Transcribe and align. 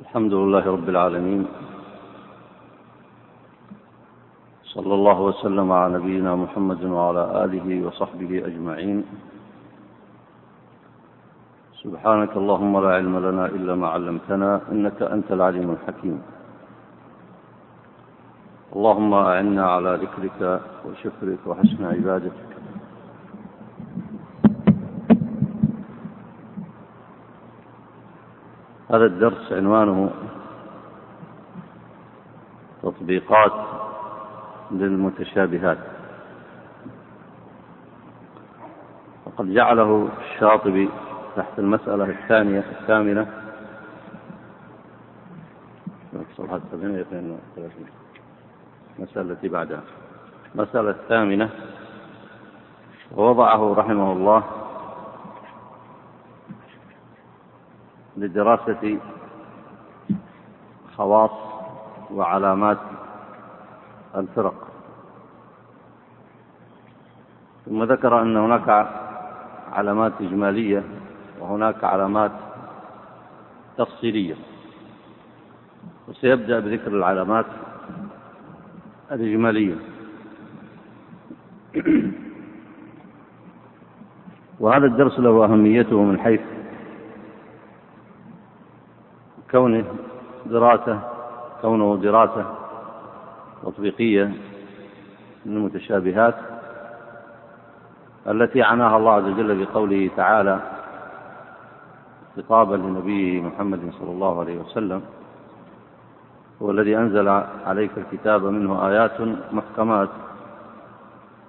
الحمد 0.00 0.32
لله 0.34 0.64
رب 0.76 0.88
العالمين. 0.88 1.46
صلى 4.64 4.94
الله 4.94 5.20
وسلم 5.20 5.72
على 5.72 5.94
نبينا 5.94 6.36
محمد 6.36 6.84
وعلى 6.84 7.44
آله 7.44 7.86
وصحبه 7.86 8.46
أجمعين. 8.46 9.04
سبحانك 11.82 12.36
اللهم 12.36 12.72
لا 12.84 12.90
علم 12.94 13.14
لنا 13.28 13.46
إلا 13.46 13.74
ما 13.74 13.88
علمتنا 13.88 14.60
إنك 14.72 15.02
أنت 15.02 15.32
العليم 15.32 15.70
الحكيم. 15.70 16.22
اللهم 18.76 19.14
أعنا 19.14 19.64
على 19.74 19.92
ذكرك 20.04 20.60
وشكرك 20.84 21.40
وحسن 21.46 21.84
عبادتك. 21.84 22.50
هذا 28.90 29.04
الدرس 29.04 29.52
عنوانه 29.52 30.10
تطبيقات 32.82 33.52
للمتشابهات. 34.70 35.78
وقد 39.26 39.54
جعله 39.54 40.08
الشاطبي 40.18 40.88
تحت 41.36 41.58
المسألة 41.58 42.04
الثانية 42.04 42.64
الثامنة. 42.80 43.26
المسألة 48.98 49.32
التي 49.32 49.48
بعدها. 49.48 49.82
المسألة 50.54 50.90
الثامنة. 50.90 51.50
ووضعه 53.16 53.74
رحمه 53.74 54.12
الله 54.12 54.42
لدراسة 58.16 58.98
خواص 60.96 61.30
وعلامات 62.10 62.78
الفرق. 64.16 64.68
ثم 67.66 67.82
ذكر 67.82 68.22
أن 68.22 68.36
هناك 68.36 68.88
علامات 69.72 70.12
إجمالية 70.20 70.82
وهناك 71.40 71.84
علامات 71.84 72.32
تفصيلية. 73.78 74.34
وسيبدأ 76.08 76.60
بذكر 76.60 76.88
العلامات 76.88 77.46
الإجمالية. 79.12 79.74
وهذا 84.60 84.86
الدرس 84.86 85.18
له 85.18 85.44
أهميته 85.44 86.02
من 86.02 86.18
حيث 86.18 86.40
كونه 89.50 89.84
دراسة 90.46 91.00
كونه 91.62 91.96
دراسة 91.96 92.44
تطبيقية 93.62 94.32
للمتشابهات 95.46 96.34
التي 98.28 98.62
عناها 98.62 98.96
الله 98.96 99.12
عز 99.12 99.24
وجل 99.24 99.64
بقوله 99.64 100.10
تعالى 100.16 100.60
خطابا 102.36 102.74
لنبيه 102.76 103.40
محمد 103.42 103.80
صلى 103.98 104.10
الله 104.10 104.40
عليه 104.40 104.58
وسلم 104.60 105.02
هو 106.62 106.70
الذي 106.70 106.96
أنزل 106.96 107.28
عليك 107.66 107.90
الكتاب 107.96 108.44
منه 108.44 108.88
آيات 108.88 109.20
محكمات 109.52 110.08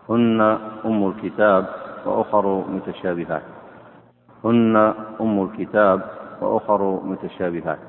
هن 0.09 0.41
أم 0.85 1.07
الكتاب 1.07 1.65
وأخر 2.05 2.63
متشابهات. 2.69 3.43
هن 4.43 4.93
أم 5.21 5.43
الكتاب 5.43 6.01
وأخر 6.41 6.99
متشابهات. 7.03 7.79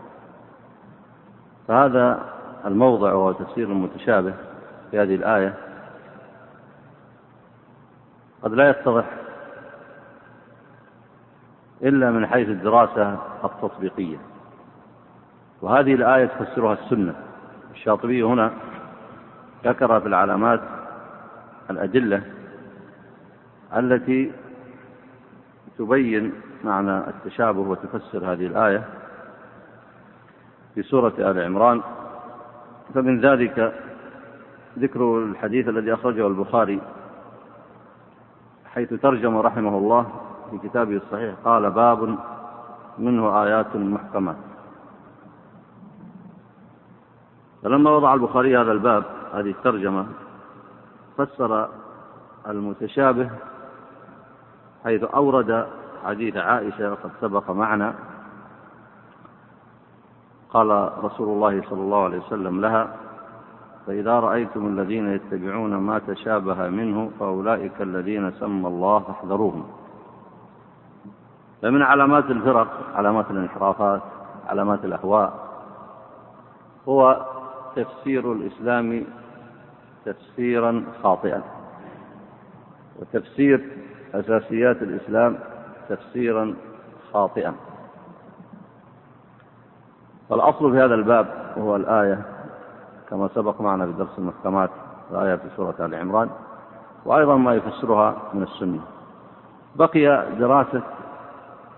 فهذا 1.68 2.32
الموضع 2.64 3.12
وهو 3.12 3.32
تفسير 3.32 3.66
المتشابه 3.66 4.34
في 4.90 4.98
هذه 4.98 5.14
الآية 5.14 5.54
قد 8.42 8.52
لا 8.52 8.70
يتضح 8.70 9.04
إلا 11.82 12.10
من 12.10 12.26
حيث 12.26 12.48
الدراسة 12.48 13.18
التطبيقية. 13.44 14.16
وهذه 15.62 15.94
الآية 15.94 16.26
تفسرها 16.26 16.72
السنة. 16.72 17.14
الشاطبي 17.74 18.22
هنا 18.22 18.52
ذكر 19.64 20.00
في 20.00 20.06
العلامات 20.06 20.60
الأدلة 21.70 22.22
التي 23.76 24.32
تبين 25.78 26.32
معنى 26.64 26.98
التشابه 26.98 27.60
وتفسر 27.60 28.32
هذه 28.32 28.46
الآية 28.46 28.84
في 30.74 30.82
سورة 30.82 31.12
آل 31.18 31.38
عمران. 31.38 31.80
فمن 32.94 33.20
ذلك 33.20 33.74
ذكر 34.78 35.18
الحديث 35.18 35.68
الذي 35.68 35.94
أخرجه 35.94 36.26
البخاري 36.26 36.80
حيث 38.74 38.94
ترجم 38.94 39.36
رحمه 39.36 39.78
الله 39.78 40.06
في 40.50 40.68
كتابه 40.68 40.96
الصحيح 40.96 41.34
قال 41.44 41.70
باب 41.70 42.18
منه 42.98 43.42
آيات 43.44 43.76
محكمات. 43.76 44.36
فلما 47.62 47.90
وضع 47.90 48.14
البخاري 48.14 48.58
هذا 48.58 48.72
الباب 48.72 49.04
هذه 49.32 49.50
الترجمة 49.50 50.06
فسر 51.18 51.68
المتشابه 52.48 53.30
حيث 54.84 55.04
أورد 55.04 55.66
حديث 56.06 56.36
عائشة 56.36 56.90
وقد 56.90 57.10
سبق 57.20 57.50
معنا. 57.50 57.94
قال 60.50 60.90
رسول 61.04 61.28
الله 61.28 61.62
صلى 61.70 61.80
الله 61.80 62.04
عليه 62.04 62.18
وسلم 62.18 62.60
لها 62.60 62.96
فإذا 63.86 64.20
رأيتم 64.20 64.66
الذين 64.66 65.12
يتبعون 65.12 65.74
ما 65.74 65.98
تشابه 65.98 66.68
منه 66.68 67.10
فأولئك 67.20 67.82
الذين 67.82 68.30
سمى 68.30 68.68
الله 68.68 68.98
فاحذروهم. 68.98 69.66
فمن 71.62 71.82
علامات 71.82 72.24
الفرق 72.24 72.68
علامات 72.94 73.30
الانحرافات 73.30 74.02
علامات 74.48 74.84
الأهواء 74.84 75.48
هو 76.88 77.26
تفسير 77.76 78.32
الإسلام 78.32 79.04
تفسيرا 80.04 80.84
خاطئا 81.02 81.42
وتفسير 82.98 83.68
أساسيات 84.14 84.82
الإسلام 84.82 85.38
تفسيرا 85.88 86.54
خاطئا. 87.12 87.54
فالأصل 90.30 90.72
في 90.72 90.78
هذا 90.78 90.94
الباب 90.94 91.26
هو 91.58 91.76
الآية 91.76 92.22
كما 93.10 93.28
سبق 93.34 93.60
معنا 93.60 93.86
في 93.86 93.92
درس 93.92 94.18
المحكمات 94.18 94.70
الآية 95.10 95.36
في 95.36 95.48
سورة 95.56 95.74
آل 95.80 95.94
عمران 95.94 96.30
وأيضا 97.04 97.36
ما 97.36 97.54
يفسرها 97.54 98.16
من 98.34 98.42
السنة. 98.42 98.80
بقي 99.76 100.26
دراسة 100.38 100.82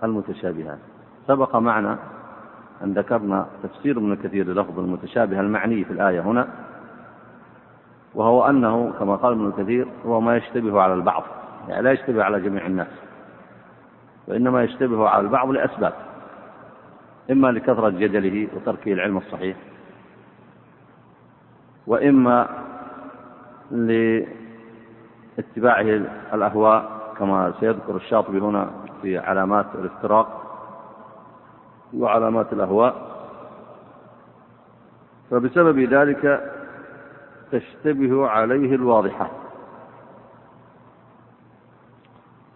المتشابهات. 0.03 0.79
سبق 1.27 1.55
معنا 1.55 1.97
أن 2.83 2.93
ذكرنا 2.93 3.45
تفسير 3.63 3.97
ابن 3.97 4.15
كثير 4.15 4.47
للفظ 4.47 4.79
المتشابه 4.79 5.39
المعني 5.39 5.83
في 5.83 5.93
الآية 5.93 6.21
هنا 6.21 6.47
وهو 8.15 8.45
أنه 8.49 8.93
كما 8.99 9.15
قال 9.15 9.33
ابن 9.33 9.51
كثير 9.63 9.87
هو 10.05 10.21
ما 10.21 10.37
يشتبه 10.37 10.81
على 10.81 10.93
البعض 10.93 11.23
يعني 11.67 11.81
لا 11.81 11.91
يشتبه 11.91 12.23
على 12.23 12.41
جميع 12.41 12.65
الناس. 12.65 12.87
وإنما 14.27 14.63
يشتبه 14.63 15.09
على 15.09 15.23
البعض 15.23 15.49
لأسباب 15.49 15.93
إما 17.31 17.47
لكثرة 17.47 17.89
جدله 17.89 18.47
وتركه 18.55 18.93
العلم 18.93 19.17
الصحيح 19.17 19.57
وإما 21.87 22.47
لاتباعه 23.71 24.25
الأهواء 26.33 27.01
كما 27.17 27.53
سيذكر 27.59 27.95
الشاطبي 27.95 28.39
هنا 28.39 28.71
في 29.01 29.17
علامات 29.17 29.65
الافتراق 29.75 30.37
وعلامات 31.93 32.53
الأهواء. 32.53 33.11
فبسبب 35.31 35.79
ذلك 35.79 36.51
تشتبه 37.51 38.27
عليه 38.27 38.75
الواضحات 38.75 39.31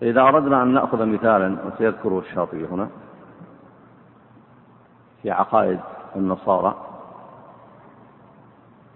إذا 0.06 0.22
أردنا 0.22 0.64
أن 0.64 0.74
نأخذ 0.74 1.06
مثالا 1.06 1.58
وسيذكره 1.68 2.20
الشاطبي 2.20 2.66
هنا 2.66 2.90
في 5.22 5.32
عقائد 5.32 5.80
النصارى 6.16 6.76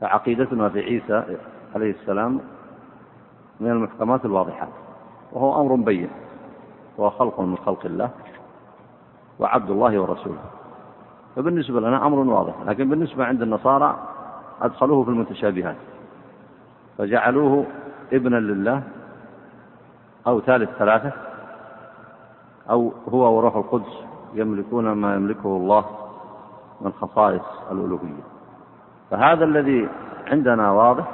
فعقيدتنا 0.02 0.70
في 0.70 0.80
عيسى 0.80 1.38
عليه 1.76 1.92
السلام 1.92 2.40
من 3.60 3.72
المحكمات 3.72 4.26
الواضحات 4.26 4.70
وهو 5.32 5.62
أمر 5.62 5.76
بين 5.76 6.10
هو 7.00 7.10
خلق 7.10 7.40
من 7.40 7.58
خلق 7.58 7.86
الله 7.86 8.10
وعبد 9.40 9.70
الله 9.70 10.00
ورسوله. 10.00 10.42
فبالنسبة 11.36 11.80
لنا 11.80 12.08
أمر 12.08 12.20
واضح 12.20 12.54
لكن 12.66 12.90
بالنسبة 12.90 13.26
عند 13.26 13.42
النصارى 13.42 13.98
أدخلوه 14.62 15.04
في 15.04 15.10
المتشابهات 15.10 15.76
فجعلوه 16.98 17.66
ابنا 18.14 18.36
لله 18.36 18.84
أو 20.28 20.42
ثالث 20.42 20.70
ثلاثة 20.70 21.12
أو 22.70 22.94
هو 23.10 23.38
وروح 23.38 23.56
القدس 23.56 24.04
يملكون 24.34 24.92
ما 24.92 25.16
يملكه 25.16 25.58
الله 25.58 25.86
من 26.82 26.92
خصائص 26.92 27.42
الألوهية. 27.72 28.24
فهذا 29.12 29.46
الذي 29.46 29.90
عندنا 30.28 30.72
واضح 30.72 31.06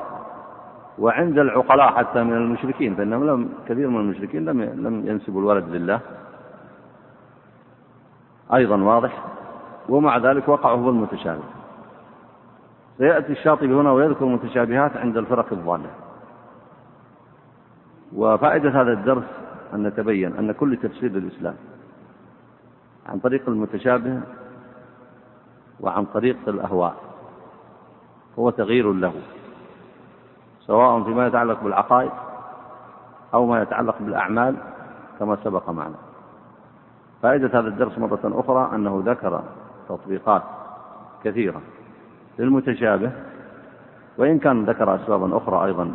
وعند 1.00 1.38
العقلاء 1.40 1.94
حتى 1.94 2.24
من 2.24 2.34
المشركين 2.34 2.96
فإنهم 2.96 3.28
لم 3.28 3.50
كثير 3.68 3.90
من 3.90 4.00
المشركين 4.00 4.46
لم 4.46 4.62
لم 4.62 5.08
ينسبوا 5.08 5.42
الولد 5.42 5.70
لله. 5.70 6.00
أيضا 8.54 8.78
واضح 8.78 9.24
ومع 9.90 10.18
ذلك 10.18 10.48
وقعوا 10.48 10.84
في 10.84 10.90
المتشابه 10.90 11.44
سيأتي 12.98 13.32
الشاطبي 13.32 13.74
هنا 13.74 13.92
ويذكر 13.92 14.26
متشابهات 14.26 14.98
عند 14.98 15.18
الفرق 15.18 15.54
الضالة. 15.54 15.90
وفائدة 18.16 18.82
هذا 18.82 18.94
الدرس 18.94 19.24
أن 19.74 19.84
نتبين 19.84 20.36
أن 20.36 20.52
كل 20.52 20.78
تفسير 20.78 21.12
للإسلام 21.12 21.56
عن 23.06 23.20
طريق 23.20 23.50
المتشابه 23.50 24.22
وعن 25.80 26.06
طريق 26.06 26.38
الأهواء 26.48 26.96
هو 28.40 28.50
تغيير 28.50 28.94
له 28.94 29.14
سواء 30.60 31.04
فيما 31.04 31.28
يتعلق 31.28 31.64
بالعقائد 31.64 32.12
أو 33.34 33.46
ما 33.46 33.62
يتعلق 33.62 33.96
بالأعمال 34.00 34.56
كما 35.20 35.38
سبق 35.44 35.70
معنا. 35.70 35.96
فائدة 37.22 37.60
هذا 37.60 37.68
الدرس 37.68 37.98
مرة 37.98 38.20
أخرى 38.24 38.76
أنه 38.76 39.04
ذكر 39.06 39.44
تطبيقات 39.90 40.44
كثيرة 41.24 41.62
للمتشابه 42.40 43.12
وإن 44.18 44.40
كان 44.40 44.66
ذكر 44.66 44.96
أسبابا 44.96 45.38
أخرى 45.38 45.66
أيضا 45.66 45.94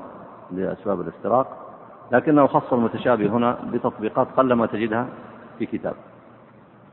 لأسباب 0.51 1.01
الافتراق 1.01 1.70
لكنه 2.13 2.47
خص 2.47 2.73
المتشابه 2.73 3.27
هنا 3.27 3.57
بتطبيقات 3.73 4.29
قلما 4.37 4.67
تجدها 4.67 5.07
في 5.59 5.67
كتاب. 5.67 5.95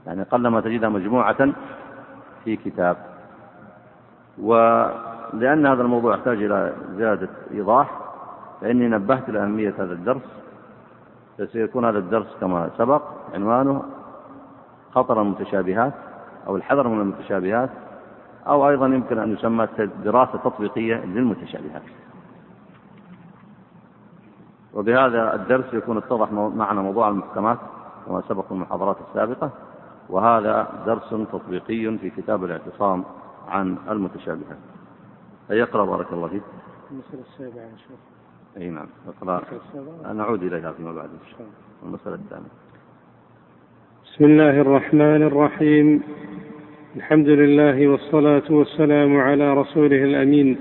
يعني 0.07 0.23
قلما 0.23 0.61
تجدها 0.61 0.89
مجموعة 0.89 1.53
في 2.43 2.55
كتاب. 2.55 2.97
ولأن 4.41 5.65
هذا 5.65 5.81
الموضوع 5.81 6.15
يحتاج 6.15 6.43
إلى 6.43 6.73
زيادة 6.95 7.29
إيضاح 7.51 7.91
فإني 8.61 8.87
نبهت 8.87 9.29
لأهمية 9.29 9.73
هذا 9.79 9.93
الدرس 9.93 10.21
فسيكون 11.37 11.85
هذا 11.85 11.97
الدرس 11.97 12.27
كما 12.41 12.69
سبق 12.77 13.01
عنوانه 13.33 13.83
خطر 14.91 15.21
المتشابهات 15.21 15.93
أو 16.47 16.55
الحذر 16.55 16.87
من 16.87 17.01
المتشابهات 17.01 17.69
أو 18.47 18.69
أيضا 18.69 18.85
يمكن 18.85 19.17
أن 19.19 19.33
يسمى 19.33 19.67
دراسة 20.03 20.37
تطبيقية 20.37 20.95
للمتشابهات. 20.95 21.81
وبهذا 24.77 25.35
الدرس 25.35 25.73
يكون 25.73 25.97
اتضح 25.97 26.31
معنا 26.31 26.81
موضوع 26.81 27.09
المحكمات 27.09 27.57
كما 28.05 28.21
سبق 28.29 28.45
في 28.45 28.51
المحاضرات 28.51 28.97
السابقة. 29.09 29.51
وهذا 30.09 30.67
درس 30.85 31.09
تطبيقي 31.09 31.97
في 31.97 32.09
كتاب 32.09 32.43
الاعتصام 32.43 33.03
عن 33.47 33.77
المتشابهات. 33.89 34.57
يقرأ 35.49 35.85
بارك 35.85 36.13
الله 36.13 36.27
فيك. 36.27 36.43
المسألة 36.91 37.21
السابعة 37.21 37.65
إن 37.65 37.77
شاء 37.77 37.87
الله 37.87 38.65
أي 38.65 38.69
نعم 38.69 38.87
اقرأ. 39.07 39.41
نعود 40.13 40.43
إليها 40.43 40.71
فيما 40.71 40.93
بعد 40.93 41.09
إن 41.09 41.29
شاء 41.31 41.39
الله. 41.39 41.51
المسألة 41.85 42.15
الثانية. 42.15 42.51
بسم 44.05 44.25
الله 44.25 44.61
الرحمن 44.61 45.23
الرحيم. 45.23 46.03
الحمد 46.95 47.27
لله 47.27 47.87
والصلاة 47.87 48.47
والسلام 48.49 49.19
على 49.19 49.53
رسوله 49.53 50.03
الأمين. 50.03 50.59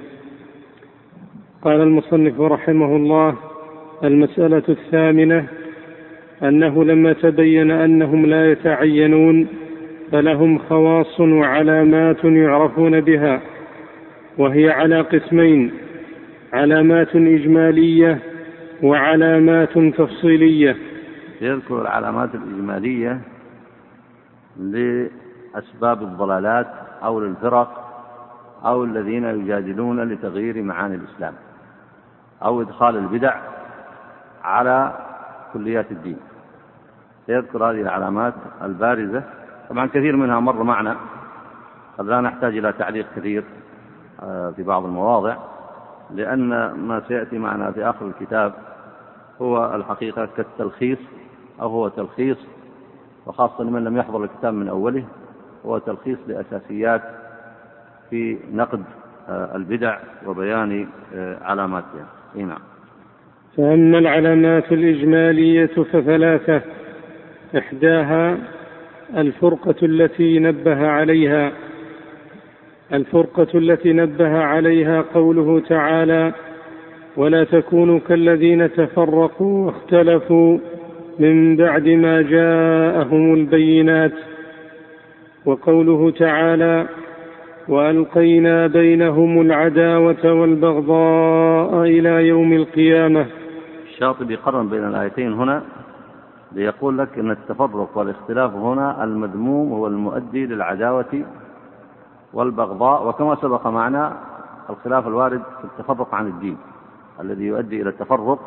قال 1.62 1.80
المصنف 1.80 2.40
رحمه 2.40 2.96
الله 2.96 3.36
المسألة 4.04 4.62
الثامنة 4.68 5.46
أنه 6.42 6.84
لما 6.84 7.12
تبين 7.12 7.70
أنهم 7.70 8.26
لا 8.26 8.50
يتعينون 8.52 9.48
فلهم 10.12 10.58
خواص 10.58 11.20
وعلامات 11.20 12.24
يعرفون 12.24 13.00
بها 13.00 13.40
وهي 14.38 14.70
على 14.70 15.00
قسمين 15.00 15.72
علامات 16.52 17.16
إجمالية 17.16 18.18
وعلامات 18.82 19.78
تفصيلية. 19.78 20.76
يذكر 21.40 21.82
العلامات 21.82 22.34
الإجمالية 22.34 23.20
لأسباب 24.56 26.02
الضلالات 26.02 26.66
أو 27.04 27.20
للفرق 27.20 27.82
أو 28.64 28.84
الذين 28.84 29.24
يجادلون 29.24 30.08
لتغيير 30.08 30.62
معاني 30.62 30.94
الإسلام 30.94 31.32
أو 32.42 32.62
إدخال 32.62 32.96
البدع 32.96 33.34
على 34.46 34.92
كليات 35.52 35.90
الدين. 35.90 36.18
سيذكر 37.26 37.64
هذه 37.70 37.80
العلامات 37.80 38.34
البارزة. 38.62 39.22
طبعا 39.70 39.86
كثير 39.86 40.16
منها 40.16 40.40
مر 40.40 40.62
معنا. 40.62 40.96
قد 41.98 42.06
لا 42.06 42.20
نحتاج 42.20 42.56
إلى 42.56 42.72
تعليق 42.72 43.06
كثير 43.16 43.44
آه، 44.22 44.50
في 44.50 44.62
بعض 44.62 44.84
المواضع 44.84 45.36
لأن 46.10 46.72
ما 46.72 47.02
سيأتي 47.08 47.38
معنا 47.38 47.70
في 47.70 47.84
آخر 47.90 48.06
الكتاب 48.06 48.52
هو 49.42 49.74
الحقيقة 49.74 50.28
كالتلخيص 50.36 50.98
أو 51.60 51.68
هو 51.68 51.88
تلخيص 51.88 52.38
وخاصة 53.26 53.64
لمن 53.64 53.84
لم 53.84 53.96
يحضر 53.96 54.24
الكتاب 54.24 54.54
من 54.54 54.68
أوله 54.68 55.04
هو 55.66 55.78
تلخيص 55.78 56.18
لأساسيات 56.26 57.02
في 58.10 58.38
نقد 58.52 58.84
آه، 59.28 59.56
البدع 59.56 59.98
وبيان 60.26 60.88
آه، 61.14 61.44
علاماتها. 61.44 62.06
نعم. 62.34 62.75
فأما 63.56 63.98
العلامات 63.98 64.72
الإجمالية 64.72 65.66
فثلاثة. 65.66 66.60
إحداها 67.58 68.38
الفرقة 69.16 69.74
التي 69.82 70.38
نبه 70.38 70.86
عليها. 70.86 71.52
الفرقة 72.92 73.46
التي 73.54 73.92
نبه 73.92 74.38
عليها 74.38 75.04
قوله 75.14 75.60
تعالى 75.60 76.32
ولا 77.16 77.44
تكونوا 77.44 77.98
كالذين 78.08 78.72
تفرقوا 78.72 79.66
واختلفوا 79.66 80.58
من 81.18 81.56
بعد 81.56 81.88
ما 81.88 82.22
جاءهم 82.22 83.34
البينات. 83.34 84.12
وقوله 85.44 86.10
تعالى 86.10 86.86
وألقينا 87.68 88.66
بينهم 88.66 89.40
العداوة 89.40 90.32
والبغضاء 90.32 91.82
إلى 91.82 92.28
يوم 92.28 92.52
القيامة. 92.52 93.26
الشاطبي 93.96 94.36
قرن 94.36 94.68
بين 94.68 94.84
الآيتين 94.84 95.32
هنا 95.32 95.62
ليقول 96.52 96.98
لك 96.98 97.18
إن 97.18 97.30
التفرق 97.30 97.88
والاختلاف 97.94 98.54
هنا 98.54 99.04
المذموم 99.04 99.72
هو 99.72 99.86
المؤدي 99.86 100.46
للعداوة 100.46 101.24
والبغضاء 102.32 103.08
وكما 103.08 103.34
سبق 103.34 103.66
معنا 103.66 104.16
الخلاف 104.70 105.06
الوارد 105.06 105.42
في 105.58 105.64
التفرق 105.64 106.14
عن 106.14 106.26
الدين 106.26 106.58
الذي 107.20 107.44
يؤدي 107.44 107.82
إلى 107.82 107.90
التفرق 107.90 108.38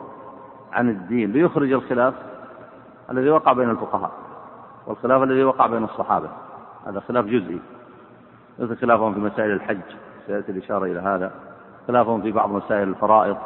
عن 0.73 0.89
الدين 0.89 1.31
ليخرج 1.31 1.71
الخلاف 1.71 2.13
الذي 3.11 3.29
وقع 3.29 3.53
بين 3.53 3.69
الفقهاء 3.69 4.11
والخلاف 4.87 5.23
الذي 5.23 5.43
وقع 5.43 5.67
بين 5.67 5.83
الصحابة 5.83 6.29
هذا 6.87 6.99
خلاف 6.99 7.25
جزئي 7.25 7.59
مثل 8.59 8.77
خلافهم 8.77 9.13
في 9.13 9.19
مسائل 9.19 9.51
الحج 9.51 9.81
سيأتي 10.27 10.51
الإشارة 10.51 10.85
إلى 10.85 10.99
هذا 10.99 11.31
خلافهم 11.87 12.21
في 12.21 12.31
بعض 12.31 12.49
مسائل 12.49 12.87
الفرائض 12.87 13.37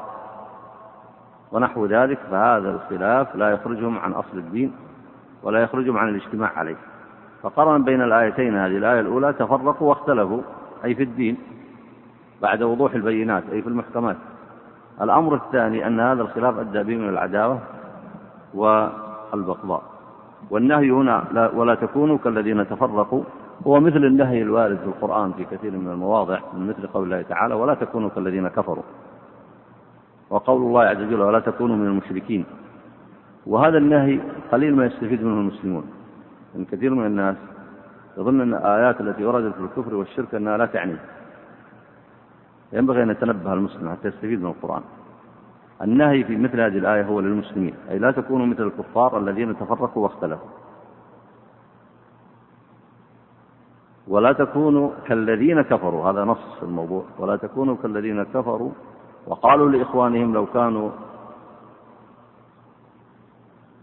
ونحو 1.54 1.86
ذلك 1.86 2.20
فهذا 2.32 2.70
الخلاف 2.70 3.36
لا 3.36 3.50
يخرجهم 3.50 3.98
عن 4.00 4.12
أصل 4.12 4.38
الدين 4.38 4.74
ولا 5.44 5.64
يخرجهم 5.64 5.98
عن 5.98 6.10
الاجتماع 6.10 6.52
عليه. 6.58 6.76
فقرن 7.44 7.84
بين 7.84 8.02
الآيتين 8.02 8.56
هذه 8.56 8.78
الآية 8.78 9.00
الأولى 9.00 9.34
تفرقوا 9.34 9.90
واختلفوا 9.90 10.42
أي 10.86 10.96
في 10.96 11.04
الدين 11.04 11.38
بعد 12.42 12.64
وضوح 12.64 12.94
البينات 12.94 13.44
أي 13.52 13.62
في 13.62 13.70
المحكمات. 13.70 14.18
الأمر 15.02 15.36
الثاني 15.36 15.88
أن 15.88 16.00
هذا 16.00 16.22
الخلاف 16.22 16.60
أدى 16.60 16.84
بهم 16.84 17.10
العداوة 17.10 17.60
و 18.54 18.88
البغضاء 19.34 19.84
والنهي 20.50 20.92
هنا 20.92 21.24
لا 21.32 21.52
ولا 21.56 21.76
تكونوا 21.76 22.18
كالذين 22.18 22.70
تفرقوا 22.70 23.24
هو 23.68 23.80
مثل 23.80 23.98
النهي 24.06 24.42
الوارد 24.42 24.78
في 24.78 24.86
القرآن 24.86 25.32
في 25.32 25.44
كثير 25.44 25.72
من 25.72 25.92
المواضع 25.92 26.40
من 26.54 26.68
مثل 26.68 26.88
قول 26.88 27.04
الله 27.04 27.22
تعالى 27.22 27.54
ولا 27.54 27.74
تكونوا 27.74 28.10
كالذين 28.10 28.48
كفروا 28.48 28.84
وقول 30.34 30.62
الله 30.62 30.82
عز 30.82 31.02
وجل 31.02 31.22
ولا 31.22 31.40
تكونوا 31.40 31.76
من 31.76 31.88
المشركين. 31.88 32.46
وهذا 33.46 33.78
النهي 33.78 34.20
قليل 34.52 34.76
ما 34.76 34.86
يستفيد 34.86 35.24
منه 35.24 35.40
المسلمون. 35.40 35.86
من 36.56 36.66
كثير 36.66 36.94
من 36.94 37.06
الناس 37.06 37.36
يظن 38.18 38.42
أن 38.42 38.54
الآيات 38.54 39.02
التي 39.02 39.26
وردت 39.26 39.54
في 39.56 39.62
الكفر 39.62 39.96
والشرك 39.96 40.36
أنها 40.36 40.58
لا 40.58 40.66
تعني. 40.66 40.96
ينبغي 42.74 43.04
أن 43.04 43.10
يتنبه 43.10 43.54
المسلم 43.54 43.90
حتى 43.90 44.08
يستفيد 44.08 44.42
من 44.42 44.50
القرآن. 44.50 44.82
النهي 45.82 46.24
في 46.24 46.38
مثل 46.38 46.60
هذه 46.62 46.78
الآية 46.78 47.04
هو 47.06 47.20
للمسلمين. 47.20 47.74
أي 47.90 48.00
لا 48.00 48.12
تكونوا 48.12 48.46
مثل 48.46 48.64
الكفار 48.64 49.18
الذين 49.18 49.58
تفرقوا 49.58 50.04
واختلفوا. 50.04 50.50
ولا 54.08 54.32
تكونوا 54.34 54.90
كالذين 55.06 55.62
كفروا. 55.62 56.10
هذا 56.10 56.24
نص 56.26 56.64
الموضوع. 56.64 57.04
ولا 57.20 57.36
تكونوا 57.36 57.76
كالذين 57.84 58.24
كفروا 58.24 58.72
وقالوا 59.28 59.70
لإخوانهم 59.70 60.34
لو 60.34 60.46
كانوا 60.46 60.90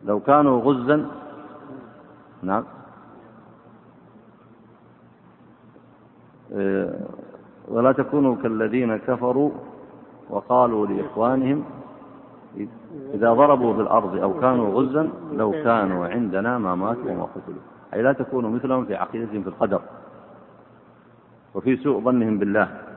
لو 0.05 0.21
كانوا 0.21 0.61
غزا 0.61 1.07
نعم. 2.43 2.65
آه، 6.53 7.01
ولا 7.69 7.93
تكونوا 7.93 8.37
كالذين 8.43 8.97
كفروا 8.97 9.51
وقالوا 10.31 10.87
لإخوانهم 10.87 11.65
إذا 13.15 13.33
ضربوا 13.33 13.75
في 13.75 13.81
الأرض 13.81 14.17
أو 14.17 14.41
كانوا 14.41 14.75
غزا 14.75 15.11
لو 15.33 15.51
كانوا 15.53 16.07
عندنا 16.07 16.59
ما 16.59 16.75
ماتوا 16.75 17.11
وما 17.11 17.25
قتلوا. 17.25 17.63
أي 17.95 18.03
لا 18.03 18.13
تكونوا 18.13 18.51
مثلهم 18.51 18.85
في 18.85 18.95
عقيدتهم 18.95 19.43
في 19.43 19.49
القدر 19.49 19.81
وفي 21.55 21.77
سوء 21.77 22.01
ظنهم 22.01 22.39
بالله. 22.39 22.90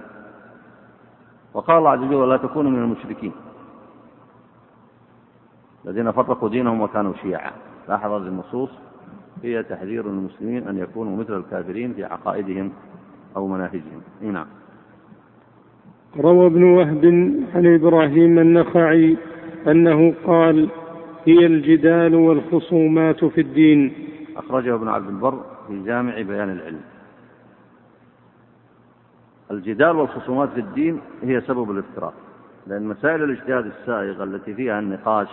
وقال 1.54 1.78
الله 1.78 1.90
عز 1.90 2.00
وجل 2.00 2.16
ولا 2.16 2.38
تكونوا 2.38 2.72
من 2.72 2.80
المشركين. 2.80 3.32
الذين 5.86 6.12
فرقوا 6.12 6.50
دينهم 6.50 6.82
وكانوا 6.82 7.14
شيعا. 7.14 7.52
لاحظ 7.90 8.12
هذه 8.12 8.28
النصوص. 8.28 8.70
هي 9.44 9.64
تحذير 9.64 10.06
المسلمين 10.06 10.68
أن 10.68 10.78
يكونوا 10.78 11.18
مثل 11.18 11.38
الكافرين 11.38 11.94
في 11.94 12.04
عقائدهم 12.04 12.72
أو 13.36 13.48
مناهجهم. 13.48 14.02
نعم. 14.22 14.46
روى 16.18 16.46
ابن 16.46 16.64
وهب 16.64 17.06
عن 17.56 17.76
إبراهيم 17.76 18.40
النخعي 18.40 19.18
أنه 19.68 20.14
قال 20.26 20.70
هي 21.26 21.46
الجدال 21.46 22.16
والخصومات 22.16 23.26
في 23.26 23.42
الدين. 23.42 23.94
أخرجه 24.38 24.76
ابن 24.76 24.88
عبد 24.88 25.08
البر 25.08 25.44
في 25.68 25.84
جامع 25.84 26.22
بيان 26.22 26.50
العلم. 26.50 26.82
الجدال 29.52 29.96
والخصومات 29.96 30.50
في 30.50 30.60
الدين 30.60 31.02
هي 31.22 31.42
سبب 31.42 31.72
الافتراق 31.72 32.14
لأن 32.68 32.84
مسائل 32.84 33.24
الاجتهاد 33.24 33.66
السائغة 33.66 34.24
التي 34.24 34.54
فيها 34.54 34.80
النقاش 34.80 35.28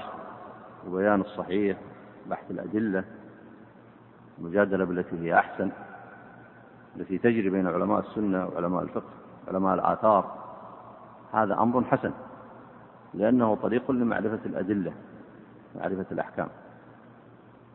وبيان 0.86 1.20
الصحيح 1.20 1.78
بحث 2.30 2.50
الأدلة 2.50 3.04
المجادلة 4.38 4.84
بالتي 4.84 5.18
هي 5.20 5.38
أحسن 5.38 5.70
التي 6.96 7.18
تجري 7.18 7.50
بين 7.50 7.66
علماء 7.66 8.00
السنة 8.00 8.46
وعلماء 8.46 8.82
الفقه 8.82 9.10
وعلماء 9.46 9.74
الآثار 9.74 10.34
هذا 11.32 11.54
أمر 11.54 11.84
حسن 11.84 12.12
لأنه 13.14 13.54
طريق 13.54 13.90
لمعرفة 13.90 14.38
الأدلة 14.46 14.92
معرفة 15.76 16.06
الأحكام. 16.12 16.48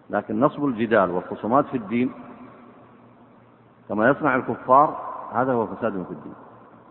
لكن 0.10 0.39
نصب 0.39 0.65
الجدال 0.65 1.12
والخصومات 1.12 1.65
في 1.65 1.77
الدين 1.77 2.12
كما 3.89 4.10
يصنع 4.10 4.36
الكفار 4.36 5.04
هذا 5.34 5.53
هو 5.53 5.67
فساد 5.67 5.91
في 5.91 6.12
الدين. 6.12 6.34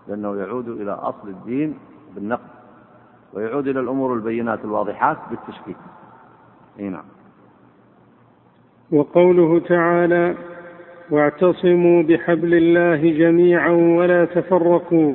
لأنه 0.09 0.37
يعود 0.37 0.69
إلى 0.69 0.91
أصل 0.93 1.29
الدين 1.29 1.79
بالنقد 2.15 2.49
ويعود 3.33 3.69
إلى 3.69 3.81
الأمور 3.81 4.15
البينات 4.15 4.65
الواضحات 4.65 5.17
بالتشكيك. 5.31 5.77
أي 6.79 6.89
نعم. 6.89 7.05
وقوله 8.93 9.59
تعالى 9.59 10.35
واعتصموا 11.11 12.03
بحبل 12.03 12.55
الله 12.55 13.19
جميعا 13.19 13.71
ولا 13.71 14.25
تفرقوا. 14.25 15.15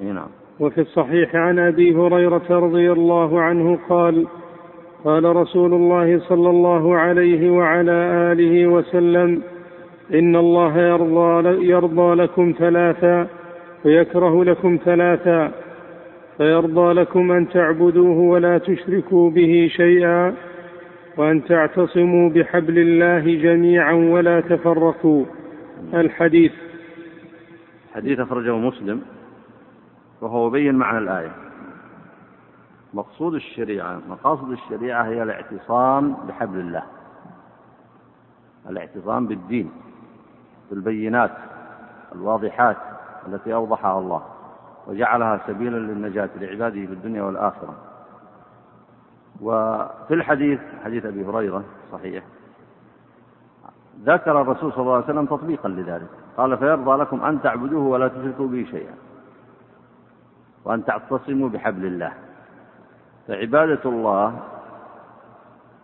أي 0.00 0.12
نعم. 0.12 0.28
وفي 0.60 0.80
الصحيح 0.80 1.36
عن 1.36 1.58
أبي 1.58 1.96
هريرة 1.96 2.46
رضي 2.50 2.92
الله 2.92 3.40
عنه 3.40 3.78
قال 3.88 4.26
قال 5.04 5.36
رسول 5.36 5.74
الله 5.74 6.18
صلى 6.18 6.50
الله 6.50 6.96
عليه 6.96 7.50
وعلى 7.50 7.92
آله 8.32 8.66
وسلم 8.66 9.42
إن 10.12 10.36
الله 10.36 10.78
يرضى, 10.78 11.66
يرضى 11.66 12.14
لكم 12.14 12.54
ثلاثا 12.58 13.28
ويكره 13.84 14.44
لكم 14.44 14.78
ثلاثا 14.84 15.52
فيرضى 16.36 16.92
لكم 16.92 17.32
أن 17.32 17.48
تعبدوه 17.48 18.18
ولا 18.18 18.58
تشركوا 18.58 19.30
به 19.30 19.70
شيئا 19.76 20.34
وأن 21.16 21.44
تعتصموا 21.44 22.30
بحبل 22.30 22.78
الله 22.78 23.42
جميعا 23.42 23.92
ولا 23.92 24.40
تفرقوا. 24.40 25.24
الحديث. 25.94 26.52
حديث 27.94 28.20
أخرجه 28.20 28.56
مسلم 28.56 29.02
وهو 30.20 30.48
يبين 30.48 30.74
معنى 30.74 30.98
الآية. 30.98 31.32
مقصود 32.94 33.34
الشريعة 33.34 34.00
مقاصد 34.08 34.50
الشريعة 34.50 35.02
هي 35.02 35.22
الاعتصام 35.22 36.16
بحبل 36.28 36.58
الله. 36.58 36.82
الاعتصام 38.70 39.26
بالدين. 39.26 39.70
بالبينات 40.74 41.30
الواضحات 42.14 42.76
التي 43.28 43.54
أوضحها 43.54 43.98
الله 43.98 44.22
وجعلها 44.86 45.40
سبيلا 45.46 45.76
للنجاة 45.76 46.30
لعباده 46.36 46.86
في 46.86 46.92
الدنيا 46.92 47.22
والآخرة. 47.22 47.74
وفي 49.40 50.14
الحديث 50.14 50.60
حديث 50.84 51.06
أبي 51.06 51.24
هريرة 51.24 51.64
صحيح 51.92 52.24
ذكر 54.04 54.40
الرسول 54.40 54.72
صلى 54.72 54.82
الله 54.82 54.94
عليه 54.94 55.04
وسلم 55.04 55.26
تطبيقا 55.26 55.68
لذلك. 55.68 56.08
قال 56.36 56.58
فيرضى 56.58 57.02
لكم 57.02 57.24
أن 57.24 57.42
تعبدوه 57.42 57.86
ولا 57.86 58.08
تشركوا 58.08 58.48
به 58.48 58.66
شيئا 58.70 58.94
وأن 60.64 60.84
تعتصموا 60.84 61.48
بحبل 61.48 61.84
الله. 61.84 62.12
فعبادة 63.28 63.80
الله 63.84 64.38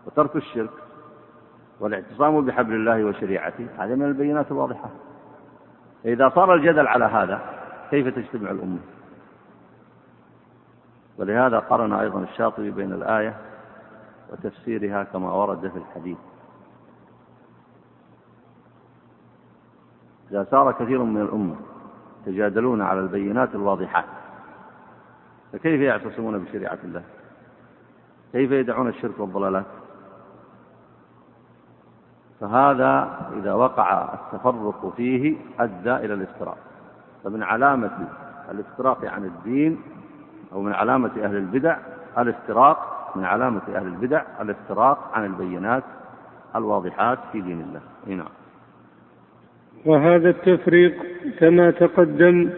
وترك 0.07 0.37
الشرك 0.37 0.71
والاعتصام 1.81 2.45
بحبل 2.45 2.75
الله 2.75 3.05
وشريعته. 3.05 3.67
هذا 3.79 3.95
من 3.95 4.05
البينات 4.05 4.51
الواضحة. 4.51 4.91
إذا 6.05 6.29
صار 6.29 6.55
الجدل 6.55 6.87
على 6.87 7.05
هذا 7.05 7.41
كيف 7.91 8.15
تجتمع 8.15 8.51
الأمة؟ 8.51 8.79
ولهذا 11.19 11.59
قرن 11.59 11.93
أيضا 11.93 12.21
الشاطبي 12.21 12.71
بين 12.71 12.93
الآية 12.93 13.37
وتفسيرها 14.33 15.03
كما 15.03 15.33
ورد 15.33 15.69
في 15.69 15.79
الحديث. 15.79 16.19
إذا 20.31 20.47
صار 20.51 20.73
كثير 20.73 21.03
من 21.03 21.21
الأمة 21.21 21.57
يتجادلون 22.27 22.83
على 22.83 23.01
البينات 23.01 23.55
الواضحات 23.55 24.05
فكيف 25.53 25.81
يعتصمون 25.81 26.39
بشريعة 26.39 26.79
الله؟ 26.85 27.03
كيف 28.33 28.51
يدعون 28.51 28.89
الشرك 28.89 29.19
والضلالات؟ 29.19 29.80
فهذا 32.41 33.09
إذا 33.41 33.53
وقع 33.53 34.15
التفرق 34.15 34.93
فيه 34.97 35.37
أدى 35.61 35.97
إلى 35.97 36.15
الافتراق. 36.15 36.57
فمن 37.25 37.43
علامة 37.43 37.91
الافتراق 38.51 39.05
عن 39.05 39.25
الدين 39.25 39.81
أو 40.53 40.63
من 40.63 40.73
علامة 40.73 41.11
أهل 41.25 41.37
البدع 41.37 41.77
الافتراق 42.19 43.11
من 43.17 43.25
علامة 43.25 43.61
أهل 43.75 43.87
البدع 43.87 44.23
الافتراق 44.41 45.11
عن 45.15 45.25
البينات 45.25 45.83
الواضحات 46.57 47.19
في 47.33 47.41
دين 47.41 47.61
الله. 47.61 47.81
نعم. 48.17 48.29
وهذا 49.87 50.29
التفريق 50.29 50.95
كما 51.39 51.71
تقدم 51.71 52.51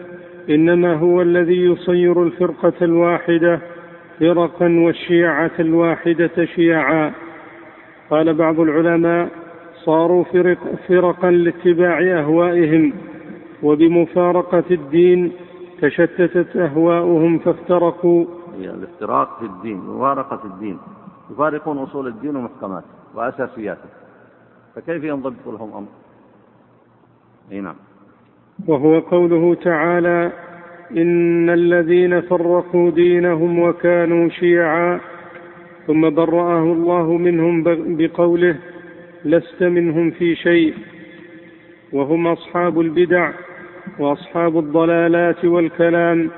إنما 0.49 0.93
هو 0.93 1.21
الذي 1.21 1.65
يصير 1.65 2.23
الفرقة 2.23 2.73
الواحدة 2.81 3.59
فرقا 4.19 4.65
والشيعة 4.65 5.51
الواحدة 5.59 6.45
شيعا. 6.45 7.11
قال 8.09 8.33
بعض 8.33 8.59
العلماء 8.59 9.42
صاروا 9.85 10.23
فرق 10.23 10.57
فرقا 10.87 11.31
لاتباع 11.31 11.99
أهوائهم 12.19 12.93
وبمفارقة 13.63 14.63
الدين 14.71 15.31
تشتتت 15.81 16.55
أهواؤهم 16.55 17.39
فافترقوا. 17.39 18.25
يعني 18.59 18.77
الافتراق 18.77 19.39
في 19.39 19.45
الدين 19.45 19.77
مفارقة 19.77 20.45
الدين. 20.45 20.77
يفارقون 21.31 21.77
أصول 21.77 22.07
الدين 22.07 22.35
ومحكماته 22.35 22.87
وأساسياته. 23.15 23.89
فكيف 24.75 25.03
ينضبط 25.03 25.47
لهم 25.47 25.73
أمر؟ 25.73 25.87
أي 27.51 27.61
نعم. 27.61 27.75
وهو 28.67 28.99
قوله 28.99 29.55
تعالى 29.55 30.31
إن 30.91 31.49
الذين 31.49 32.21
فرقوا 32.21 32.89
دينهم 32.89 33.59
وكانوا 33.59 34.29
شيعا 34.29 34.99
ثم 35.87 36.09
برأه 36.09 36.63
الله 36.63 37.17
منهم 37.17 37.63
بقوله 37.97 38.55
لست 39.25 39.63
منهم 39.63 40.11
في 40.11 40.35
شيء 40.35 40.75
وهم 41.93 42.27
أصحاب 42.27 42.79
البدع 42.79 43.31
وأصحاب 43.99 44.59
الضلالات 44.59 45.45
والكلام 45.45 46.29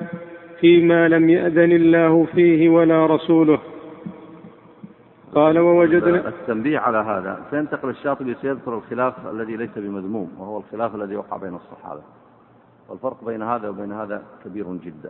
فيما 0.60 1.08
لم 1.08 1.30
يأذن 1.30 1.72
الله 1.72 2.26
فيه 2.26 2.70
ولا 2.70 3.06
رسوله. 3.06 3.60
قال 5.36 5.60
ووجدنا 5.60 6.28
التنبيه 6.28 6.80
على 6.80 6.98
هذا 6.98 7.46
سينتقل 7.52 7.90
الشاطبي 7.90 8.36
سيذكر 8.42 8.74
الخلاف 8.74 9.28
الذي 9.28 9.56
ليس 9.56 9.78
بمذموم 9.78 10.32
وهو 10.40 10.58
الخلاف 10.58 10.96
الذي 10.96 11.16
وقع 11.16 11.38
بين 11.38 11.56
الصحابة. 11.56 12.02
والفرق 12.90 13.26
بين 13.26 13.42
هذا 13.42 13.70
وبين 13.70 13.92
هذا 13.92 14.24
كبير 14.46 14.74
جدا. 14.74 15.10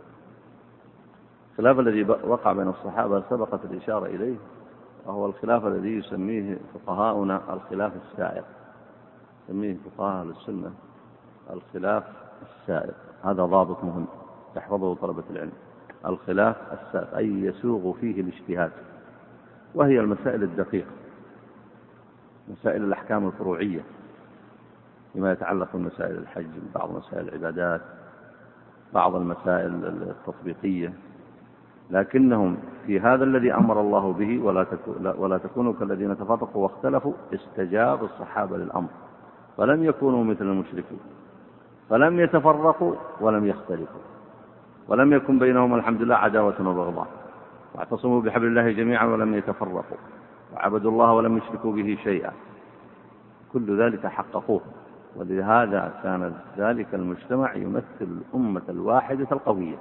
الخلاف 1.52 1.78
الذي 1.80 2.02
وقع 2.02 2.52
بين 2.52 2.68
الصحابة 2.68 3.22
سبقت 3.30 3.60
الإشارة 3.70 4.06
إليه. 4.06 4.36
وهو 5.06 5.26
الخلاف 5.26 5.66
الذي 5.66 5.98
يسميه 5.98 6.58
فقهاؤنا 6.74 7.54
الخلاف 7.54 7.92
السائر 7.96 8.44
يسميه 9.44 9.76
فقهاء 9.96 10.26
السنة 10.26 10.72
الخلاف 11.50 12.04
السائق. 12.42 12.94
هذا 13.24 13.44
ضابط 13.44 13.84
مهم 13.84 14.06
يحفظه 14.56 14.94
طلبة 14.94 15.22
العلم. 15.30 15.52
الخلاف 16.06 16.56
السائق 16.72 17.16
أي 17.16 17.28
يسوغ 17.28 17.92
فيه 17.92 18.20
الاجتهاد. 18.20 18.72
وهي 19.74 20.00
المسائل 20.00 20.42
الدقيقة 20.42 20.90
مسائل 22.48 22.84
الأحكام 22.84 23.26
الفروعية 23.26 23.80
فيما 25.12 25.32
يتعلق 25.32 25.68
بمسائل 25.74 26.18
الحج 26.18 26.46
بعض 26.74 26.90
مسائل 26.90 27.28
العبادات 27.28 27.80
بعض 28.94 29.14
المسائل 29.14 29.84
التطبيقية. 29.84 30.92
لكنهم 31.90 32.56
في 32.86 33.00
هذا 33.00 33.24
الذي 33.24 33.54
أمر 33.54 33.80
الله 33.80 34.12
به 34.12 34.40
ولا, 34.44 34.66
ولا 35.18 35.38
تكونوا 35.38 35.72
كالذين 35.72 36.18
تفرقوا 36.18 36.62
واختلفوا 36.62 37.12
استجاب 37.34 38.04
الصحابة 38.04 38.56
للأمر 38.56 38.88
فلم 39.56 39.84
يكونوا 39.84 40.24
مثل 40.24 40.44
المشركين 40.44 40.98
فلم 41.90 42.20
يتفرقوا 42.20 42.94
ولم 43.20 43.46
يختلفوا 43.46 44.00
ولم 44.88 45.12
يكن 45.12 45.38
بينهم 45.38 45.74
الحمد 45.74 46.02
لله 46.02 46.14
عداوة 46.14 46.68
وبغضاء 46.68 47.06
واعتصموا 47.74 48.20
بحبل 48.20 48.46
الله 48.46 48.70
جميعا 48.72 49.06
ولم 49.06 49.34
يتفرقوا 49.34 49.96
وعبدوا 50.54 50.90
الله 50.90 51.12
ولم 51.12 51.36
يشركوا 51.38 51.72
به 51.72 51.98
شيئا 52.04 52.32
كل 53.52 53.82
ذلك 53.82 54.06
حققوه 54.06 54.60
ولهذا 55.16 55.92
كان 56.02 56.32
ذلك 56.58 56.94
المجتمع 56.94 57.54
يمثل 57.54 57.84
الأمة 58.00 58.62
الواحدة 58.68 59.26
القوية. 59.32 59.76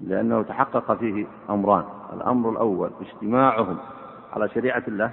لأنه 0.00 0.42
تحقق 0.42 0.92
فيه 0.92 1.26
أمران. 1.50 1.84
الأمر 2.12 2.50
الأول 2.50 2.90
اجتماعهم 3.00 3.78
على 4.32 4.48
شريعة 4.48 4.82
الله. 4.88 5.12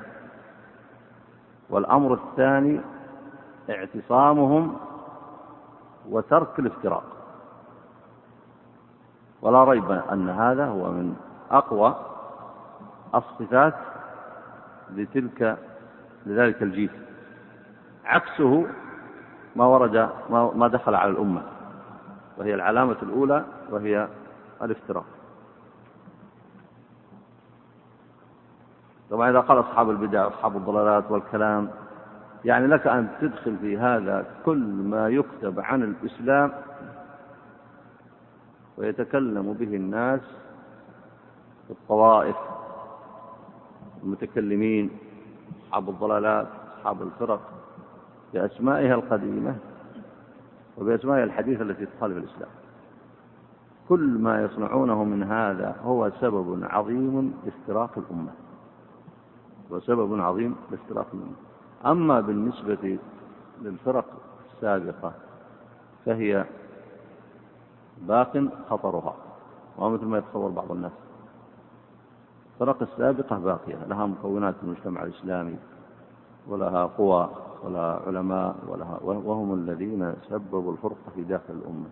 والأمر 1.69 2.13
الثاني 2.13 2.81
اعتصامهم 3.69 4.77
وترك 6.09 6.59
الافتراق. 6.59 7.03
ولا 9.41 9.63
ريب 9.63 9.91
أن 9.91 10.29
هذا 10.29 10.65
هو 10.65 10.91
من 10.91 11.15
أقوى 11.51 11.95
الصفات 13.15 13.73
لتلك 14.95 15.57
لذلك 16.25 16.63
الجيل. 16.63 16.91
عكسه 18.05 18.67
ما 19.55 19.65
ورد 19.65 20.09
ما 20.29 20.67
دخل 20.67 20.95
على 20.95 21.11
الأمة 21.11 21.41
وهي 22.37 22.55
العلامة 22.55 22.95
الأولى 23.01 23.45
وهي 23.71 24.07
الافتراق. 24.61 25.05
طبعا 29.09 29.29
إذا 29.29 29.39
قال 29.39 29.59
أصحاب 29.59 29.89
البدع 29.89 30.27
أصحاب 30.27 30.57
الضلالات 30.57 31.11
والكلام 31.11 31.69
يعني 32.45 32.67
لك 32.67 32.87
أن 32.87 33.07
تدخل 33.21 33.57
في 33.57 33.77
هذا 33.77 34.25
كل 34.45 34.63
ما 34.67 35.09
يكتب 35.09 35.59
عن 35.59 35.83
الإسلام 35.83 36.51
ويتكلم 38.77 39.53
به 39.53 39.75
الناس 39.75 40.21
الطوائف 41.69 42.35
المتكلمين 44.03 44.89
أصحاب 45.67 45.89
الضلالات 45.89 46.47
أصحاب 46.77 47.01
الفرق 47.01 47.41
بأسمائها 48.33 48.95
القديمة 48.95 49.55
وبأسمائها 50.77 51.23
الحديثة 51.23 51.61
التي 51.61 51.85
تخالف 51.85 52.17
الإسلام. 52.17 52.49
كل 53.89 54.17
ما 54.19 54.41
يصنعونه 54.41 55.03
من 55.03 55.23
هذا 55.23 55.75
هو 55.83 56.11
سبب 56.21 56.63
عظيم 56.63 57.33
لافتراق 57.45 57.91
الأمة. 57.97 58.31
وسبب 59.69 60.19
عظيم 60.19 60.55
لافتراق 60.71 61.07
الأمة. 61.13 61.35
أما 61.85 62.21
بالنسبة 62.21 62.97
للفرق 63.61 64.05
السابقة 64.53 65.13
فهي 66.05 66.45
باق 68.01 68.43
خطرها 68.69 69.15
ومثل 69.77 70.05
ما 70.05 70.17
يتصور 70.17 70.49
بعض 70.49 70.71
الناس. 70.71 70.91
الفرق 72.53 72.81
السابقة 72.81 73.39
باقية 73.39 73.85
لها 73.87 74.05
مكونات 74.05 74.55
المجتمع 74.63 75.03
الإسلامي 75.03 75.55
ولها 76.47 76.85
قوى 76.85 77.29
ولها 77.63 78.01
علماء 78.07 78.55
ولها 78.67 78.99
وهم 79.03 79.53
الذين 79.53 80.13
سببوا 80.29 80.71
الفرقة 80.71 81.11
في 81.15 81.23
داخل 81.23 81.53
الأمة. 81.53 81.89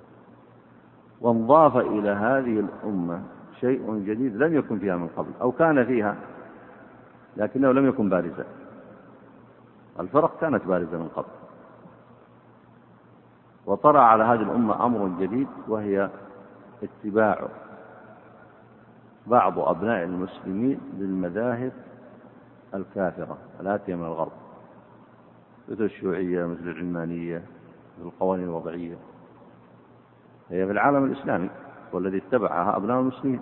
وانضاف 1.25 1.77
إلى 1.77 2.09
هذه 2.09 2.59
الأمة 2.59 3.21
شيء 3.59 4.03
جديد 4.07 4.35
لم 4.35 4.55
يكن 4.55 4.79
فيها 4.79 4.95
من 4.95 5.07
قبل 5.07 5.31
أو 5.41 5.51
كان 5.51 5.85
فيها 5.85 6.15
لكنه 7.37 7.71
لم 7.71 7.87
يكن 7.87 8.09
بارزا. 8.09 8.45
الفرق 9.99 10.39
كانت 10.41 10.65
بارزة 10.65 10.97
من 10.97 11.07
قبل. 11.07 11.27
وطرأ 13.65 13.99
على 13.99 14.23
هذه 14.23 14.41
الأمة 14.41 14.85
أمر 14.85 15.11
جديد 15.19 15.47
وهي 15.67 16.09
اتباع 16.83 17.47
بعض 19.27 19.59
أبناء 19.59 20.03
المسلمين 20.03 20.79
للمذاهب 20.97 21.71
الكافرة 22.73 23.37
الآتية 23.59 23.95
من 23.95 24.05
الغرب 24.05 24.31
مثل 25.69 25.83
الشيوعية 25.83 26.45
مثل 26.45 26.61
العلمانية 26.61 27.43
مثل 27.97 28.07
القوانين 28.07 28.45
الوضعية. 28.45 28.95
هي 30.49 30.65
في 30.65 30.71
العالم 30.71 31.05
الإسلامي 31.05 31.49
والذي 31.93 32.17
اتبعها 32.17 32.77
أبناء 32.77 32.99
المسلمين. 32.99 33.39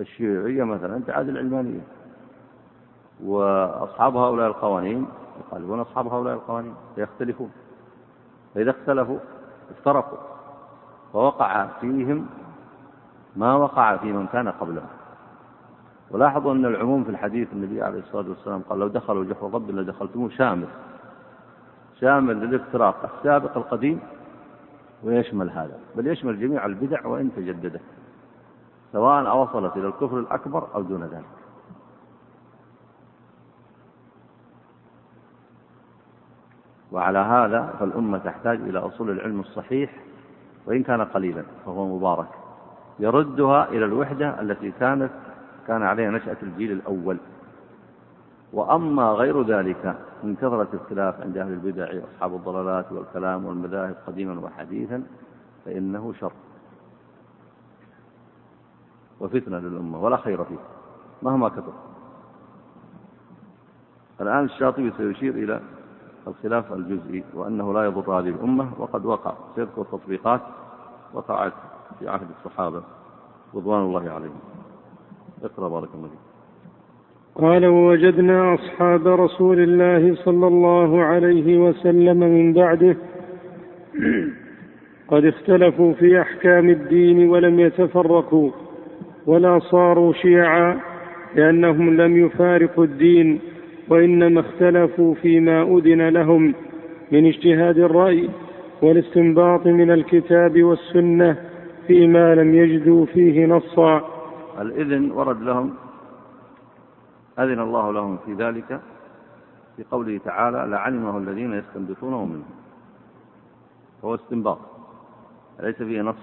الشيوعية 0.00 0.64
مثلا 0.64 1.02
تعادل 1.06 1.30
العلمانية 1.30 1.80
وأصحاب 3.24 4.16
هؤلاء 4.16 4.46
القوانين 4.46 5.06
يخالفون 5.40 5.80
أصحاب 5.80 6.06
هؤلاء 6.06 6.34
القوانين 6.34 6.74
فيختلفون. 6.94 7.50
فإذا 8.54 8.70
اختلفوا 8.70 9.18
افترقوا 9.70 10.18
فوقع 11.12 11.66
فيهم 11.80 12.26
ما 13.36 13.54
وقع 13.54 13.96
في 13.96 14.12
من 14.12 14.26
كان 14.26 14.48
قبلهم. 14.48 14.88
ولاحظوا 16.10 16.52
أن 16.52 16.64
العموم 16.64 17.04
في 17.04 17.10
الحديث 17.10 17.48
النبي 17.52 17.82
عليه 17.82 17.98
الصلاة 17.98 18.28
والسلام 18.28 18.62
قال 18.70 18.78
لو 18.78 18.88
دخلوا 18.88 19.24
جحر 19.24 19.54
رب 19.54 19.70
لدخلتموه 19.70 20.28
شامل 20.28 20.68
شامل 22.00 22.36
للافتراق 22.36 23.10
السابق 23.18 23.56
القديم 23.56 24.00
ويشمل 25.04 25.50
هذا 25.50 25.78
بل 25.96 26.06
يشمل 26.06 26.40
جميع 26.40 26.66
البدع 26.66 27.06
وإن 27.06 27.30
تجددت 27.36 27.80
سواء 28.92 29.28
أوصلت 29.28 29.76
إلى 29.76 29.86
الكفر 29.86 30.18
الأكبر 30.18 30.68
أو 30.74 30.82
دون 30.82 31.04
ذلك. 31.04 31.24
وعلى 36.92 37.18
هذا 37.18 37.74
فالأمة 37.80 38.18
تحتاج 38.18 38.60
إلى 38.60 38.78
أصول 38.78 39.10
العلم 39.10 39.40
الصحيح 39.40 39.96
وإن 40.66 40.82
كان 40.82 41.00
قليلا 41.00 41.42
فهو 41.66 41.96
مبارك 41.96 42.28
يردها 42.98 43.68
إلى 43.68 43.84
الوحدة 43.84 44.40
التي 44.40 44.70
كانت 44.70 45.10
كان 45.66 45.82
عليها 45.82 46.10
نشأة 46.10 46.36
الجيل 46.42 46.72
الأول. 46.72 47.18
وأما 48.52 49.12
غير 49.12 49.42
ذلك 49.42 49.96
من 50.22 50.36
كثرة 50.36 50.68
الخلاف 50.74 51.20
عند 51.20 51.38
أهل 51.38 51.52
البدع 51.52 51.94
وأصحاب 51.94 52.34
الضلالات 52.34 52.92
والكلام 52.92 53.44
والمذاهب 53.44 53.96
قديما 54.06 54.40
وحديثا 54.40 55.02
فإنه 55.64 56.12
شر 56.12 56.32
وفتنة 59.20 59.58
للأمة 59.58 60.02
ولا 60.04 60.16
خير 60.16 60.44
فيه 60.44 60.58
مهما 61.22 61.48
كثر. 61.48 61.72
الآن 64.20 64.44
الشاطبي 64.44 64.92
سيشير 64.96 65.34
إلى 65.34 65.60
الخلاف 66.26 66.72
الجزئي 66.72 67.24
وأنه 67.34 67.72
لا 67.72 67.84
يضر 67.84 68.18
هذه 68.18 68.28
الأمة 68.28 68.70
وقد 68.78 69.06
وقع 69.06 69.34
سيذكر 69.54 69.84
تطبيقات 69.84 70.40
وقعت 71.12 71.52
في 71.98 72.08
عهد 72.08 72.26
الصحابة 72.38 72.82
رضوان 73.54 73.80
الله 73.80 74.10
عليهم. 74.10 74.40
اقرأ 75.42 75.68
بارك 75.68 75.88
الله 75.94 76.08
فيك. 76.08 76.18
قال 77.34 77.66
ووجدنا 77.66 78.54
أصحاب 78.54 79.08
رسول 79.08 79.60
الله 79.60 80.14
صلى 80.14 80.46
الله 80.46 81.02
عليه 81.02 81.58
وسلم 81.58 82.18
من 82.18 82.52
بعده. 82.52 82.96
قد 85.08 85.24
اختلفوا 85.24 85.92
في 85.92 86.20
أحكام 86.20 86.70
الدين 86.70 87.28
ولم 87.30 87.60
يتفرقوا 87.60 88.50
ولا 89.26 89.58
صاروا 89.58 90.12
شيعا 90.12 90.80
لأنهم 91.34 91.96
لم 91.96 92.26
يفارقوا 92.26 92.84
الدين 92.84 93.40
وإنما 93.88 94.40
اختلفوا 94.40 95.14
فيما 95.14 95.62
أذن 95.62 96.08
لهم 96.08 96.54
من 97.12 97.26
اجتهاد 97.26 97.78
الرأي 97.78 98.28
والاستنباط 98.82 99.66
من 99.66 99.90
الكتاب 99.90 100.62
والسنة 100.62 101.36
فيما 101.86 102.34
لم 102.34 102.54
يجدوا 102.54 103.06
فيه 103.06 103.46
نصا. 103.46 104.08
الإذن 104.60 105.10
ورد 105.10 105.42
لهم 105.42 105.70
أذن 107.38 107.60
الله 107.60 107.92
لهم 107.92 108.18
في 108.26 108.34
ذلك 108.34 108.80
في 109.76 109.84
قوله 109.90 110.20
تعالى 110.24 110.66
لعلمه 110.66 111.18
الذين 111.18 111.52
يستنبطونه 111.52 112.24
منه 112.24 112.44
هو 114.04 114.14
استنباط 114.14 114.58
ليس 115.60 115.76
فيه 115.76 116.02
نص 116.02 116.16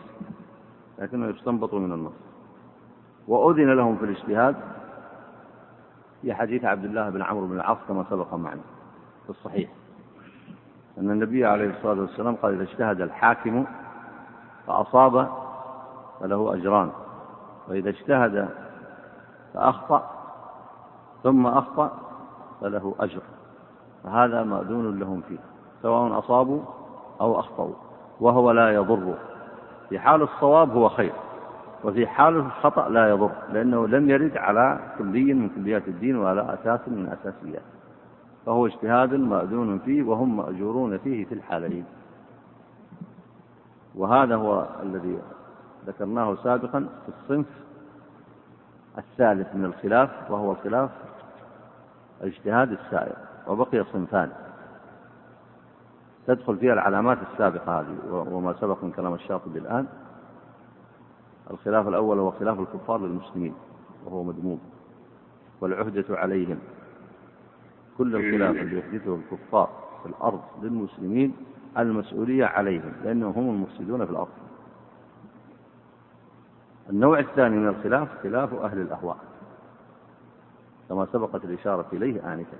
لكنه 1.00 1.28
يستنبط 1.28 1.74
من 1.74 1.92
النص. 1.94 2.14
وأذن 3.28 3.74
لهم 3.74 3.98
في 3.98 4.06
الاجتهاد 4.06 4.56
في 6.22 6.34
حديث 6.34 6.66
عبد 6.66 6.86
الله 6.86 7.10
بن 7.10 7.22
عمرو 7.22 7.48
بن 7.48 7.56
العاص 7.56 7.78
كما 7.88 8.06
سبق 8.10 8.34
معنا 8.34 8.62
في 9.24 9.30
الصحيح. 9.30 9.70
أن 10.98 11.12
النبي 11.12 11.46
عليه 11.46 11.70
الصلاة 11.70 12.02
والسلام 12.02 12.36
قال 12.36 12.54
إذا 12.54 12.64
اجتهد 12.64 13.02
الحاكم 13.02 13.66
فأصاب 14.68 15.30
فله 16.20 16.54
أجران 16.54 16.92
وإذا 17.68 17.90
اجتهد 17.90 18.50
فأخطأ 19.54 20.19
ثم 21.24 21.48
أخطأ 21.48 21.92
فله 22.62 22.96
أجر. 23.00 23.22
فهذا 24.04 24.44
مأذون 24.44 25.00
لهم 25.00 25.22
فيه 25.30 25.38
سواء 25.82 26.20
أصابوا 26.20 26.62
أو 27.22 27.40
أخطأوا 27.40 27.74
وهو 28.20 28.52
لا 28.52 28.74
يضر. 28.74 29.14
في 29.90 30.00
حال 30.00 30.22
الصواب 30.22 30.72
هو 30.72 30.90
خير 30.90 31.14
وفي 31.84 32.08
حال 32.08 32.36
الخطأ 32.36 32.90
لا 32.90 33.10
يضر 33.10 33.32
لأنه 33.54 33.88
لم 33.88 34.10
يرد 34.10 34.38
على 34.38 34.80
كلي 34.98 35.34
من 35.34 35.50
كليات 35.50 35.88
الدين 35.88 36.16
ولا 36.16 36.54
أساس 36.54 36.80
من 36.88 37.08
أساسيات. 37.08 37.64
فهو 38.46 38.66
اجتهاد 38.66 39.14
مأذون 39.14 39.80
فيه 39.80 40.04
وهم 40.04 40.38
مأجورون 40.38 40.98
فيه 40.98 41.26
في 41.26 41.34
الحالين. 41.36 41.86
وهذا 43.96 44.36
هو 44.36 44.68
الذي 44.84 45.20
ذكرناه 45.88 46.36
سابقا 46.36 46.80
في 46.80 47.10
الصنف 47.10 47.46
الثالث 49.00 49.56
من 49.56 49.66
الخلاف 49.66 50.32
وهو 50.32 50.56
خلاف 50.56 50.90
الاجتهاد 52.22 52.72
السائر 52.72 53.16
وبقي 53.48 53.86
صنفان. 53.94 54.32
تدخل 56.28 56.58
فيها 56.58 56.74
العلامات 56.74 57.18
السابقة 57.32 57.80
هذه 57.80 57.96
وما 58.12 58.54
سبق 58.62 58.84
من 58.84 58.92
كلام 58.92 59.14
الشاطبي 59.14 59.60
الآن. 59.60 59.88
الخلاف 61.52 61.88
الأول 61.88 62.20
هو 62.20 62.32
خلاف 62.32 62.60
الكفار 62.60 63.00
للمسلمين 63.00 63.54
وهو 64.06 64.24
مذموم 64.24 64.60
والعهدة 65.62 66.06
عليهم. 66.10 66.60
كل 67.98 68.16
الخلاف 68.16 68.56
اللي 68.56 68.80
يحدثه 68.80 69.16
الكفار 69.16 69.70
في 70.04 70.10
الأرض 70.10 70.42
للمسلمين 70.62 71.34
المسؤولية 71.78 72.46
عليهم 72.46 72.94
لأنهم 73.04 73.34
هم 73.34 73.50
المفسدون 73.50 74.06
في 74.06 74.12
الأرض. 74.12 74.30
النوع 76.90 77.20
الثاني 77.20 77.58
من 77.58 77.68
الخلاف 77.68 78.08
خلاف 78.24 78.54
أهل 78.54 78.82
الأهواء 78.82 79.18
كما 80.90 81.08
سبقت 81.14 81.46
الإشارة 81.46 81.86
إليه 81.94 82.34
آنفا. 82.34 82.58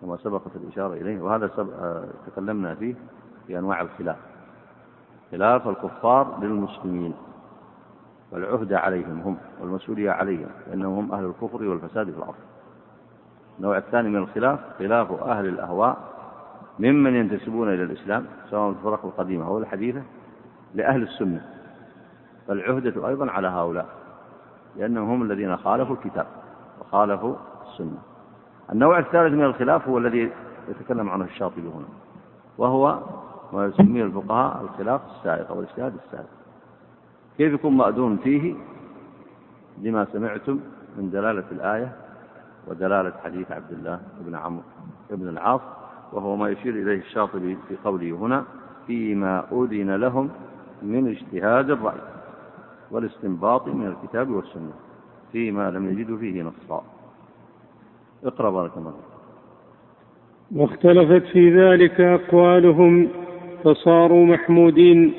كما 0.00 0.16
سبقت 0.16 0.56
الإشارة 0.56 0.94
إليه 0.94 1.20
وهذا 1.20 1.50
آه، 1.58 2.04
تكلمنا 2.26 2.74
فيه 2.74 2.94
في 3.46 3.58
أنواع 3.58 3.80
الخلاف. 3.80 4.16
خلاف 5.30 5.68
الكفار 5.68 6.38
للمسلمين 6.42 7.14
والعهد 8.32 8.72
عليهم 8.72 9.20
هم 9.20 9.36
والمسؤولية 9.60 10.10
عليهم 10.10 10.48
لأنهم 10.68 10.98
هم 10.98 11.12
أهل 11.12 11.24
الكفر 11.24 11.64
والفساد 11.64 12.10
في 12.10 12.16
الأرض. 12.16 12.34
النوع 13.58 13.76
الثاني 13.76 14.08
من 14.08 14.16
الخلاف 14.16 14.60
خلاف 14.78 15.12
أهل 15.12 15.46
الأهواء 15.46 16.12
ممن 16.78 17.14
ينتسبون 17.14 17.68
إلى 17.68 17.82
الإسلام 17.82 18.26
سواء 18.50 18.70
الفرق 18.70 19.04
القديمة 19.04 19.46
أو 19.46 19.58
الحديثة 19.58 20.02
لأهل 20.74 21.02
السنة. 21.02 21.51
فالعهدة 22.48 23.08
أيضا 23.08 23.30
على 23.30 23.48
هؤلاء 23.48 23.86
لأنهم 24.76 25.10
هم 25.10 25.22
الذين 25.22 25.56
خالفوا 25.56 25.96
الكتاب 25.96 26.26
وخالفوا 26.80 27.34
السنة. 27.66 27.98
النوع 28.72 28.98
الثالث 28.98 29.34
من 29.34 29.44
الخلاف 29.44 29.88
هو 29.88 29.98
الذي 29.98 30.30
يتكلم 30.68 31.10
عنه 31.10 31.24
الشاطبي 31.24 31.60
هنا 31.60 31.88
وهو 32.58 32.98
ما 33.52 33.66
يسميه 33.66 34.04
الفقهاء 34.04 34.62
الخلاف 34.62 35.00
السائق 35.16 35.50
أو 35.50 35.60
الاجتهاد 35.60 35.94
السائق. 36.06 36.28
كيف 37.38 37.52
يكون 37.52 37.76
مأذون 37.76 38.16
فيه؟ 38.16 38.54
لما 39.82 40.06
سمعتم 40.12 40.60
من 40.98 41.10
دلالة 41.10 41.44
الآية 41.52 41.92
ودلالة 42.66 43.12
حديث 43.24 43.52
عبد 43.52 43.72
الله 43.72 44.00
بن 44.20 44.34
عمرو 44.34 44.62
بن 45.10 45.28
العاص 45.28 45.60
وهو 46.12 46.36
ما 46.36 46.48
يشير 46.48 46.74
إليه 46.74 46.98
الشاطبي 46.98 47.58
في 47.68 47.76
قوله 47.84 48.16
هنا 48.16 48.44
فيما 48.86 49.44
أذن 49.52 49.90
لهم 49.96 50.30
من 50.82 51.08
اجتهاد 51.08 51.70
الرأي. 51.70 52.00
والاستنباط 52.92 53.68
من 53.68 53.86
الكتاب 53.86 54.30
والسنة 54.30 54.72
فيما 55.32 55.70
لم 55.70 55.88
يجدوا 55.90 56.18
فيه 56.18 56.42
نصا. 56.42 56.84
اقرأ 58.24 58.50
بارك 58.50 58.76
الله 58.76 58.92
واختلفت 60.56 61.26
في 61.26 61.60
ذلك 61.60 62.00
أقوالهم 62.00 63.08
فصاروا 63.64 64.26
محمودين 64.26 65.12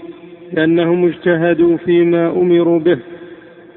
لأنهم 0.52 1.06
اجتهدوا 1.06 1.78
فيما 1.78 2.32
أمروا 2.32 2.80
به 2.80 3.00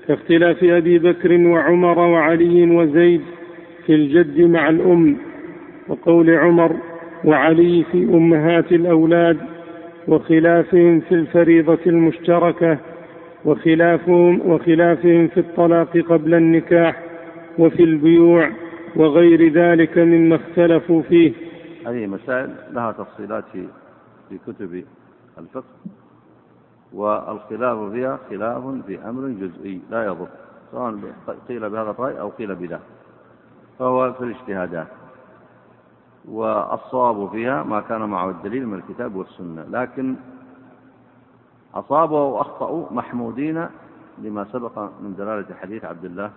كاختلاف 0.08 0.64
أبي 0.64 0.98
بكر 0.98 1.32
وعمر 1.46 1.98
وعلي 1.98 2.76
وزيد 2.76 3.20
في 3.86 3.94
الجد 3.94 4.40
مع 4.40 4.68
الأم 4.68 5.16
وقول 5.88 6.30
عمر 6.30 6.76
وعلي 7.24 7.84
في 7.92 8.04
أمهات 8.04 8.72
الأولاد 8.72 9.38
وخلافهم 10.08 11.00
في 11.00 11.14
الفريضة 11.14 11.78
المشتركة 11.86 12.78
وخلافهم 13.44 14.50
وخلافهم 14.50 15.28
في 15.28 15.40
الطلاق 15.40 15.98
قبل 15.98 16.34
النكاح 16.34 17.02
وفي 17.58 17.82
البيوع 17.82 18.50
وغير 18.96 19.52
ذلك 19.52 19.98
مما 19.98 20.36
اختلفوا 20.36 21.02
فيه. 21.02 21.32
هذه 21.86 22.06
مسائل 22.06 22.54
لها 22.70 22.92
تفصيلات 22.92 23.44
في 24.28 24.38
كتب 24.46 24.84
الفقه 25.38 25.64
والخلاف 26.92 27.92
فيها 27.92 28.18
خلاف 28.30 28.62
في 28.86 28.98
أمر 29.08 29.28
جزئي 29.28 29.80
لا 29.90 30.06
يضر 30.06 30.28
سواء 30.72 30.94
قيل 31.48 31.70
بهذا 31.70 31.90
الرأي 31.90 32.20
أو 32.20 32.28
قيل 32.28 32.54
بذاك 32.54 32.80
فهو 33.78 34.12
في 34.12 34.24
الاجتهادات. 34.24 34.86
والصواب 36.28 37.30
فيها 37.30 37.62
ما 37.62 37.80
كان 37.80 38.00
معه 38.00 38.30
الدليل 38.30 38.66
من 38.66 38.78
الكتاب 38.78 39.16
والسنة 39.16 39.64
لكن 39.70 40.14
أصابوا 41.78 42.18
وأخطأوا 42.18 42.84
محمودين 42.90 43.66
لما 44.18 44.44
سبق 44.52 44.78
من 44.78 45.14
دلالة 45.18 45.54
حديث 45.54 45.84
عبد 45.84 46.04
الله 46.04 46.30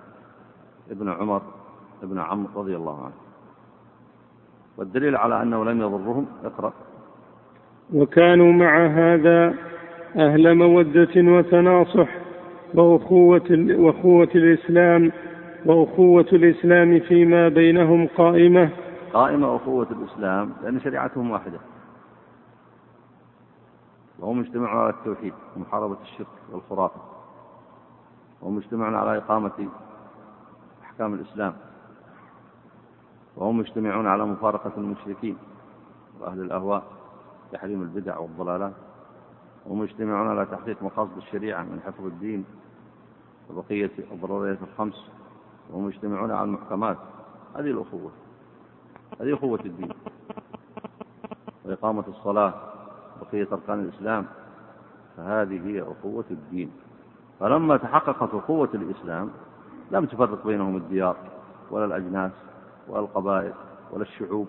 ابن 0.91 1.09
عمر 1.09 1.41
ابن 2.03 2.19
عمرو 2.19 2.49
رضي 2.55 2.75
الله 2.75 3.03
عنه. 3.03 3.13
والدليل 4.77 5.15
على 5.15 5.41
أنه 5.41 5.65
لم 5.65 5.81
يضرهم 5.81 6.25
اقرأ. 6.45 6.73
وكانوا 7.93 8.51
مع 8.51 8.85
هذا 8.87 9.53
أهل 10.15 10.55
مودة 10.55 11.15
وتناصح 11.15 12.09
وأخوة, 12.73 13.49
وأخوة 13.51 14.29
الإسلام 14.35 15.11
وأخوة 15.65 16.27
الإسلام 16.33 16.99
فيما 16.99 17.49
بينهم 17.49 18.07
قائمة. 18.17 18.69
قائمة 19.13 19.55
أخوة 19.55 19.87
الإسلام 19.91 20.51
لأن 20.63 20.79
شريعتهم 20.79 21.31
واحدة. 21.31 21.59
وهم 24.19 24.39
اجتمعوا 24.39 24.79
على 24.79 24.89
التوحيد 24.89 25.33
ومحاربة 25.55 25.97
الشرك 26.01 26.27
والخرافة. 26.51 27.01
وهم 28.41 28.57
اجتمعوا 28.57 28.97
على 28.97 29.17
إقامة 29.17 29.69
أحكام 30.83 31.13
الإسلام. 31.13 31.53
وهم 33.35 33.59
يجتمعون 33.59 34.07
على 34.07 34.25
مفارقة 34.25 34.71
المشركين 34.77 35.37
وأهل 36.19 36.41
الأهواء 36.41 36.83
تحريم 37.51 37.81
البدع 37.81 38.17
والضلالات. 38.17 38.73
وهم 39.65 39.83
يجتمعون 39.83 40.27
على 40.27 40.45
تحقيق 40.45 40.83
مقاصد 40.83 41.17
الشريعة 41.17 41.63
من 41.63 41.81
حفظ 41.85 42.05
الدين 42.05 42.45
وبقية 43.49 43.91
الضروريات 44.11 44.57
الخمس. 44.61 45.11
وهم 45.71 45.87
يجتمعون 45.87 46.31
على 46.31 46.43
المحكمات. 46.43 46.97
هذه 47.55 47.71
الأخوة 47.71 48.11
هذه 49.21 49.33
أخوة 49.33 49.59
الدين. 49.65 49.89
وإقامة 51.65 52.03
الصلاة. 52.07 52.53
بقية 53.21 53.47
أركان 53.51 53.79
الإسلام 53.79 54.25
فهذه 55.17 55.67
هي 55.67 55.81
أخوة 55.81 56.25
الدين. 56.31 56.71
فلما 57.39 57.77
تحققت 57.77 58.33
أخوة 58.33 58.69
الإسلام 58.73 59.29
لم 59.91 60.05
تفرق 60.05 60.47
بينهم 60.47 60.75
الديار 60.77 61.15
ولا 61.71 61.85
الأجناس 61.85 62.31
ولا 62.87 62.99
القبائل 62.99 63.53
ولا 63.91 64.01
الشعوب. 64.03 64.47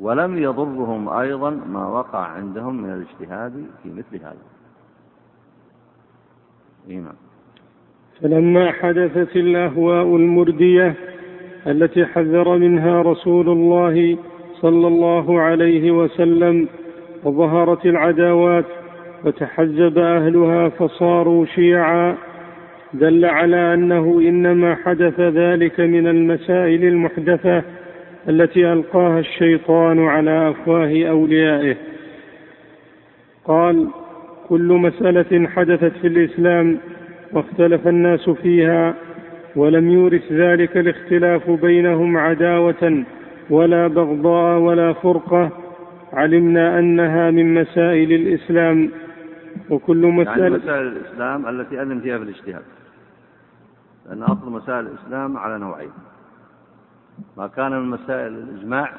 ولم 0.00 0.38
يضرهم 0.38 1.08
أيضا 1.08 1.50
ما 1.50 1.86
وقع 1.88 2.18
عندهم 2.18 2.82
من 2.82 2.92
الاجتهاد 2.92 3.66
في 3.82 3.90
مثل 3.90 4.24
هذا. 4.24 4.36
إيه 6.88 7.00
نعم. 7.00 7.14
فلما 8.22 8.72
حدثت 8.72 9.36
الأهواء 9.36 10.16
المردية 10.16 10.94
التي 11.66 12.06
حذر 12.06 12.58
منها 12.58 13.02
رسول 13.02 13.48
الله 13.48 14.18
صلى 14.60 14.86
الله 14.86 15.40
عليه 15.40 15.90
وسلم 15.90 16.68
وظهرت 17.24 17.86
العداوات 17.86 18.64
وتحزب 19.24 19.98
أهلها 19.98 20.68
فصاروا 20.68 21.44
شيعا. 21.44 22.14
دل 22.94 23.24
على 23.24 23.74
أنه 23.74 24.20
إنما 24.20 24.74
حدث 24.74 25.20
ذلك 25.20 25.80
من 25.80 26.06
المسائل 26.06 26.84
المحدثة 26.84 27.62
التي 28.28 28.72
ألقاها 28.72 29.18
الشيطان 29.18 30.06
على 30.06 30.50
أفواه 30.50 31.08
أوليائه. 31.08 31.76
قال 33.44 33.88
كل 34.48 34.72
مسألة 34.72 35.48
حدثت 35.48 35.92
في 36.00 36.06
الإسلام 36.06 36.78
واختلف 37.32 37.88
الناس 37.88 38.30
فيها 38.30 38.94
ولم 39.56 39.90
يورث 39.90 40.32
ذلك 40.32 40.76
الاختلاف 40.76 41.50
بينهم 41.50 42.16
عداوة 42.16 43.04
ولا 43.50 43.86
بغضاء 43.86 44.58
ولا 44.58 44.92
فرقة. 44.92 45.65
علمنا 46.12 46.78
أنها 46.78 47.30
من 47.30 47.54
مسائل 47.54 48.12
الإسلام 48.12 48.90
وكل 49.70 50.04
يعني 50.04 50.16
مسألة 50.16 50.42
يعني 50.42 50.56
مسائل 50.56 50.86
الإسلام 50.86 51.48
التي 51.48 51.82
أذن 51.82 52.00
فيها 52.00 52.18
في 52.18 52.24
الاجتهاد. 52.24 52.62
لأن 54.06 54.22
أصل 54.22 54.50
مسائل 54.50 54.86
الإسلام 54.86 55.36
على 55.36 55.58
نوعين. 55.58 55.90
ما 57.36 57.46
كان 57.46 57.72
من 57.72 57.90
مسائل 57.90 58.32
الإجماع 58.32 58.92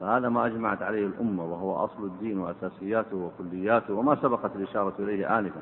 فهذا 0.00 0.28
ما 0.28 0.46
أجمعت 0.46 0.82
عليه 0.82 1.06
الأمة 1.06 1.44
وهو 1.44 1.84
أصل 1.84 2.04
الدين 2.04 2.38
وأساسياته 2.38 3.16
وكلياته 3.16 3.94
وما 3.94 4.16
سبقت 4.22 4.56
الإشارة 4.56 4.94
إليه 4.98 5.38
آنفا 5.38 5.60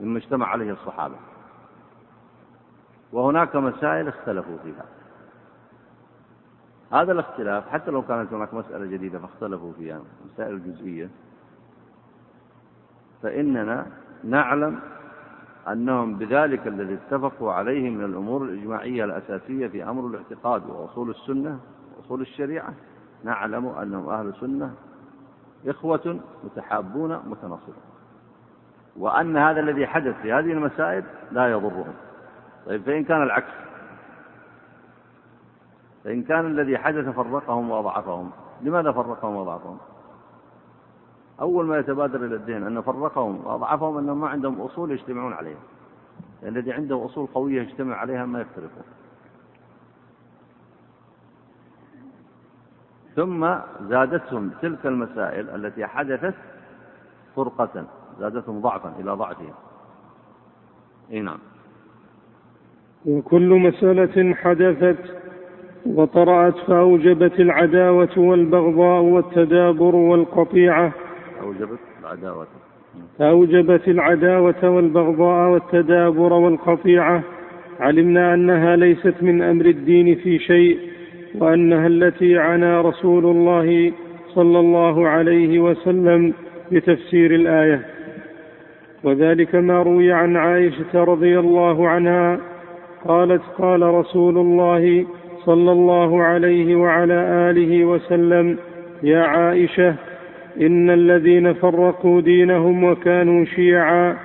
مما 0.00 0.18
اجتمع 0.18 0.46
عليه 0.46 0.72
الصحابة. 0.72 1.14
وهناك 3.12 3.56
مسائل 3.56 4.08
اختلفوا 4.08 4.56
فيها. 4.64 4.84
هذا 6.92 7.12
الاختلاف 7.12 7.68
حتى 7.68 7.90
لو 7.90 8.02
كانت 8.02 8.32
هناك 8.32 8.54
مسألة 8.54 8.86
جديدة 8.86 9.18
فاختلفوا 9.18 9.72
فيها 9.72 10.00
مسائل 10.32 10.64
جزئية 10.64 11.08
فإننا 13.22 13.86
نعلم 14.24 14.80
أنهم 15.68 16.14
بذلك 16.18 16.66
الذي 16.66 16.94
اتفقوا 16.94 17.52
عليه 17.52 17.90
من 17.90 18.04
الأمور 18.04 18.42
الإجماعية 18.42 19.04
الأساسية 19.04 19.66
في 19.68 19.84
أمر 19.84 20.06
الاعتقاد 20.06 20.66
وأصول 20.66 21.10
السنة 21.10 21.58
وأصول 21.96 22.20
الشريعة 22.20 22.74
نعلم 23.24 23.66
أنهم 23.66 24.08
أهل 24.08 24.34
سنة 24.40 24.74
إخوة 25.66 26.20
متحابون 26.44 27.20
متناصرون. 27.26 27.76
وأن 28.96 29.36
هذا 29.36 29.60
الذي 29.60 29.86
حدث 29.86 30.20
في 30.22 30.32
هذه 30.32 30.52
المسائل 30.52 31.04
لا 31.32 31.50
يضرهم. 31.50 31.94
طيب 32.66 32.82
فإن 32.82 33.04
كان 33.04 33.22
العكس 33.22 33.52
فإن 36.08 36.22
كان 36.22 36.46
الذي 36.46 36.78
حدث 36.78 37.08
فرقهم 37.08 37.70
وأضعفهم. 37.70 38.30
لماذا 38.62 38.92
فرقهم 38.92 39.36
وأضعفهم؟ 39.36 39.78
أول 41.40 41.66
ما 41.66 41.78
يتبادر 41.78 42.24
إلى 42.24 42.34
الذهن 42.34 42.62
أن 42.62 42.80
فرقهم 42.80 43.46
وأضعفهم 43.46 43.98
أنهم 43.98 44.20
ما 44.20 44.28
عندهم 44.28 44.60
أصول 44.60 44.90
يجتمعون 44.90 45.32
عليها. 45.32 45.58
لأن 46.42 46.56
الذي 46.56 46.72
عنده 46.72 47.04
أصول 47.04 47.26
قوية 47.26 47.62
يجتمع 47.62 47.96
عليها 47.96 48.26
ما 48.26 48.40
يفترقون 48.40 48.82
ثم 53.16 53.54
زادتهم 53.88 54.50
تلك 54.62 54.86
المسائل 54.86 55.48
التي 55.48 55.86
حدثت 55.86 56.34
فرقة 57.36 57.84
زادتهم 58.18 58.60
ضعفا 58.60 58.92
إلى 59.00 59.10
ضعفهم. 59.10 59.54
إي 61.10 61.20
نعم. 61.20 61.38
وكل 63.06 63.48
مسألة 63.48 64.34
حدثت 64.34 65.17
وطرأت 65.94 66.56
فأوجبت 66.66 67.40
العداوة 67.40 68.08
والبغضاء 68.16 69.02
والتدابر 69.02 69.96
والقطيعة. 69.96 70.92
أوجبت 71.42 71.78
العداوة. 72.00 72.46
فأوجبت 73.18 73.88
العداوة 73.88 74.70
والبغضاء 74.70 75.50
والتدابر 75.50 76.32
والقطيعة. 76.32 77.22
علمنا 77.80 78.34
أنها 78.34 78.76
ليست 78.76 79.14
من 79.22 79.42
أمر 79.42 79.66
الدين 79.66 80.14
في 80.14 80.38
شيء 80.38 80.78
وأنها 81.38 81.86
التي 81.86 82.38
عنا 82.38 82.80
رسول 82.80 83.26
الله 83.26 83.92
صلى 84.34 84.60
الله 84.60 85.08
عليه 85.08 85.60
وسلم 85.60 86.32
بتفسير 86.72 87.34
الآية. 87.34 87.80
وذلك 89.04 89.54
ما 89.54 89.82
روي 89.82 90.12
عن 90.12 90.36
عائشة 90.36 91.04
رضي 91.04 91.38
الله 91.38 91.88
عنها 91.88 92.40
قالت 93.04 93.42
قال 93.58 93.82
رسول 93.82 94.38
الله 94.38 95.06
صلى 95.48 95.72
الله 95.72 96.22
عليه 96.22 96.76
وعلى 96.76 97.14
آله 97.50 97.84
وسلم 97.84 98.58
يا 99.02 99.22
عائشة 99.22 99.94
إن 100.60 100.90
الذين 100.90 101.52
فرقوا 101.52 102.20
دينهم 102.20 102.84
وكانوا 102.84 103.44
شيعا 103.44 104.16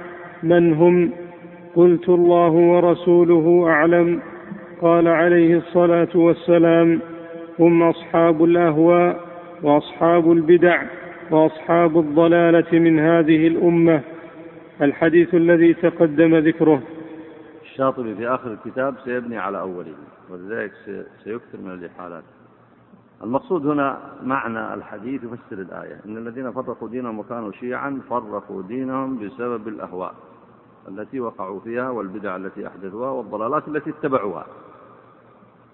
من 0.44 0.74
هم؟ 0.74 1.12
قلت 1.76 2.10
الله 2.10 2.50
ورسوله 2.50 3.66
أعلم. 3.68 4.20
قال 4.82 5.08
عليه 5.08 5.58
الصلاة 5.58 6.08
والسلام 6.16 7.00
هم 7.60 7.84
أصحاب 7.84 8.44
الأهواء 8.44 9.20
وأصحاب 9.64 10.32
البدع 10.32 10.82
وأصحاب 11.32 12.00
الضلالة 12.00 12.80
من 12.80 13.00
هذه 13.00 13.48
الأمة. 13.48 14.02
الحديث 14.82 15.36
الذي 15.36 15.74
تقدم 15.74 16.36
ذكره. 16.36 16.82
الشاطبي 17.64 18.16
في 18.16 18.28
آخر 18.28 18.52
الكتاب 18.52 18.96
سيبني 19.06 19.38
على 19.38 19.60
أوله 19.60 19.94
ولذلك 20.30 20.74
سيكثر 21.24 21.58
من 21.58 21.72
الإحالات. 21.72 22.24
المقصود 23.24 23.66
هنا 23.66 24.00
معنى 24.24 24.74
الحديث 24.74 25.24
يفسر 25.24 25.62
الآية. 25.62 26.00
إن 26.06 26.18
الذين 26.18 26.52
فرقوا 26.52 26.88
دينهم 26.90 27.20
وكانوا 27.20 27.52
شيعا 27.52 28.02
فرقوا 28.10 28.62
دينهم 28.62 29.20
بسبب 29.20 29.68
الأهواء 29.68 30.14
التي 30.88 31.20
وقعوا 31.20 31.60
فيها 31.60 31.90
والبدع 31.90 32.36
التي 32.36 32.68
أحدثوها 32.68 33.10
والضلالات 33.10 33.68
التي 33.68 33.90
اتبعوها. 33.90 34.46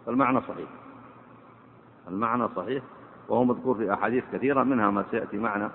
فالمعنى 0.06 0.42
صحيح. 0.42 0.70
المعنى 2.08 2.48
صحيح 2.56 2.84
وهو 3.30 3.44
مذكور 3.44 3.76
في 3.76 3.94
أحاديث 3.94 4.24
كثيرة 4.34 4.64
منها 4.64 4.92
ما 4.92 5.06
سيأتي 5.12 5.38
معنا 5.38 5.72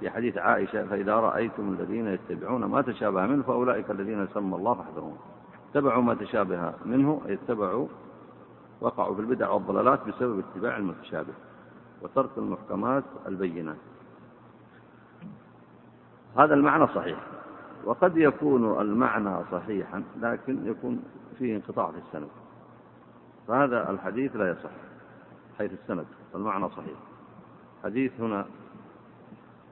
في 0.00 0.10
حديث 0.10 0.38
عائشة 0.38 0.86
فإذا 0.86 1.14
رأيتم 1.14 1.76
الذين 1.80 2.06
يتبعون 2.06 2.64
ما 2.64 2.82
تشابه 2.82 3.26
منه 3.26 3.42
فأولئك 3.42 3.90
الذين 3.90 4.28
سمى 4.34 4.56
الله 4.56 4.74
فاحذرهم 4.74 5.16
اتبعوا 5.70 6.02
ما 6.02 6.14
تشابه 6.14 6.72
منه 6.84 7.22
أي 7.26 7.34
اتبعوا 7.34 7.88
وقعوا 8.80 9.14
في 9.14 9.20
البدع 9.20 9.50
والضلالات 9.50 10.08
بسبب 10.08 10.38
اتباع 10.38 10.76
المتشابه 10.76 11.32
وترك 12.02 12.30
المحكمات 12.36 13.04
البينات. 13.26 13.76
هذا 16.36 16.54
المعنى 16.54 16.86
صحيح. 16.86 17.18
وقد 17.84 18.16
يكون 18.16 18.80
المعنى 18.80 19.44
صحيحا 19.52 20.02
لكن 20.20 20.66
يكون 20.66 21.02
فيه 21.38 21.56
انقطاع 21.56 21.90
في 21.90 21.98
السند. 21.98 22.28
فهذا 23.48 23.90
الحديث 23.90 24.36
لا 24.36 24.50
يصح 24.50 24.70
حيث 25.58 25.72
السند 25.72 26.06
فالمعنى 26.32 26.68
صحيح. 26.68 26.98
حديث 27.84 28.20
هنا 28.20 28.46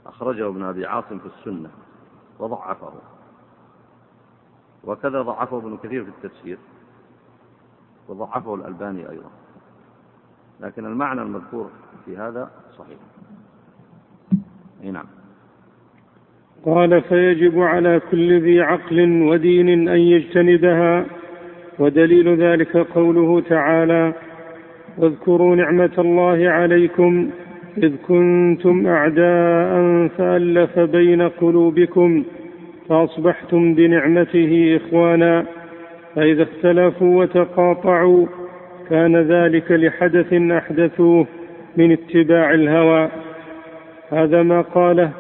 أخرجه 0.07 0.49
ابن 0.49 0.63
أبي 0.63 0.87
عاصم 0.87 1.19
في 1.19 1.27
السنة 1.27 1.71
وضعفه. 2.39 2.93
وكذا 4.87 5.23
ضعفه 5.23 5.59
ابن 5.59 5.77
كثير 5.77 6.05
في 6.05 6.11
التفسير 6.11 6.59
وضعفه 8.09 8.55
الألباني 8.55 9.11
أيضا. 9.11 9.31
لكن 10.61 10.87
المعنى 10.87 11.23
المذكور 11.23 11.71
في 12.05 12.17
هذا 12.17 12.51
صحيح. 12.79 12.99
أي 14.85 14.91
نعم. 14.91 15.07
قال 16.65 17.03
فيجب 17.03 17.61
على 17.61 18.01
كل 18.11 18.41
ذي 18.43 18.61
عقل 18.61 19.23
ودين 19.23 19.89
أن 19.89 19.99
يجتنبها 19.99 21.07
ودليل 21.79 22.37
ذلك 22.43 22.77
قوله 22.77 23.41
تعالى 23.41 24.13
واذكروا 24.99 25.57
نعمة 25.57 25.93
الله 25.99 26.49
عليكم 26.49 27.31
إذ 27.79 27.97
كنتم 28.09 28.87
أعداء 28.87 30.09
فألف 30.09 30.79
بين 30.79 31.23
قلوبكم 31.23 32.25
فأصبحتم 32.89 33.75
بنعمته 33.75 34.81
إخوانا 34.81 35.47
فإذا 36.15 36.43
اختلفوا 36.43 37.21
وتقاطعوا 37.21 38.27
كان 38.91 39.17
ذلك 39.17 39.73
لحدث 39.73 40.33
أحدثوه 40.33 41.27
من 41.77 41.93
اتباع 41.93 42.55
الهوى. 42.55 43.09
هذا 44.11 44.43
ما 44.43 44.61
قاله 44.61 45.11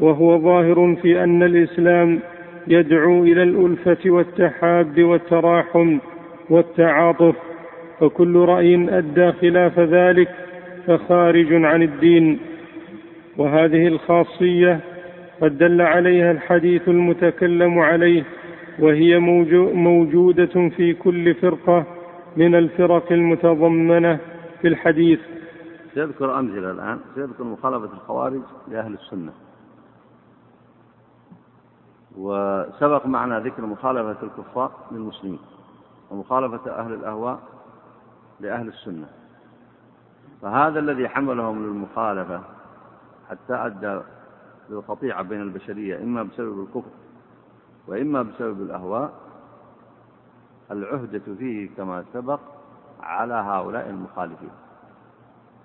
وهو 0.00 0.38
ظاهر 0.38 0.96
في 1.02 1.24
أن 1.24 1.42
الإسلام 1.42 2.20
يدعو 2.66 3.24
إلى 3.24 3.42
الألفة 3.42 4.10
والتحاب 4.10 5.02
والتراحم 5.02 5.98
والتعاطف 6.50 7.36
فكل 8.00 8.36
رأي 8.36 8.98
أدى 8.98 9.32
خلاف 9.32 9.78
ذلك 9.78 10.28
فخارج 10.86 11.52
عن 11.52 11.82
الدين. 11.82 12.38
وهذه 13.36 13.86
الخاصية 13.86 14.80
قد 15.40 15.58
دل 15.58 15.80
عليها 15.80 16.30
الحديث 16.30 16.88
المتكلم 16.88 17.78
عليه 17.78 18.24
وهي 18.78 19.18
موجودة 19.74 20.68
في 20.76 20.94
كل 20.94 21.34
فرقة 21.34 21.84
من 22.36 22.54
الفرق 22.54 23.12
المتضمنة 23.12 24.18
في 24.60 24.68
الحديث. 24.68 25.20
سيذكر 25.94 26.38
أمثلة 26.38 26.70
الآن. 26.70 26.98
سيذكر 27.14 27.44
مخالفة 27.44 27.92
الخوارج 27.92 28.42
لأهل 28.68 28.92
السنة. 28.94 29.32
وسبق 32.16 33.06
معنا 33.06 33.40
ذكر 33.40 33.66
مخالفة 33.66 34.16
الكفار 34.22 34.72
للمسلمين 34.92 35.38
ومخالفة 36.10 36.70
أهل 36.70 36.94
الأهواء 36.94 37.38
لأهل 38.40 38.68
السنة. 38.68 39.06
فهذا 40.42 40.78
الذي 40.78 41.08
حملهم 41.08 41.66
للمخالفة 41.66 42.40
حتى 43.30 43.54
أدى 43.54 44.00
للقطيعة 44.70 45.22
بين 45.22 45.40
البشرية 45.42 46.02
إما 46.02 46.22
بسبب 46.22 46.62
الكفر 46.62 46.90
وإما 47.86 48.22
بسبب 48.22 48.62
الأهواء 48.62 49.12
العهدة 50.70 51.34
فيه 51.38 51.70
كما 51.76 52.04
سبق 52.12 52.40
على 53.00 53.34
هؤلاء 53.34 53.90
المخالفين. 53.90 54.50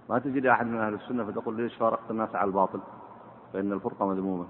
ما 0.09 0.19
تجد 0.19 0.45
أحد 0.45 0.67
من 0.67 0.77
أهل 0.77 0.93
السنة 0.93 1.23
فتقول 1.23 1.57
ليش 1.57 1.75
فارقت 1.75 2.11
الناس 2.11 2.35
على 2.35 2.47
الباطل؟ 2.47 2.79
فإن 3.53 3.71
الفرقة 3.71 4.07
مذمومة. 4.07 4.45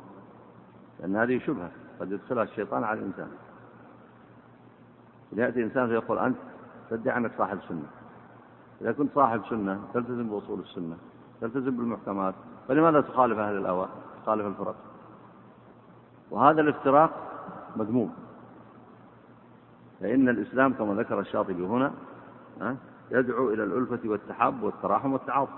لأن 0.99 1.15
هذه 1.15 1.39
شبهة 1.39 1.71
قد 1.99 2.11
يدخلها 2.11 2.43
الشيطان 2.43 2.83
على 2.83 2.99
الإنسان. 2.99 3.27
يأتي 5.33 5.63
إنسان 5.63 5.87
فيقول 5.87 6.19
أنت 6.19 6.37
تدعي 6.89 7.17
أنك 7.17 7.31
صاحب 7.37 7.59
سنة. 7.69 7.87
إذا 8.81 8.91
كنت 8.91 9.15
صاحب 9.15 9.41
سنة 9.49 9.81
تلتزم 9.93 10.29
بأصول 10.29 10.59
السنة 10.59 10.97
تلتزم 11.41 11.77
بالمحكمات 11.77 12.33
فلماذا 12.67 13.01
تخالف 13.01 13.39
أهل 13.39 13.57
الأهواء؟ 13.57 13.89
تخالف 14.25 14.45
الفرق. 14.45 14.75
وهذا 16.31 16.61
الافتراق 16.61 17.11
مذموم. 17.75 18.13
فإن 19.99 20.29
الإسلام 20.29 20.73
كما 20.73 20.93
ذكر 20.93 21.19
الشاطبي 21.19 21.65
هنا 21.65 21.93
يدعو 23.11 23.49
إلى 23.49 23.63
الألفة 23.63 24.09
والتحاب 24.09 24.63
والتراحم 24.63 25.13
والتعاطف. 25.13 25.51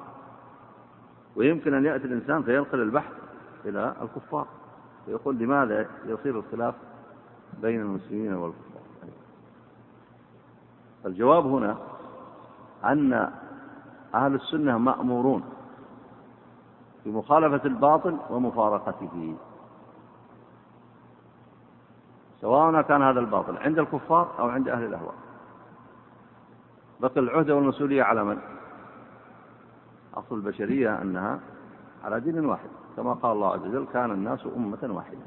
ويمكن 1.36 1.74
أن 1.74 1.86
يأتي 1.86 2.06
الإنسان 2.06 2.44
فينقل 2.44 2.82
البحث 2.82 3.12
إلى 3.66 3.94
الكفار. 4.02 4.48
ويقول 5.08 5.38
لماذا 5.38 5.86
يصير 6.06 6.40
الخلاف 6.40 6.76
بين 7.62 7.82
المسلمين 7.82 8.34
والكفار؟ 8.34 8.82
الجواب 11.06 11.46
هنا 11.46 11.78
أن 12.86 13.32
أهل 14.16 14.36
السنة 14.36 14.78
مأمورون. 14.78 15.44
بمخالفة 17.08 17.62
الباطل 17.66 18.18
ومفارقته. 18.30 19.36
سواء 22.42 22.82
كان 22.82 23.02
هذا 23.02 23.20
الباطل 23.20 23.58
عند 23.58 23.80
الكفار 23.80 24.32
أو 24.40 24.50
عند 24.50 24.70
أهل 24.70 24.84
الأهواء. 24.84 25.16
بقي 27.00 27.20
العهدة 27.20 27.56
والمسؤولية 27.56 28.04
على 28.04 28.24
من؟ 28.24 28.38
أصل 30.14 30.36
البشرية 30.36 31.02
أنها 31.02 31.40
على 32.04 32.20
دين 32.20 32.46
واحد. 32.46 32.70
كما 32.98 33.14
قال 33.14 33.32
الله 33.32 33.54
عز 33.54 33.62
وجل 33.62 33.88
كان 33.94 34.12
الناس 34.12 34.48
أمة 34.56 34.80
واحدة. 34.84 35.26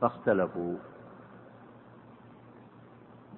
فاختلفوا. 0.00 0.76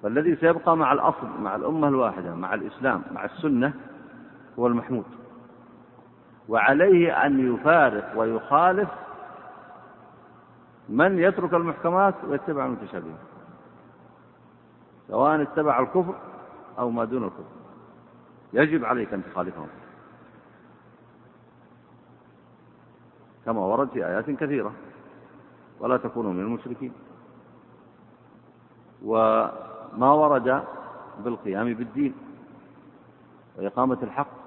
فالذي 0.03 0.35
سيبقى 0.35 0.77
مع 0.77 0.93
الأصل 0.93 1.27
مع 1.41 1.55
الأمة 1.55 1.87
الواحدة 1.87 2.35
مع 2.35 2.53
الإسلام 2.53 3.01
مع 3.11 3.25
السنة 3.25 3.73
هو 4.59 4.67
المحمود. 4.67 5.05
وعليه 6.49 7.25
أن 7.25 7.55
يفارق 7.55 8.17
ويخالف 8.17 8.89
من 10.89 11.19
يترك 11.19 11.53
المحكمات 11.53 12.15
ويتبع 12.23 12.65
المتشابهات 12.65 13.19
سواء 15.07 15.41
اتبع 15.41 15.79
الكفر 15.79 16.15
أو 16.79 16.89
ما 16.89 17.05
دون 17.05 17.23
الكفر. 17.23 17.43
يجب 18.53 18.85
عليك 18.85 19.13
أن 19.13 19.23
تخالفهم. 19.23 19.67
كما 23.45 23.61
ورد 23.61 23.89
في 23.89 24.05
آيات 24.07 24.29
كثيرة 24.29 24.71
ولا 25.79 25.97
تكونوا 25.97 26.33
من 26.33 26.39
المشركين. 26.39 26.93
وما 29.03 30.11
ورد 30.11 30.63
بالقيام 31.19 31.73
بالدين 31.73 32.13
وإقامة 33.57 33.97
الحق 34.03 34.44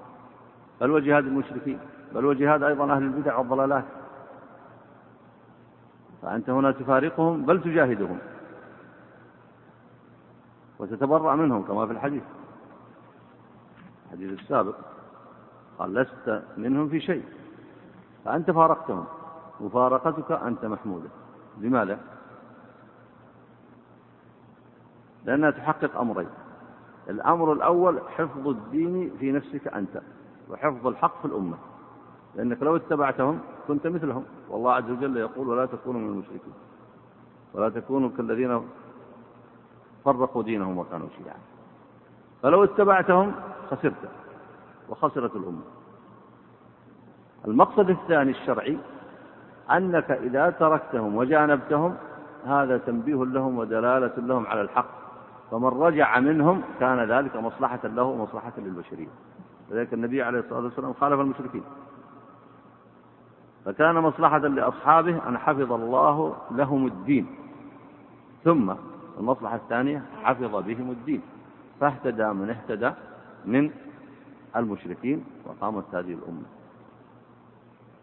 بل 0.81 0.91
وجهاد 0.91 1.25
المشركين 1.25 1.79
بل 2.15 2.25
وجهاد 2.25 2.63
أيضا 2.63 2.93
أهل 2.93 3.03
البدع 3.03 3.37
والضلالات. 3.37 3.85
فأنت 6.21 6.49
هنا 6.49 6.71
تفارقهم 6.71 7.45
بل 7.45 7.61
تجاهدهم. 7.61 8.17
وتتبرأ 10.79 11.35
منهم 11.35 11.63
كما 11.63 11.85
في 11.85 11.91
الحديث. 11.91 12.23
الحديث 14.05 14.39
السابق 14.39 14.75
قال 15.79 15.93
لست 15.93 16.43
منهم 16.57 16.89
في 16.89 16.99
شيء. 16.99 17.23
فأنت 18.25 18.51
فارقتهم. 18.51 19.05
مفارقتك 19.59 20.31
أنت 20.31 20.65
محمودة 20.65 21.09
لماذا؟ 21.57 21.99
لأنها 25.25 25.51
تحقق 25.51 25.99
أمرين. 25.99 26.29
الأمر 27.09 27.53
الأول 27.53 28.01
حفظ 28.17 28.47
الدين 28.47 29.17
في 29.19 29.31
نفسك 29.31 29.67
أنت. 29.67 30.01
وحفظ 30.49 30.87
الحق 30.87 31.21
في 31.21 31.25
الأمة. 31.25 31.57
لأنك 32.35 32.63
لو 32.63 32.75
اتبعتهم 32.75 33.39
كنت 33.67 33.87
مثلهم. 33.87 34.23
والله 34.49 34.73
عز 34.73 34.91
وجل 34.91 35.17
يقول 35.17 35.47
ولا 35.47 35.65
تكونوا 35.65 36.01
من 36.01 36.07
المشركين. 36.07 36.53
ولا 37.53 37.69
تكونوا 37.69 38.09
كالذين 38.17 38.61
فرقوا 40.05 40.43
دينهم 40.43 40.77
وكانوا 40.77 41.07
شيعا. 41.17 41.37
فلو 42.43 42.63
اتبعتهم 42.63 43.31
خسرت 43.71 44.09
وخسرت 44.89 45.35
الأمة. 45.35 45.61
المقصد 47.47 47.89
الثاني 47.89 48.31
الشرعي 48.31 48.77
أنك 49.71 50.11
إذا 50.11 50.49
تركتهم 50.49 51.15
وجانبتهم 51.15 51.95
هذا 52.45 52.77
تنبيه 52.77 53.25
لهم 53.25 53.57
ودلالة 53.57 54.13
لهم 54.17 54.47
على 54.47 54.61
الحق. 54.61 54.99
فمن 55.51 55.65
رجع 55.65 56.19
منهم 56.19 56.61
كان 56.79 57.11
ذلك 57.11 57.35
مصلحة 57.35 57.87
له 57.87 58.03
ومصلحة 58.03 58.53
للبشرية. 58.57 59.07
لذلك 59.69 59.93
النبي 59.93 60.23
عليه 60.23 60.39
الصلاة 60.39 60.59
والسلام 60.59 60.93
خالف 60.93 61.19
المشركين. 61.19 61.63
فكان 63.65 63.95
مصلحة 63.95 64.37
لأصحابه 64.37 65.27
أن 65.27 65.37
حفظ 65.37 65.71
الله 65.71 66.35
لهم 66.51 66.87
الدين. 66.87 67.35
ثم 68.43 68.73
المصلحة 69.19 69.55
الثانية 69.55 70.03
حفظ 70.23 70.55
بهم 70.55 70.91
الدين. 70.91 71.21
فاهتدى 71.79 72.27
من 72.27 72.49
اهتدى 72.49 72.91
من 73.45 73.71
المشركين 74.55 75.25
وقامت 75.45 75.95
هذه 75.95 76.13
الأمة. 76.13 76.45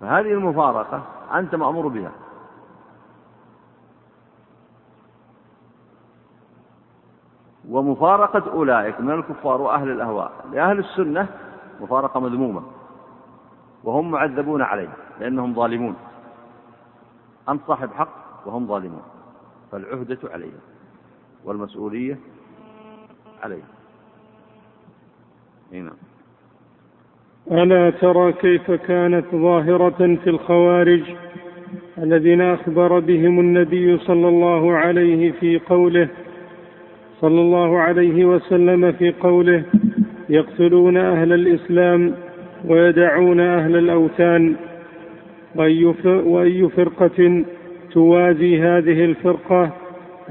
فهذه 0.00 0.33
المفارقة 0.33 1.02
أنت 1.35 1.55
مأمور 1.55 1.88
بها. 1.88 2.12
ومفارقة 7.68 8.52
أولئك 8.52 9.00
من 9.00 9.11
الكفار 9.11 9.61
وأهل 9.61 9.90
الأهواء. 9.90 10.33
لأهل 10.52 10.79
السنة 10.79 11.29
مفارقة 11.80 12.20
مذمومة 12.20 12.62
وهم 13.84 14.10
معذبون 14.10 14.62
عليه 14.62 14.88
لأنهم 15.20 15.54
ظالمون. 15.54 15.94
أنت 17.48 17.60
صاحب 17.66 17.90
حق 17.92 18.46
وهم 18.46 18.66
ظالمون. 18.66 19.02
فالعهدة 19.72 20.18
عليهم 20.24 20.60
والمسؤولية 21.44 22.18
عليهم. 23.42 23.68
هنا 25.72 25.92
ألا 27.50 27.90
ترى 27.90 28.32
كيف 28.32 28.70
كانت 28.70 29.26
ظاهرة 29.34 30.16
في 30.24 30.30
الخوارج 30.30 31.02
الذين 31.98 32.40
أخبر 32.40 32.98
بهم 32.98 33.40
النبي 33.40 33.98
صلى 33.98 34.28
الله 34.28 34.72
عليه 34.76 35.32
في 35.32 35.58
قوله 35.58 36.08
صلى 37.20 37.40
الله 37.40 37.78
عليه 37.78 38.24
وسلم 38.24 38.92
في 38.92 39.12
قوله 39.12 39.64
يقتلون 40.28 40.96
أهل 40.96 41.32
الإسلام 41.32 42.14
ويدعون 42.64 43.40
أهل 43.40 43.76
الأوثان. 43.76 44.56
وأي 45.56 46.68
فرقة 46.68 47.44
توازي 47.92 48.60
هذه 48.60 49.04
الفرقة 49.04 49.72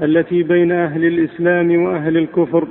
التي 0.02 0.42
بين 0.42 0.72
أهل 0.72 1.04
الإسلام 1.04 1.82
وأهل 1.82 2.16
الكفر. 2.16 2.68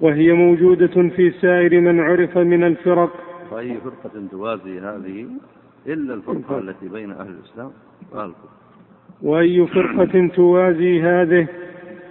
وهي 0.00 0.32
موجودة 0.32 1.08
في 1.16 1.30
سائر 1.30 1.80
من 1.80 2.00
عرف 2.00 2.38
من 2.38 2.64
الفرق. 2.64 3.10
وأي 3.52 3.76
فرقة 3.84 4.26
توازي 4.30 4.78
هذه 4.78 5.26
إلا 5.86 6.14
الفرقة 6.14 6.58
التي 6.58 6.88
بين 6.88 7.10
أهل 7.10 7.28
الإسلام 7.28 7.70
وأهل 8.12 8.28
الكفر. 8.28 8.48
وأي 9.22 9.66
فرقة 9.66 10.28
توازي 10.34 11.02
هذه 11.02 11.46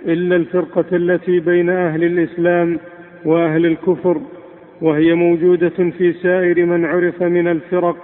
إلا 0.05 0.35
الفرقة 0.35 0.85
التي 0.91 1.39
بين 1.39 1.69
أهل 1.69 2.03
الإسلام 2.03 2.79
وأهل 3.25 3.65
الكفر 3.65 4.21
وهي 4.81 5.13
موجودة 5.13 5.69
في 5.69 6.13
سائر 6.13 6.65
من 6.65 6.85
عرف 6.85 7.23
من 7.23 7.47
الفرق 7.47 7.97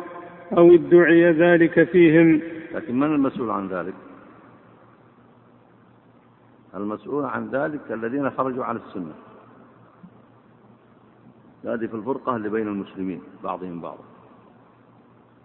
أو 0.57 0.73
ادعي 0.73 1.31
ذلك 1.31 1.83
فيهم. 1.83 2.41
لكن 2.73 2.99
من 2.99 3.07
المسؤول 3.07 3.49
عن 3.49 3.67
ذلك؟ 3.67 3.93
المسؤول 6.75 7.25
عن 7.25 7.49
ذلك 7.49 7.91
الذين 7.91 8.29
خرجوا 8.29 8.65
عن 8.65 8.75
السنة. 8.75 9.13
هذه 11.65 11.87
في 11.87 11.93
الفرقة 11.93 12.35
اللي 12.35 12.49
بين 12.49 12.67
المسلمين 12.67 13.21
بعضهم 13.43 13.81
بعضا 13.81 14.03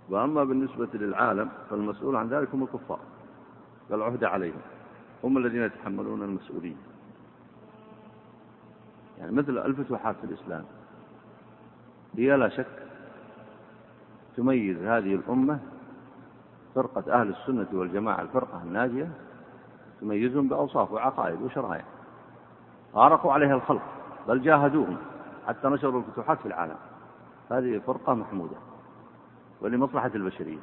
وأما 0.08 0.44
بالنسبة 0.44 0.88
للعالم 0.94 1.48
فالمسؤول 1.70 2.16
عن 2.16 2.28
ذلك 2.28 2.48
هم 2.54 2.62
الكفار 2.62 2.98
والعهد 3.90 4.24
عليهم 4.24 4.60
هم 5.24 5.38
الذين 5.38 5.62
يتحملون 5.62 6.22
المسؤولية 6.22 6.89
يعني 9.20 9.32
مثل 9.32 9.58
الفتوحات 9.58 10.16
في 10.16 10.24
الإسلام. 10.24 10.64
هي 12.16 12.36
لا 12.36 12.48
شك 12.48 12.82
تميز 14.36 14.76
هذه 14.76 15.14
الأمة 15.14 15.58
فرقة 16.74 17.20
أهل 17.20 17.28
السنة 17.28 17.66
والجماعة 17.72 18.22
الفرقة 18.22 18.62
الناجية 18.62 19.08
تميزهم 20.00 20.48
بأوصاف 20.48 20.92
وعقائد 20.92 21.42
وشرائع. 21.42 21.84
غارقوا 22.94 23.32
عليها 23.32 23.54
الخلق 23.54 23.82
بل 24.28 24.42
جاهدوهم 24.42 24.96
حتى 25.46 25.68
نشروا 25.68 26.00
الفتوحات 26.00 26.38
في 26.38 26.46
العالم. 26.46 26.76
هذه 27.50 27.78
فرقة 27.86 28.14
محمودة 28.14 28.56
ولمصلحة 29.60 30.10
البشرية. 30.14 30.58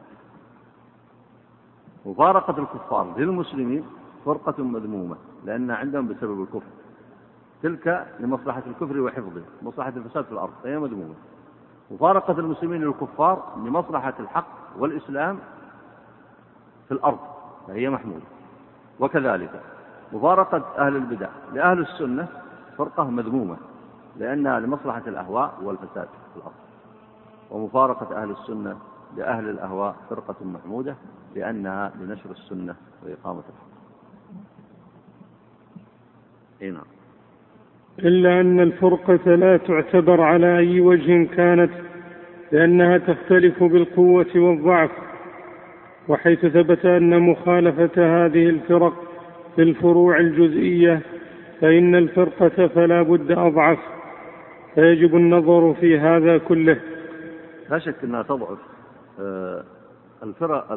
مفارقة 2.05 2.59
الكفار 2.59 3.17
للمسلمين 3.17 3.85
فرقة 4.25 4.63
مذمومة 4.63 5.15
لأن 5.45 5.71
عندهم 5.71 6.07
بسبب 6.07 6.41
الكفر. 6.41 6.76
تلك 7.63 8.07
لمصلحة 8.19 8.63
الكفر 8.67 8.99
وحفظه 8.99 9.41
مصلحة 9.61 9.89
الفساد 9.89 10.25
في 10.25 10.31
الأرض 10.31 10.53
فهي 10.63 10.79
مذمومة. 10.79 11.13
مفارقة 11.91 12.39
المسلمين 12.39 12.81
للكفار 12.81 13.53
لمصلحة 13.57 14.13
الحق 14.19 14.47
والإسلام 14.77 15.39
في 16.87 16.91
الأرض 16.93 17.19
فهي 17.67 17.89
محمودة 17.89 18.25
وكذلك 18.99 19.61
مفارقة 20.13 20.87
أهل 20.87 20.95
البدع 20.95 21.29
لأهل 21.53 21.79
السنة 21.79 22.27
فرقة 22.77 23.03
مذمومة 23.09 23.57
لأنها 24.17 24.59
لمصلحة 24.59 25.01
الأهواء 25.07 25.53
والفساد 25.63 26.07
في 26.33 26.37
الأرض. 26.37 26.53
ومفارقة 27.51 28.21
أهل 28.21 28.31
السنة 28.31 28.77
لأهل 29.17 29.49
الأهواء 29.49 29.95
فرقة 30.09 30.35
محمودة 30.45 30.95
لأنها 31.35 31.91
لنشر 31.99 32.31
السنة 32.31 32.75
وإقامة 33.05 33.39
الحق. 33.39 33.67
إيه 36.61 36.71
نعم. 36.71 36.96
إلا 37.99 38.41
أن 38.41 38.59
الفرقة 38.59 39.35
لا 39.35 39.57
تعتبر 39.57 40.21
على 40.21 40.57
أي 40.57 40.81
وجه 40.81 41.27
كانت 41.35 41.71
لأنها 42.51 42.97
تختلف 42.97 43.63
بالقوة 43.63 44.27
والضعف 44.35 44.91
وحيث 46.07 46.45
ثبت 46.45 46.85
أن 46.85 47.19
مخالفة 47.19 48.25
هذه 48.25 48.49
الفرق 48.49 48.93
في 49.55 49.61
الفروع 49.61 50.19
الجزئية 50.19 51.01
فإن 51.61 51.95
الفرقة 51.95 52.67
فلا 52.67 53.01
بد 53.01 53.31
أضعف 53.31 53.79
فيجب 54.75 55.15
النظر 55.15 55.73
في 55.73 55.99
هذا 55.99 56.37
كله. 56.37 56.79
لا 57.69 57.79
شك 57.79 58.03
أنها 58.03 58.23
تضعف. 58.23 58.57
آه، 59.19 59.63
الفرق 60.23 60.71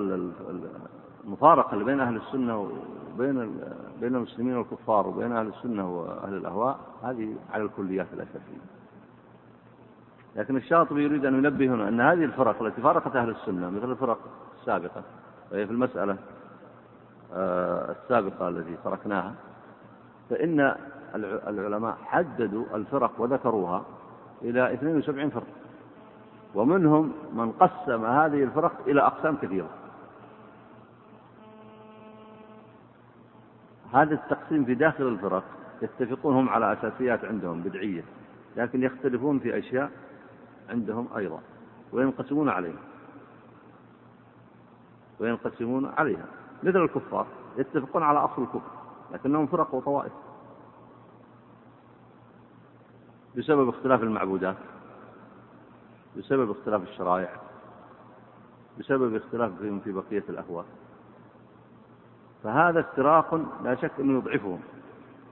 المفارقة 1.24 1.74
اللي 1.74 1.84
بين 1.84 2.00
أهل 2.00 2.16
السنة 2.16 2.58
وبين 2.58 3.60
بين 4.00 4.14
المسلمين 4.14 4.56
والكفار 4.56 5.06
وبين 5.06 5.32
أهل 5.32 5.46
السنة 5.46 5.98
وأهل 5.98 6.34
الأهواء 6.34 6.78
هذه 7.02 7.34
على 7.52 7.62
الكليات 7.62 8.06
الأساسية. 8.12 8.60
لكن 10.36 10.56
الشاطبي 10.56 11.04
يريد 11.04 11.24
أن 11.24 11.34
ينبه 11.34 11.66
هنا 11.66 11.88
أن 11.88 12.00
هذه 12.00 12.24
الفرق 12.24 12.62
التي 12.62 12.82
فارقت 12.82 13.16
أهل 13.16 13.30
السنة 13.30 13.70
مثل 13.70 13.90
الفرق 13.90 14.18
السابقة 14.60 15.02
وهي 15.52 15.66
في 15.66 15.72
المسألة 15.72 16.16
آه، 17.34 17.90
السابقة 17.90 18.48
التي 18.48 18.76
تركناها 18.84 19.34
فإن 20.30 20.74
العلماء 21.48 21.96
حددوا 22.04 22.64
الفرق 22.74 23.12
وذكروها 23.18 23.84
إلى 24.42 24.74
72 24.74 25.30
فرق 25.30 25.46
ومنهم 26.54 27.12
من 27.34 27.52
قسم 27.52 28.04
هذه 28.04 28.44
الفرق 28.44 28.72
إلى 28.86 29.00
أقسام 29.00 29.36
كثيرة. 29.36 29.68
هذا 33.92 34.14
التقسيم 34.14 34.64
في 34.64 34.74
داخل 34.74 35.08
الفرق 35.08 35.44
يتفقون 35.82 36.34
هم 36.34 36.48
على 36.48 36.72
أساسيات 36.72 37.24
عندهم 37.24 37.60
بدعية 37.60 38.04
لكن 38.56 38.82
يختلفون 38.82 39.38
في 39.38 39.58
أشياء 39.58 39.90
عندهم 40.68 41.08
أيضا 41.16 41.40
وينقسمون 41.92 42.48
عليها. 42.48 42.80
وينقسمون 45.20 45.86
عليها. 45.86 46.26
مثل 46.62 46.76
الكفار 46.76 47.26
يتفقون 47.58 48.02
على 48.02 48.18
أصل 48.18 48.42
الكفر 48.42 48.70
لكنهم 49.12 49.46
فرق 49.46 49.74
وطوائف. 49.74 50.12
بسبب 53.36 53.68
اختلاف 53.68 54.02
المعبودات 54.02 54.56
بسبب 56.16 56.50
اختلاف 56.50 56.82
الشرائع 56.82 57.30
بسبب 58.78 59.14
اختلافهم 59.14 59.80
في 59.80 59.92
بقية 59.92 60.24
الأهواء 60.28 60.64
فهذا 62.42 62.80
افتراق 62.80 63.34
لا 63.64 63.74
شك 63.74 63.92
أنه 64.00 64.18
يضعفهم. 64.18 64.60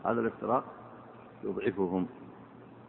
هذا 0.06 0.20
الافتراق 0.20 0.64
يضعفهم. 1.44 2.06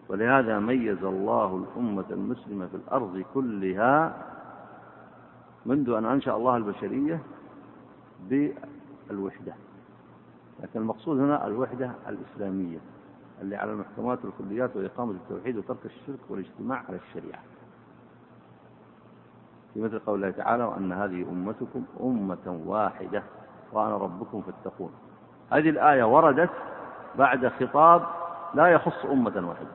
ولهذا 0.10 0.60
ميز 0.60 1.04
الله 1.04 1.66
الأمة 1.66 2.06
المسلمة 2.12 2.68
في 2.68 2.76
الأرض 2.76 3.24
كلها 3.34 4.26
منذ 5.66 5.90
أن 5.90 6.06
أنشأ 6.06 6.36
الله 6.36 6.58
البشرية 6.58 7.22
بالوحدة. 8.30 9.54
لكن 10.64 10.80
المقصود 10.80 11.20
هنا 11.20 11.48
الوحدة 11.48 11.92
الإسلامية 12.08 12.80
اللي 13.42 13.56
على 13.56 13.72
المحكمات 13.72 14.20
والكليات 14.26 14.76
وإقامة 14.76 15.12
التوحيد 15.12 15.58
وترك 15.58 15.86
الشرك 15.86 16.20
والاجتماع 16.30 16.84
على 16.90 16.98
الشريعة. 16.98 17.42
في 19.74 19.82
مثل 19.82 20.00
قول 20.00 20.16
الله 20.16 20.38
تعالى 20.38 20.64
وأن 20.64 20.92
هذه 20.92 21.22
أمتكم 21.22 21.84
أمة 22.02 22.62
واحدة. 22.66 23.24
وأنا 23.74 23.98
ربكم 23.98 24.42
فاتقون. 24.42 24.92
هذه 25.52 25.70
الآية 25.70 26.04
وردت 26.04 26.50
بعد 27.18 27.48
خطاب 27.48 28.06
لا 28.54 28.68
يخص 28.68 29.06
أمة 29.06 29.48
واحدة. 29.48 29.70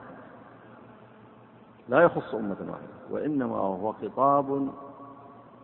لا 1.89 2.01
يخص 2.01 2.35
أمة 2.35 2.57
واحدة 2.61 2.95
وإنما 3.11 3.57
هو 3.57 3.93
خطاب 3.93 4.69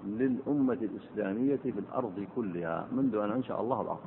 للأمة 0.05 0.79
الإسلامية 0.83 1.57
في 1.57 1.79
الأرض 1.79 2.27
كلها 2.37 2.87
منذ 2.93 3.17
أن 3.17 3.31
أنشأ 3.31 3.61
الله 3.61 3.81
الأرض. 3.81 3.99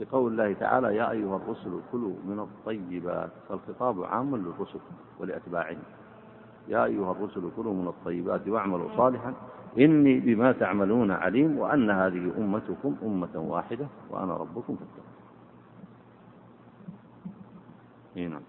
بقول 0.00 0.32
الله 0.32 0.52
تعالى 0.52 0.96
يا 0.96 1.10
أيها 1.10 1.36
الرسل 1.36 1.80
كلوا 1.92 2.14
من 2.24 2.40
الطيبات. 2.40 3.30
فالخطاب 3.48 4.04
عام 4.04 4.36
للرسل 4.36 4.80
ولأتباعهم. 5.18 5.82
يا 6.68 6.84
أيها 6.84 7.12
الرسل 7.12 7.50
كلوا 7.56 7.74
من 7.74 7.86
الطيبات 7.86 8.48
واعملوا 8.48 8.88
صالحا. 8.96 9.34
إني 9.78 10.20
بما 10.20 10.52
تعملون 10.52 11.10
عليم 11.10 11.58
وأن 11.58 11.90
هذه 11.90 12.32
أمتكم 12.38 12.96
أمة 13.02 13.28
واحدة 13.34 13.86
وأنا 14.10 14.36
ربكم 14.36 14.76
فاتقون. 14.76 15.10
نعم. 18.30 18.42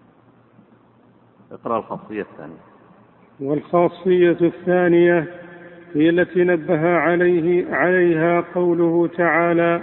اقرأ 1.52 1.78
الخاصية 1.78 2.22
الثانية. 2.22 2.60
والخاصية 3.40 4.36
الثانية 4.40 5.26
هي 5.94 6.08
التي 6.08 6.44
نبه 6.44 6.96
عليه 6.96 7.74
عليها 7.74 8.40
قوله 8.54 9.06
تعالى 9.06 9.82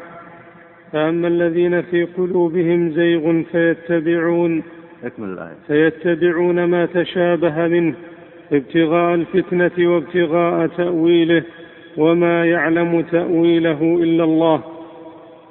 فأما 0.92 1.28
الذين 1.28 1.82
في 1.82 2.06
قلوبهم 2.06 2.92
زيغ 2.92 3.44
فيتبعون 3.44 4.64
اكمل 5.04 5.30
الآية. 5.30 5.56
فيتبعون 5.68 6.64
ما 6.64 6.86
تشابه 6.86 7.68
منه. 7.68 7.96
ابتغاء 8.52 9.16
الفتنة 9.16 9.72
وابتغاء 9.94 10.68
تأويله 10.68 11.44
وما 11.98 12.46
يعلم 12.46 13.02
تأويله 13.02 13.82
إلا 14.04 14.24
الله. 14.24 14.62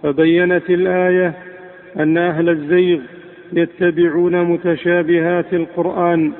فبينت 0.03 0.70
الآية 0.70 1.32
أن 1.99 2.18
أهل 2.18 2.49
الزيغ 2.49 2.99
يتبعون 3.53 4.42
متشابهات 4.44 5.55
القرآن 5.55 6.32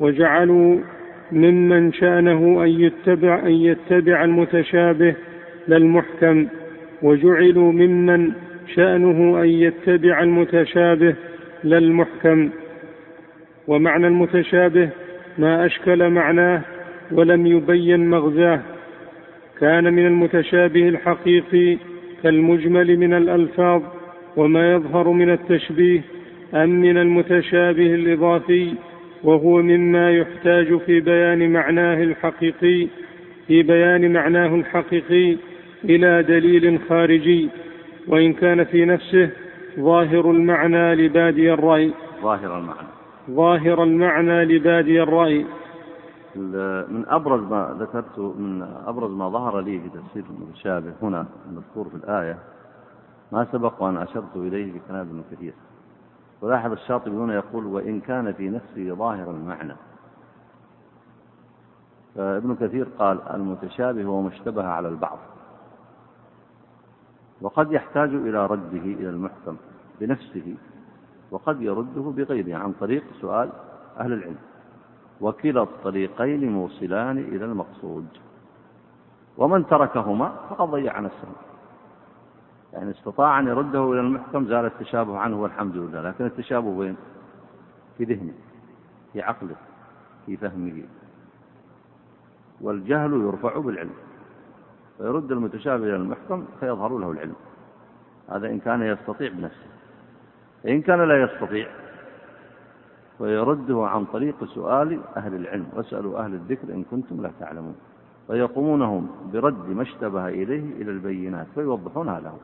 وجعلوا 0.00 0.78
ممن 1.32 1.92
شأنه 1.92 2.64
أن 2.64 2.68
يتبع 2.68 3.38
أن 3.46 3.52
يتبع 3.52 4.24
المتشابه 4.24 5.14
لا 5.68 5.76
المحكم 5.76 6.46
وجعلوا 7.02 7.72
ممن 7.72 8.32
شأنه 8.74 9.42
أن 9.42 9.48
يتبع 9.48 10.22
المتشابه 10.22 11.14
لا 11.64 11.78
المحكم 11.78 12.50
ومعنى 13.68 14.06
المتشابه 14.06 14.88
ما 15.38 15.66
أشكل 15.66 16.10
معناه 16.10 16.60
ولم 17.12 17.46
يبين 17.46 18.10
مغزاه. 18.10 18.60
كان 19.60 19.94
من 19.94 20.06
المتشابه 20.06 20.88
الحقيقي 20.88 21.78
كالمجمل 22.22 22.96
من 22.96 23.14
الألفاظ 23.14 23.82
وما 24.36 24.72
يظهر 24.72 25.08
من 25.08 25.30
التشبيه 25.30 26.00
أم 26.54 26.68
من 26.68 26.98
المتشابه 26.98 27.94
الإضافي 27.94 28.74
وهو 29.24 29.62
مما 29.62 30.10
يحتاج 30.10 30.76
في 30.76 31.00
بيان 31.00 31.52
معناه 31.52 32.02
الحقيقي 32.02 32.88
في 33.46 33.62
بيان 33.62 34.12
معناه 34.12 34.54
الحقيقي 34.54 35.36
إلى 35.84 36.22
دليل 36.22 36.78
خارجي. 36.88 37.48
وإن 38.06 38.32
كان 38.32 38.64
في 38.64 38.84
نفسه 38.84 39.30
ظاهر 39.80 40.30
المعنى 40.30 40.94
لبادي 40.94 41.52
الرأي. 41.52 41.90
ظاهر 42.22 42.58
المعنى. 42.58 42.93
ظاهر 43.30 43.82
المعنى 43.82 44.44
لبادي 44.44 45.02
الرأي. 45.02 45.46
من 46.88 47.04
أبرز 47.08 47.40
ما 47.40 47.76
ذكرت 47.80 48.18
من 48.18 48.62
أبرز 48.86 49.10
ما 49.10 49.28
ظهر 49.28 49.60
لي 49.60 49.80
في 49.80 49.88
تفسير 49.88 50.24
المتشابه 50.30 50.92
هنا 51.02 51.26
المذكور 51.48 51.88
في 51.88 51.94
الآية 51.94 52.38
ما 53.32 53.46
سبق 53.52 53.82
وأن 53.82 53.96
أشرت 53.96 54.36
إليه 54.36 54.72
في 54.72 54.80
كلام 54.88 55.00
ابن 55.00 55.22
كثير. 55.32 55.54
ولاحظ 56.42 56.72
الشاطبي 56.72 57.16
هنا 57.16 57.34
يقول 57.34 57.66
وإن 57.66 58.00
كان 58.00 58.32
في 58.32 58.50
نفسه 58.50 58.94
ظاهر 58.94 59.30
المعنى. 59.30 59.74
فابن 62.14 62.54
كثير 62.54 62.88
قال 62.98 63.18
المتشابه 63.34 64.04
هو 64.04 64.22
ما 64.22 64.28
اشتبه 64.28 64.64
على 64.64 64.88
البعض. 64.88 65.18
وقد 67.40 67.72
يحتاج 67.72 68.14
إلى 68.14 68.46
رده 68.46 68.84
إلى 68.84 69.08
المحكم 69.08 69.56
بنفسه 70.00 70.54
وقد 71.34 71.62
يرده 71.62 72.00
بغيره 72.02 72.58
عن 72.58 72.72
طريق 72.72 73.04
سؤال 73.20 73.50
أهل 73.98 74.12
العلم. 74.12 74.36
وكلا 75.20 75.62
الطريقين 75.62 76.52
موصلان 76.52 77.18
إلى 77.18 77.44
المقصود. 77.44 78.06
ومن 79.38 79.66
تركهما 79.66 80.32
فقد 80.50 80.68
ضيع 80.68 81.00
نفسه. 81.00 81.28
يعني 82.72 82.90
استطاع 82.90 83.40
أن 83.40 83.46
يرده 83.46 83.92
إلى 83.92 84.00
المحكم 84.00 84.46
زال 84.46 84.64
التشابه 84.64 85.18
عنه 85.18 85.42
والحمد 85.42 85.76
لله. 85.76 86.00
لكن 86.02 86.24
التشابه 86.24 86.68
وين؟ 86.68 86.96
في 87.98 88.04
ذهنه 88.04 88.32
في 89.12 89.22
عقله 89.22 89.56
في 90.26 90.36
فهمه. 90.36 90.82
والجهل 92.60 93.12
يرفع 93.12 93.58
بالعلم. 93.58 93.94
فيرد 94.98 95.32
المتشابه 95.32 95.84
إلى 95.84 95.96
المحكم 95.96 96.44
فيظهر 96.60 96.98
له 96.98 97.10
العلم. 97.10 97.36
هذا 98.28 98.50
إن 98.50 98.60
كان 98.60 98.82
يستطيع 98.82 99.32
بنفسه. 99.32 99.73
إن 100.68 100.82
كان 100.82 101.08
لا 101.08 101.22
يستطيع 101.22 101.66
فيرده 103.18 103.86
عن 103.86 104.04
طريق 104.04 104.44
سؤال 104.44 105.00
أهل 105.16 105.34
العلم 105.34 105.66
واسألوا 105.76 106.18
أهل 106.18 106.34
الذكر 106.34 106.68
إن 106.68 106.84
كنتم 106.90 107.22
لا 107.22 107.30
تعلمون. 107.40 107.76
فيقومونهم 108.26 109.10
برد 109.32 109.68
ما 109.68 109.82
اشتبه 109.82 110.28
إليه 110.28 110.82
إلى 110.82 110.90
البينات 110.90 111.46
فيوضحونها 111.54 112.20
له 112.20 112.38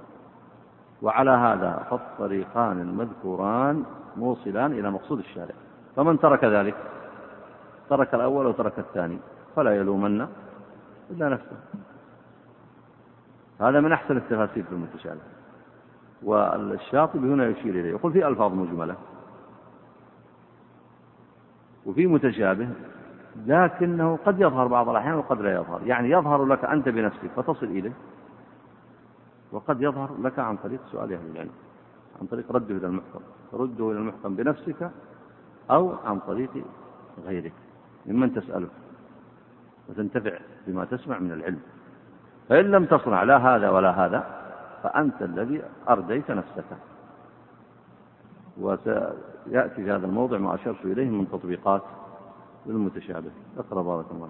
وعلى 1.03 1.31
هذا 1.31 1.87
فالطريقان 1.91 2.81
المذكوران 2.81 3.85
موصلان 4.17 4.73
إلى 4.73 4.91
مقصود 4.91 5.19
الشارع. 5.19 5.55
فمن 5.97 6.21
ترك 6.21 6.45
ذلك؟ 6.45 6.75
ترك 7.91 8.15
الأول 8.15 8.47
وترك 8.47 8.79
الثاني؟ 8.79 9.19
فلا 9.57 9.77
يلومن 9.77 10.27
إلا 11.11 11.29
نفسه. 11.29 11.57
هذا 13.61 13.81
من 13.81 13.93
أحسن 13.93 14.17
التفاسير 14.17 14.65
في 14.65 14.73
المتشابه. 14.73 15.21
والشاطبي 16.23 17.29
هنا 17.29 17.47
يشير 17.47 17.75
إليه. 17.75 17.91
يقول 17.91 18.13
في 18.13 18.29
ألفاظ 18.29 18.53
مجملة 18.55 18.97
وفي 21.87 22.07
متشابه 22.07 22.69
لكنه 23.47 24.19
قد 24.27 24.41
يظهر 24.41 24.67
بعض 24.67 24.89
الأحيان 24.89 25.15
وقد 25.15 25.41
لا 25.41 25.55
يظهر. 25.55 25.81
يعني 25.87 26.11
يظهر 26.11 26.45
لك 26.45 26.65
أنت 26.65 26.89
بنفسك 26.89 27.31
فتصل 27.37 27.67
إليه. 27.67 27.93
وقد 29.53 29.83
يظهر 29.83 30.11
لك 30.23 30.39
عن 30.39 30.57
طريق 30.57 30.81
سؤال 30.93 31.13
أهل 31.13 31.31
العلم 31.31 31.51
عن 32.21 32.27
طريق 32.27 32.53
رده 32.53 32.75
إلى 32.77 32.87
المحكم. 32.87 33.21
رده 33.53 33.91
إلى 33.91 33.99
المحكم 33.99 34.37
بنفسك 34.37 34.91
أو 35.71 35.95
عن 36.05 36.19
طريق 36.19 36.51
غيرك. 37.27 37.53
ممن 38.07 38.35
تسأله 38.35 38.69
وتنتفع 39.89 40.39
بما 40.67 40.85
تسمع 40.85 41.19
من 41.19 41.33
العلم. 41.33 41.61
فإن 42.49 42.65
لم 42.65 42.85
تصنع 42.85 43.23
لا 43.23 43.37
هذا 43.37 43.71
ولا 43.71 43.91
هذا 43.91 44.40
فأنت 44.83 45.23
الذي 45.23 45.63
أرديت 45.89 46.31
نفسك. 46.31 46.65
وسيأتي 48.61 49.75
في 49.77 49.91
هذا 49.91 50.07
الموضع 50.07 50.39
ما 50.39 50.55
أشرت 50.55 50.85
إليه 50.85 51.11
من 51.11 51.29
تطبيقات 51.29 51.83
للمتشابه. 52.67 53.31
اقرأ 53.59 53.83
بارك 53.83 54.07
الله 54.11 54.29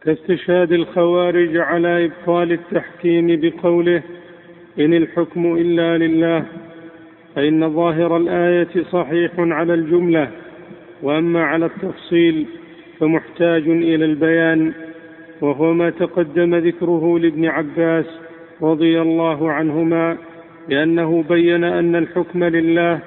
كاستشهاد 0.00 0.72
الخوارج 0.72 1.56
على 1.56 2.04
إبطال 2.04 2.52
التحكيم 2.52 3.26
بقوله 3.40 4.02
إن 4.78 4.94
الحكم 4.94 5.56
إلا 5.56 5.98
لله 5.98 6.44
فإن 7.34 7.74
ظاهر 7.74 8.16
الآية 8.16 8.84
صحيح 8.92 9.32
على 9.38 9.74
الجملة 9.74 10.30
وأما 11.02 11.44
على 11.44 11.66
التفصيل 11.66 12.46
فمحتاج 12.98 13.68
إلى 13.68 14.04
البيان 14.04 14.72
وهو 15.40 15.72
ما 15.72 15.90
تقدم 15.90 16.54
ذكره 16.54 17.18
لابن 17.18 17.44
عباس 17.46 18.06
رضي 18.62 19.02
الله 19.02 19.52
عنهما 19.52 20.16
لأنه 20.68 21.22
بين 21.22 21.64
أن 21.64 21.96
الحكم 21.96 22.44
لله 22.44 23.00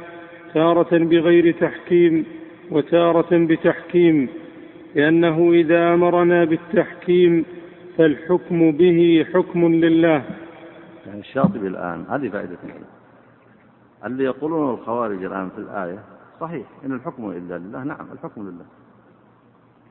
تارة 0.53 0.97
بغير 0.97 1.51
تحكيم 1.51 2.25
وتارة 2.71 3.45
بتحكيم 3.45 4.29
لأنه 4.95 5.51
إذا 5.51 5.93
أمرنا 5.93 6.45
بالتحكيم 6.45 7.45
فالحكم 7.97 8.71
به 8.71 9.25
حكم 9.33 9.65
لله. 9.65 10.23
يعني 11.05 11.19
الشاطبي 11.19 11.67
الآن 11.67 12.05
هذه 12.09 12.29
فائدة 12.29 12.57
اللي 14.05 14.23
يقولون 14.23 14.73
الخوارج 14.73 15.23
الآن 15.23 15.49
في 15.49 15.57
الآية 15.57 15.99
صحيح 16.39 16.67
إن 16.85 16.91
الحكم 16.91 17.31
إلا 17.31 17.57
لله. 17.57 17.83
نعم 17.83 18.07
الحكم 18.13 18.41
لله. 18.41 18.65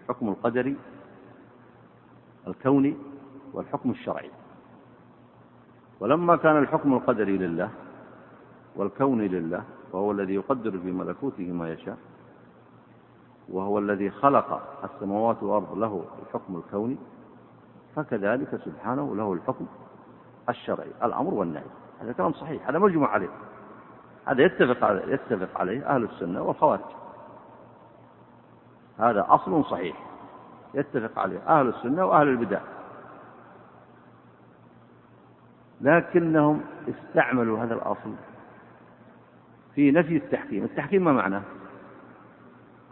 الحكم 0.02 0.28
القدري 0.28 0.76
الكوني 2.48 2.94
والحكم 3.54 3.90
الشرعي. 3.90 4.30
ولما 6.00 6.36
كان 6.36 6.56
الحكم 6.58 6.94
القدري 6.94 7.38
لله 7.38 7.70
والكوني 8.76 9.28
لله 9.28 9.62
وهو 9.92 10.12
الذي 10.12 10.34
يقدر 10.34 10.70
في 10.70 10.92
ملكوته 10.92 11.52
ما 11.52 11.72
يشاء 11.72 11.96
وهو 13.48 13.78
الذي 13.78 14.10
خلق 14.10 14.62
السماوات 14.84 15.42
والأرض 15.42 15.78
له 15.78 16.04
الحكم 16.22 16.56
الكوني 16.56 16.96
فكذلك 17.96 18.60
سبحانه 18.64 19.16
له 19.16 19.32
الحكم 19.32 19.66
الشرعي 20.48 20.90
الأمر 21.02 21.34
والنهي. 21.34 21.64
هذا 22.00 22.12
كلام 22.12 22.32
صحيح 22.32 22.68
هذا 22.68 22.78
مجمع 22.78 23.08
عليه. 23.08 23.28
هذا 24.24 24.42
يتفق 24.42 24.84
عليه, 24.84 25.14
يتفق 25.14 25.60
عليه 25.60 25.86
أهل 25.86 26.04
السنة 26.04 26.42
والخوارج. 26.42 26.80
هذا 28.98 29.26
أصل 29.28 29.64
صحيح 29.64 29.96
يتفق 30.74 31.18
عليه 31.18 31.38
أهل 31.38 31.68
السنة 31.68 32.04
وأهل 32.04 32.28
البدع. 32.28 32.60
لكنهم 35.80 36.60
استعملوا 36.88 37.58
هذا 37.58 37.74
الأصل 37.74 38.12
في 39.74 39.90
نفي 39.90 40.16
التحكيم. 40.16 40.64
التحكيم 40.64 41.04
ما 41.04 41.12
معناه 41.12 41.42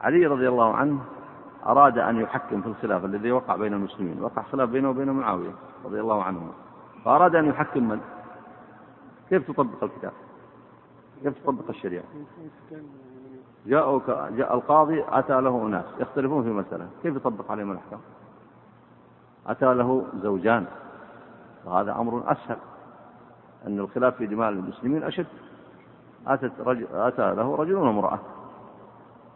علي 0.00 0.26
رضي 0.26 0.48
الله 0.48 0.74
عنه 0.74 1.00
أراد 1.66 1.98
أن 1.98 2.20
يحكم 2.20 2.62
في 2.62 2.66
الخلاف 2.66 3.04
الذي 3.04 3.32
وقع 3.32 3.56
بين 3.56 3.72
المسلمين 3.72 4.22
وقع 4.22 4.42
خلاف 4.42 4.68
بينه 4.68 4.90
وبين 4.90 5.10
معاوية 5.10 5.52
رضي 5.84 6.00
الله 6.00 6.22
عنه. 6.22 6.52
فأراد 7.04 7.34
أن 7.34 7.44
يحكم 7.44 7.88
من؟ 7.88 8.00
كيف 9.28 9.50
تطبق 9.50 9.84
الكتاب؟ 9.84 10.12
كيف 11.22 11.34
تطبق 11.42 11.68
الشريعة؟ 11.68 12.04
جاء 13.66 13.98
جاء 14.36 14.54
القاضي 14.54 15.04
أتى 15.08 15.40
له 15.40 15.66
أناس 15.66 15.84
يختلفون 16.00 16.42
في 16.42 16.50
مسألة 16.50 16.88
كيف 17.02 17.16
يطبق 17.16 17.50
عليهم 17.50 17.72
الأحكام؟ 17.72 18.00
أتى 19.46 19.74
له 19.74 20.06
زوجان 20.22 20.66
وهذا 21.64 21.92
أمر 21.92 22.32
أسهل. 22.32 22.56
أن 23.66 23.78
الخلاف 23.78 24.16
في 24.16 24.26
دماء 24.26 24.48
المسلمين 24.48 25.02
أشد. 25.02 25.26
أتت 26.26 26.52
رجل 26.60 26.86
أتى 26.92 27.34
له 27.34 27.56
رجل 27.56 27.74
وامرأة. 27.74 28.18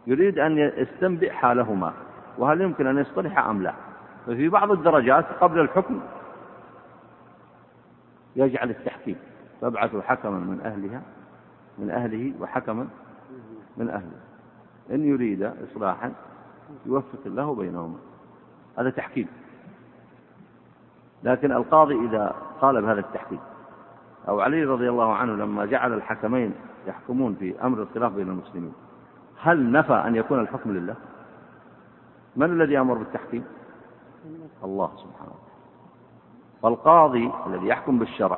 يريد 0.07 0.39
أن 0.39 0.57
يستنبئ 0.57 1.31
حالهما 1.31 1.93
وهل 2.37 2.61
يمكن 2.61 2.87
أن 2.87 2.97
يصطلح 2.97 3.39
أم 3.39 3.63
لا؟ 3.63 3.73
ففي 4.25 4.49
بعض 4.49 4.71
الدرجات 4.71 5.25
قبل 5.25 5.59
الحكم 5.59 6.01
يجعل 8.35 8.69
التحكيم. 8.69 9.15
فابعثوا 9.61 10.01
حكما 10.01 10.39
من 10.39 10.61
أهلها 10.61 11.01
من 11.77 11.89
أهله 11.89 12.33
وحكما 12.39 12.87
من 13.77 13.89
أهله. 13.89 14.21
إن 14.91 15.05
يريد 15.05 15.43
إصلاحا 15.43 16.11
يوفق 16.85 17.19
الله 17.25 17.55
بينهما. 17.55 17.97
هذا 18.77 18.89
تحكيم. 18.89 19.27
لكن 21.23 21.51
القاضي 21.51 22.05
إذا 22.05 22.35
قال 22.61 22.81
بهذا 22.81 22.99
التحكيم 22.99 23.39
أو 24.27 24.41
علي 24.41 24.63
رضي 24.63 24.89
الله 24.89 25.13
عنه 25.13 25.35
لما 25.35 25.65
جعل 25.65 25.93
الحكمين 25.93 26.53
يحكمون 26.87 27.35
في 27.35 27.63
أمر 27.63 27.81
الخلاف 27.81 28.11
بين 28.11 28.29
المسلمين 28.29 28.73
هل 29.41 29.71
نفى 29.71 29.93
أن 29.93 30.15
يكون 30.15 30.39
الحكم 30.39 30.71
لله؟ 30.71 30.95
من 32.35 32.45
الذي 32.45 32.79
أمر 32.79 32.93
بالتحكيم؟ 32.93 33.43
الله 34.63 34.91
سبحانه 34.97 35.33
فالقاضي 36.63 37.31
الذي 37.47 37.67
يحكم 37.67 37.99
بالشرع 37.99 38.37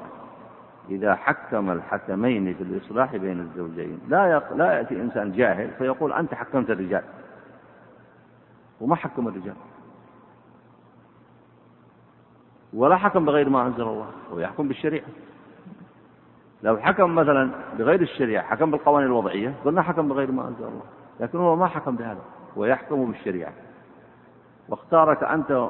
إذا 0.89 1.15
حكم 1.15 1.71
الحكمين 1.71 2.53
في 2.53 2.63
الإصلاح 2.63 3.15
بين 3.15 3.39
الزوجين 3.39 3.99
لا 4.07 4.25
يق... 4.25 4.53
لا 4.53 4.73
يأتي 4.73 5.01
إنسان 5.01 5.31
جاهل 5.31 5.69
فيقول 5.77 6.13
أنت 6.13 6.33
حكمت 6.33 6.69
الرجال. 6.69 7.03
وما 8.81 8.95
حكم 8.95 9.27
الرجال؟ 9.27 9.55
ولا 12.73 12.97
حكم 12.97 13.25
بغير 13.25 13.49
ما 13.49 13.67
أنزل 13.67 13.81
الله 13.81 14.09
هو 14.33 14.39
يحكم 14.39 14.67
بالشريعة. 14.67 15.05
لو 16.63 16.77
حكم 16.77 17.15
مثلا 17.15 17.49
بغير 17.77 18.01
الشريعة 18.01 18.43
حكم 18.43 18.71
بالقوانين 18.71 19.07
الوضعية 19.07 19.53
قلنا 19.65 19.81
حكم 19.81 20.07
بغير 20.07 20.31
ما 20.31 20.47
أنزل 20.47 20.63
الله 20.63 20.83
لكن 21.19 21.37
هو 21.37 21.55
ما 21.55 21.67
حكم 21.67 21.95
بهذا 21.95 22.21
هو 22.57 22.65
يحكم 22.65 23.05
بالشريعة. 23.05 23.53
واختارك 24.69 25.23
أنت 25.23 25.69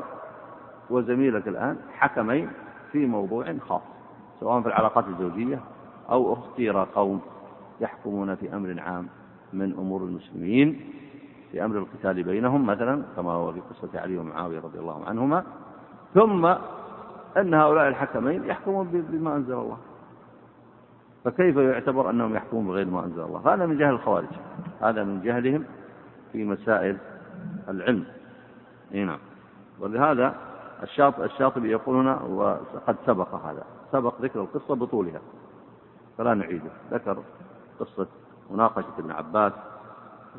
وزميلك 0.90 1.48
الآن 1.48 1.78
حكمين 1.94 2.50
في 2.92 3.06
موضوع 3.06 3.56
خاص 3.68 3.82
سواء 4.40 4.62
في 4.62 4.68
العلاقات 4.68 5.08
الزوجية 5.08 5.60
أو 6.10 6.34
اختير 6.34 6.84
قوم 6.84 7.22
يحكمون 7.82 8.36
في 8.36 8.56
أمر 8.56 8.80
عام 8.80 9.08
من 9.54 9.74
أمور 9.74 10.02
المسلمين 10.02 10.94
في 11.52 11.66
أمر 11.66 11.78
القتال 11.78 12.24
بينهم 12.24 12.66
مثلا 12.66 13.04
كما 13.16 13.32
هو 13.32 13.52
في 13.52 13.60
قصة 13.60 14.00
علي 14.00 14.18
ومعاوية 14.18 14.60
رضي 14.60 14.80
الله 14.80 15.06
عنهما. 15.06 15.44
ثم 16.14 16.46
أن 17.38 17.54
هؤلاء 17.54 17.88
الحكمين 17.88 18.46
يحكمون 18.46 18.88
بما 18.88 19.36
أنزل 19.36 19.54
الله. 19.54 19.78
فكيف 21.24 21.58
يعتبر 21.58 22.10
أنهم 22.10 22.36
يحكمون 22.36 22.68
بغير 22.68 22.86
ما 22.86 23.06
أنزل 23.06 23.22
الله؟ 23.22 23.54
هذا 23.54 23.66
من 23.66 23.78
جهل 23.78 23.94
الخوارج. 23.94 24.28
هذا 24.82 25.04
من 25.04 25.22
جهلهم 25.22 25.64
في 26.32 26.44
مسائل 26.44 26.98
العلم. 27.70 28.04
نعم. 28.92 29.20
ولهذا 29.80 30.36
الشاطبي 31.24 31.72
يقول 31.72 31.96
هنا 31.96 32.22
وقد 32.22 32.96
سبق 33.06 33.36
هذا. 33.36 33.64
سبق 33.92 34.22
ذكر 34.22 34.42
القصة 34.42 34.76
بطولها. 34.76 35.22
فلا 36.18 36.34
نعيده. 36.34 36.72
ذكر 36.92 37.18
قصة 37.80 38.08
مناقشة 38.52 39.00
ابن 39.00 39.12
عباس 39.12 39.54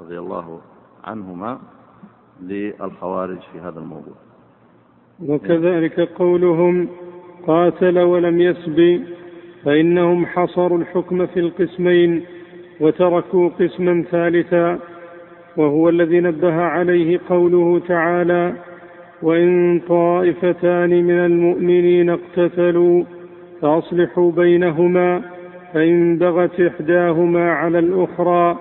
رضي 0.00 0.18
الله 0.18 0.60
عنهما 1.04 1.58
للخوارج 2.40 3.38
في 3.52 3.60
هذا 3.60 3.78
الموضوع. 3.78 4.14
وكذلك 5.22 6.00
قولهم 6.00 6.88
قاتل 7.46 7.98
ولم 7.98 8.40
يسبي. 8.40 9.23
فإنهم 9.64 10.26
حصروا 10.26 10.78
الحكم 10.78 11.26
في 11.26 11.40
القسمين 11.40 12.22
وتركوا 12.80 13.48
قسما 13.48 14.04
ثالثا 14.10 14.78
وهو 15.56 15.88
الذي 15.88 16.20
نبه 16.20 16.54
عليه 16.54 17.20
قوله 17.28 17.80
تعالى 17.88 18.52
وإن 19.22 19.80
طائفتان 19.88 20.90
من 20.90 21.18
المؤمنين 21.18 22.10
اقتتلوا 22.10 23.04
فأصلحوا 23.62 24.32
بينهما 24.32 25.22
فإن 25.74 26.18
بغت 26.18 26.60
إحداهما 26.60 27.52
على 27.52 27.78
الأخرى 27.78 28.58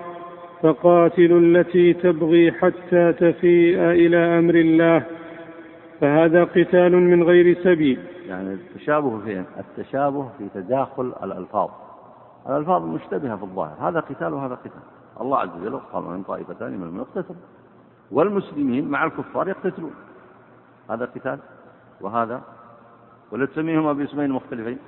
فقاتلوا 0.62 1.40
التي 1.40 1.92
تبغي 1.92 2.52
حتى 2.52 3.12
تفيء 3.12 3.78
إلى 3.78 4.16
أمر 4.16 4.54
الله 4.54 5.02
فهذا 6.04 6.44
قتال 6.44 6.96
من 6.96 7.22
غير 7.22 7.64
سبيل. 7.64 8.06
يعني 8.26 8.52
التشابه 8.52 9.18
فين؟ 9.18 9.44
التشابه 9.58 10.28
في 10.38 10.48
تداخل 10.54 11.12
الألفاظ. 11.22 11.68
الألفاظ 12.48 12.82
مشتبهة 12.82 13.36
في 13.36 13.42
الظاهر. 13.42 13.88
هذا 13.88 14.00
قتال 14.00 14.34
وهذا 14.34 14.54
قتال. 14.54 14.82
الله 15.20 15.38
عز 15.38 15.48
وجل 15.60 15.78
قال 15.92 16.04
من 16.04 16.22
طائفتان 16.22 16.78
من 16.78 16.82
المقتتل 16.82 17.34
والمسلمين 18.10 18.88
مع 18.88 19.04
الكفار 19.04 19.48
يقتتلون. 19.48 19.94
هذا 20.90 21.04
قتال 21.04 21.38
وهذا 22.00 22.40
ولا 23.32 23.46
تسميهما 23.46 23.92
باسمين 23.92 24.30
مختلفين. 24.30 24.78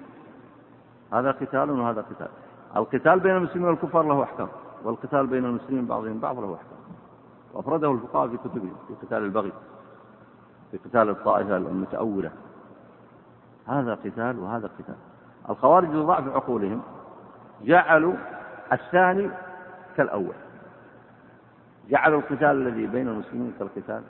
هذا 1.12 1.30
قتال 1.30 1.70
وهذا 1.70 2.00
قتال. 2.00 2.28
القتال 2.76 3.20
بين 3.20 3.36
المسلمين 3.36 3.68
والكفار 3.68 4.02
له 4.02 4.22
أحكام 4.22 4.48
والقتال 4.84 5.26
بين 5.26 5.44
المسلمين 5.44 5.86
بعضهم 5.86 6.18
بعض 6.18 6.38
له 6.38 6.54
أحكام. 6.54 6.78
وأفرده 7.54 7.92
الفقهاء 7.92 8.28
في 8.28 8.36
كتبهم 8.36 8.72
في 8.88 9.06
قتال 9.06 9.18
البغي. 9.18 9.52
في 10.76 10.88
قتال 10.88 11.10
الطائفة 11.10 11.56
المتأولة. 11.56 12.30
هذا 13.66 13.94
قتال 13.94 14.38
وهذا 14.38 14.70
قتال. 14.78 14.94
الخوارج 15.50 15.90
لضعف 15.90 16.28
عقولهم 16.28 16.82
جعلوا 17.64 18.14
الثاني 18.72 19.30
كالأول. 19.96 20.34
جعلوا 21.88 22.20
القتال 22.20 22.44
الذي 22.44 22.86
بين 22.86 23.08
المسلمين 23.08 23.52
كالقتال. 23.58 24.02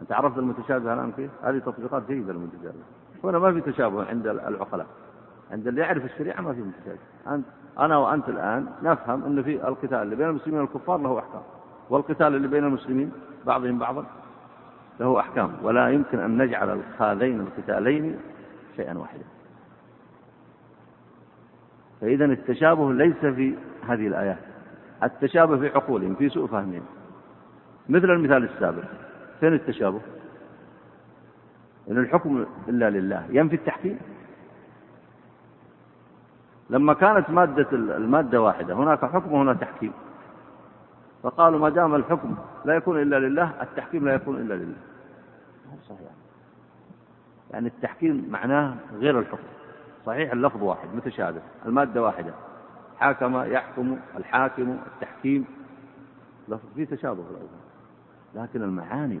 أنت 0.00 0.12
عرفت 0.12 0.38
المتشابه 0.38 0.94
الآن 0.94 1.12
كيف؟ 1.12 1.30
هذه 1.42 1.58
تطبيقات 1.58 2.02
جيدة 2.06 2.32
للمتشابه. 2.32 2.78
هنا 3.24 3.38
ما 3.38 3.52
في 3.52 3.72
تشابه 3.72 4.08
عند 4.08 4.26
العقلاء. 4.26 4.86
عند 5.50 5.66
اللي 5.66 5.80
يعرف 5.80 6.04
الشريعة 6.04 6.40
ما 6.40 6.52
في 6.52 6.60
متشابه. 6.60 6.98
أنت 7.26 7.46
أنا 7.78 7.96
وأنت 7.96 8.28
الآن 8.28 8.66
نفهم 8.82 9.24
أن 9.24 9.42
في 9.42 9.68
القتال 9.68 9.94
اللي 9.94 10.16
بين 10.16 10.28
المسلمين 10.28 10.60
والكفار 10.60 10.98
له 10.98 11.18
أحكام 11.18 11.42
والقتال 11.90 12.26
اللي 12.26 12.48
بين 12.48 12.64
المسلمين 12.64 13.12
بعضهم 13.46 13.78
بعضا 13.78 14.04
له 15.00 15.20
أحكام. 15.20 15.52
ولا 15.62 15.88
يمكن 15.88 16.18
أن 16.18 16.42
نجعل 16.42 16.80
هذين 16.98 17.40
القتالين 17.40 18.18
شيئا 18.76 18.98
واحدا. 18.98 19.24
فإذا 22.00 22.24
التشابه 22.24 22.92
ليس 22.92 23.16
في 23.16 23.54
هذه 23.88 24.06
الآيات. 24.06 24.38
التشابه 25.02 25.56
في 25.56 25.68
عقولهم 25.68 26.14
في 26.14 26.28
سوء 26.28 26.46
فهمهم. 26.46 26.82
مثل 27.88 28.10
المثال 28.10 28.44
السابق. 28.44 28.84
فين 29.40 29.52
التشابه؟ 29.52 30.00
إن 31.90 31.98
الحكم 31.98 32.46
إلا 32.68 32.90
لله. 32.90 33.26
ينفي 33.30 33.56
التحكيم. 33.56 33.98
لما 36.70 36.94
كانت 36.94 37.30
مادة 37.30 37.68
المادة 37.72 38.40
واحدة 38.42 38.74
هناك 38.74 39.04
حكم 39.04 39.32
وهنا 39.32 39.54
تحكيم. 39.54 39.92
فقالوا 41.22 41.60
ما 41.60 41.68
دام 41.68 41.94
الحكم 41.94 42.36
لا 42.64 42.74
يكون 42.74 43.02
إلا 43.02 43.18
لله 43.18 43.62
التحكيم 43.62 44.04
لا 44.04 44.14
يكون 44.14 44.36
إلا 44.36 44.54
لله. 44.54 44.76
صحيح. 45.88 46.10
يعني 47.50 47.68
التحكيم 47.68 48.28
معناه 48.30 48.74
غير 48.98 49.18
الحكم. 49.18 49.46
صحيح 50.06 50.32
اللفظ 50.32 50.62
واحد 50.62 50.88
متشابه 50.94 51.40
المادة 51.66 52.02
واحدة. 52.02 52.32
حاكم 52.98 53.36
يحكم 53.36 53.96
الحاكم 54.16 54.78
التحكيم. 54.86 55.44
لفظ 56.48 56.68
فيه 56.74 56.84
تشابه 56.84 57.24
لكن 58.34 58.62
المعاني 58.62 59.20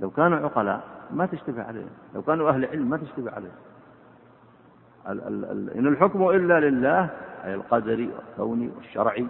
لو 0.00 0.10
كانوا 0.10 0.38
عقلاء 0.38 0.84
ما 1.10 1.26
تشتبه 1.26 1.62
عليه. 1.62 1.86
لو 2.14 2.22
كانوا 2.22 2.50
أهل 2.50 2.64
علم 2.64 2.90
ما 2.90 2.96
تشتبه 2.96 3.30
عليه. 3.30 3.52
ال 5.08 5.20
ال 5.28 5.44
ال 5.44 5.70
إن 5.70 5.86
الحكم 5.86 6.28
إلا 6.28 6.60
لله 6.60 7.10
أي 7.44 7.54
القدري 7.54 8.10
والكوني 8.10 8.70
والشرعي 8.76 9.26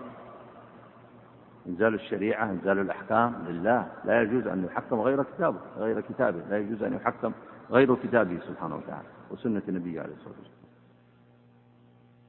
إنزال 1.68 1.94
الشريعة 1.94 2.50
إنزال 2.50 2.78
الأحكام 2.78 3.34
لله. 3.48 3.86
لا 4.04 4.22
يجوز 4.22 4.46
أن 4.46 4.64
يحكم 4.64 5.00
غير 5.00 5.22
كتابه 5.22 5.58
غير 5.78 6.00
كتابه. 6.00 6.40
لا 6.50 6.58
يجوز 6.58 6.82
أن 6.82 6.92
يحكم 6.92 7.32
غير 7.70 7.94
كتابه 7.94 8.38
سبحانه 8.48 8.76
وتعالى 8.76 9.08
وسنة 9.30 9.62
النبي 9.68 10.00
عليه 10.00 10.14
الصلاة 10.14 10.34
والسلام. 10.38 10.62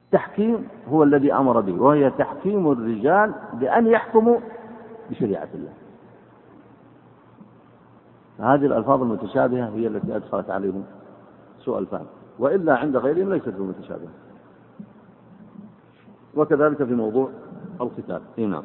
التحكيم 0.06 0.68
هو 0.88 1.04
الذي 1.04 1.34
أمر 1.34 1.62
به 1.62 1.82
وهي 1.82 2.10
تحكيم 2.10 2.72
الرجال 2.72 3.34
بأن 3.54 3.88
يحكموا 3.88 4.40
بشريعة 5.10 5.50
الله. 5.56 5.74
هذه 8.40 8.66
الألفاظ 8.66 9.02
المتشابهة 9.02 9.70
هي 9.70 9.88
التي 9.88 10.16
أدخلت 10.16 10.50
عليهم 10.50 10.86
سوء 11.60 11.80
الفهم. 11.80 12.06
وإلا 12.40 12.78
عند 12.78 12.98
غيرهم 12.98 13.34
ليست 13.34 13.50
بمتشابهة. 13.50 14.12
وكذلك 16.36 16.84
في 16.84 16.94
موضوع 16.94 17.30
القتال. 17.82 18.22
نعم. 18.38 18.64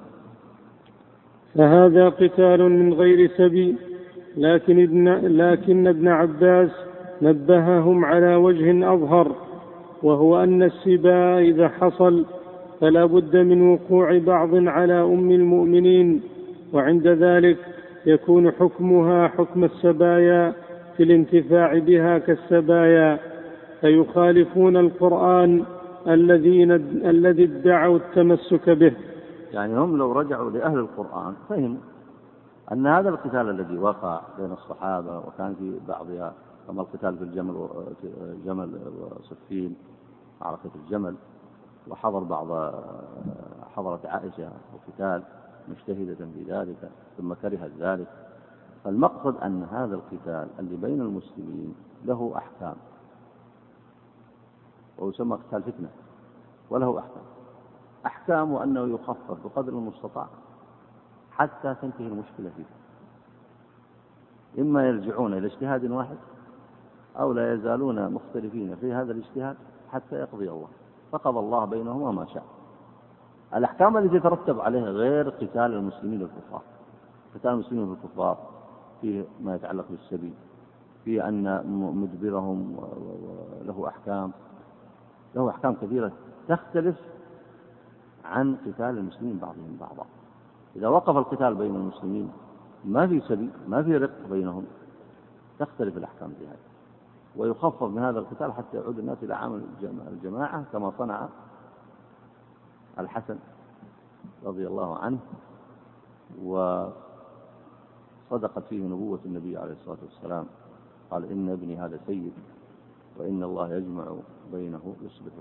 فهذا 1.54 2.08
قتال 2.08 2.62
من 2.62 2.92
غير 2.94 3.30
سبيل 3.36 3.74
لكن 4.36 4.82
ابن 4.82 5.08
لكن 5.36 5.86
ابن 5.86 6.08
عباس 6.08 6.70
نبههم 7.22 8.04
على 8.04 8.34
وجه 8.34 8.92
أظهر 8.92 9.32
وهو 10.02 10.42
أن 10.42 10.62
السباء 10.62 11.40
إذا 11.40 11.68
حصل 11.68 12.24
فلا 12.80 13.04
بد 13.04 13.36
من 13.36 13.62
وقوع 13.62 14.18
بعض 14.18 14.54
على 14.54 15.02
أم 15.02 15.30
المؤمنين 15.30 16.20
وعند 16.72 17.06
ذلك 17.06 17.56
يكون 18.06 18.50
حكمها 18.50 19.28
حكم 19.28 19.64
السبايا 19.64 20.52
في 20.96 21.02
الانتفاع 21.02 21.78
بها 21.78 22.18
كالسبايا 22.18 23.18
فيخالفون 23.80 24.76
القرآن 24.76 25.64
الذي 26.08 27.44
ادعوا 27.44 27.96
التمسك 27.96 28.70
به. 28.70 28.92
يعني 29.52 29.78
هم 29.78 29.96
لو 29.96 30.12
رجعوا 30.12 30.50
لأهل 30.50 30.78
القرآن 30.78 31.34
فهموا 31.48 31.80
أن 32.72 32.86
هذا 32.86 33.08
القتال 33.08 33.50
الذي 33.50 33.78
وقع 33.78 34.20
بين 34.38 34.52
الصحابة 34.52 35.18
وكان 35.18 35.54
في 35.54 35.80
بعضها 35.88 36.32
كما 36.66 36.82
القتال 36.82 37.18
في 37.18 37.24
الجمل 37.24 37.68
جمل 38.44 38.80
وصفين 39.20 39.76
معركة 40.40 40.70
الجمل 40.74 41.14
وحضر 41.88 42.18
بعض 42.18 42.74
حضرت 43.76 44.06
عائشة 44.06 44.50
القتال 44.74 45.22
مجتهدة 45.68 46.26
في 46.34 46.44
ذلك 46.48 46.90
ثم 47.18 47.34
كرهت 47.34 47.70
ذلك. 47.78 48.06
فالمقصد 48.84 49.36
أن 49.36 49.62
هذا 49.72 49.94
القتال 49.94 50.48
اللي 50.58 50.76
بين 50.76 51.00
المسلمين 51.00 51.74
له 52.04 52.32
أحكام. 52.36 52.76
ويسمى 54.98 55.36
قتال 55.36 55.62
فتنة 55.62 55.88
وله 56.70 56.98
أحكام. 56.98 57.37
أحكام 58.08 58.54
أنه 58.54 58.94
يخفف 58.94 59.44
بقدر 59.44 59.72
المستطاع 59.72 60.26
حتى 61.32 61.74
تنتهي 61.82 62.06
المشكلة 62.06 62.50
فيه. 62.56 62.64
إما 64.62 64.88
يرجعون 64.88 65.34
إلى 65.34 65.46
اجتهاد 65.46 65.90
واحد 65.90 66.16
أو 67.18 67.32
لا 67.32 67.54
يزالون 67.54 68.12
مختلفين 68.12 68.76
في 68.76 68.92
هذا 68.92 69.12
الاجتهاد 69.12 69.56
حتى 69.92 70.16
يقضي 70.16 70.50
الله. 70.50 70.68
فقضى 71.12 71.38
الله 71.38 71.64
بينهما 71.64 72.12
ما 72.12 72.26
شاء. 72.26 72.44
الأحكام 73.54 73.96
التي 73.96 74.20
تترتب 74.20 74.60
عليها 74.60 74.90
غير 74.90 75.28
قتال 75.28 75.74
المسلمين 75.74 76.22
والكفار 76.22 76.62
قتال 77.34 77.50
المسلمين 77.50 77.88
والكفار 77.88 78.38
فيه 79.00 79.24
ما 79.40 79.54
يتعلق 79.54 79.84
بالسبيل 79.90 80.34
فيه 81.04 81.28
أن 81.28 81.66
مدبرهم 81.96 82.76
له 83.62 83.88
أحكام. 83.88 84.32
له 85.34 85.50
أحكام 85.50 85.74
كثيرة 85.74 86.12
تختلف 86.48 86.96
عن 88.28 88.56
قتال 88.66 88.98
المسلمين 88.98 89.38
بعضهم 89.38 89.76
بعضا. 89.80 90.06
إذا 90.76 90.88
وقف 90.88 91.16
القتال 91.16 91.54
بين 91.54 91.76
المسلمين 91.76 92.32
ما 92.84 93.06
في 93.06 93.20
سبيل 93.20 93.50
ما 93.68 93.82
في 93.82 93.96
رق 93.96 94.26
بينهم. 94.30 94.64
تختلف 95.58 95.96
الأحكام 95.96 96.32
في 96.38 96.46
هذا. 96.46 96.56
ويخفف 97.36 97.82
من 97.82 98.02
هذا 98.02 98.18
القتال 98.18 98.52
حتى 98.52 98.76
يعود 98.76 98.98
الناس 98.98 99.18
إلى 99.22 99.34
عمل 99.34 99.62
الجماعة 100.12 100.64
كما 100.72 100.92
صنع 100.98 101.28
الحسن 102.98 103.38
رضي 104.44 104.66
الله 104.66 104.98
عنه 104.98 105.18
وصدقت 106.44 106.92
فيه 108.68 108.84
نبوة 108.84 109.18
النبي 109.26 109.56
عليه 109.56 109.72
الصلاة 109.72 109.98
والسلام. 110.02 110.46
قال 111.10 111.24
إن 111.24 111.48
ابني 111.48 111.76
هذا 111.76 112.00
سيد 112.06 112.32
وإن 113.16 113.42
الله 113.42 113.74
يجمع 113.74 114.04
بينه 114.52 114.96
يصلح 115.02 115.32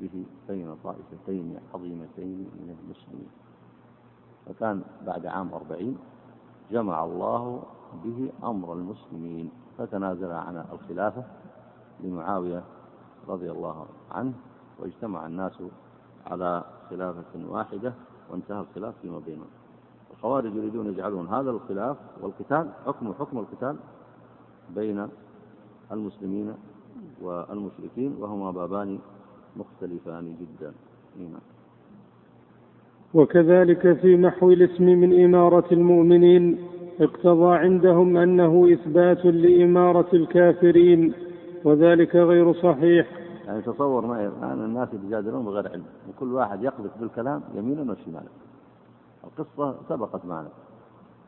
به 0.00 0.24
بين 0.48 0.76
طائفتين 0.84 1.58
عظيمتين 1.74 2.38
من 2.38 2.76
المسلمين. 2.82 3.28
فكان 4.46 4.82
بعد 5.06 5.26
عام 5.26 5.54
أربعين 5.54 5.98
جمع 6.70 7.04
الله 7.04 7.62
به 8.04 8.32
أمر 8.44 8.72
المسلمين 8.72 9.50
فتنازل 9.78 10.30
عن 10.32 10.64
الخلافة 10.72 11.24
لمعاوية 12.00 12.62
رضي 13.28 13.50
الله 13.50 13.86
عنه 14.10 14.32
واجتمع 14.78 15.26
الناس 15.26 15.62
على 16.26 16.64
خلافة 16.90 17.48
واحدة 17.48 17.92
وانتهى 18.30 18.60
الخلاف 18.60 18.94
فيما 19.02 19.18
بينهم. 19.18 19.46
الخوارج 20.10 20.54
يريدون 20.56 20.86
يجعلون 20.86 21.26
هذا 21.28 21.50
الخلاف 21.50 21.96
والقتال 22.20 22.72
حكم 22.86 23.12
حكم 23.14 23.38
القتال 23.38 23.76
بين 24.74 25.08
المسلمين 25.92 26.54
والمشركين 27.22 28.16
وهما 28.20 28.50
بابان 28.50 28.98
مختلفان 29.56 30.36
جدا. 30.40 30.72
هنا. 31.18 31.38
وكذلك 33.14 33.92
في 33.92 34.16
محو 34.16 34.50
الاسم 34.50 34.84
من 34.84 35.24
إمارة 35.24 35.64
المؤمنين 35.72 36.58
اقتضى 37.00 37.56
عندهم 37.56 38.16
أنه 38.16 38.72
إثبات 38.72 39.24
لإمارة 39.24 40.08
الكافرين 40.12 41.14
وذلك 41.64 42.16
غير 42.16 42.52
صحيح. 42.52 43.06
يعني 43.46 43.62
تصور 43.62 44.06
معي 44.06 44.26
الآن 44.26 44.64
الناس 44.64 44.88
يتجادلون 44.94 45.44
بغير 45.44 45.68
علم 45.68 45.84
وكل 46.08 46.32
واحد 46.32 46.62
يقذف 46.62 46.98
بالكلام 47.00 47.42
يمينا 47.54 47.92
وشمالا. 47.92 48.28
القصة 49.24 49.76
سبقت 49.88 50.24
معنا 50.24 50.48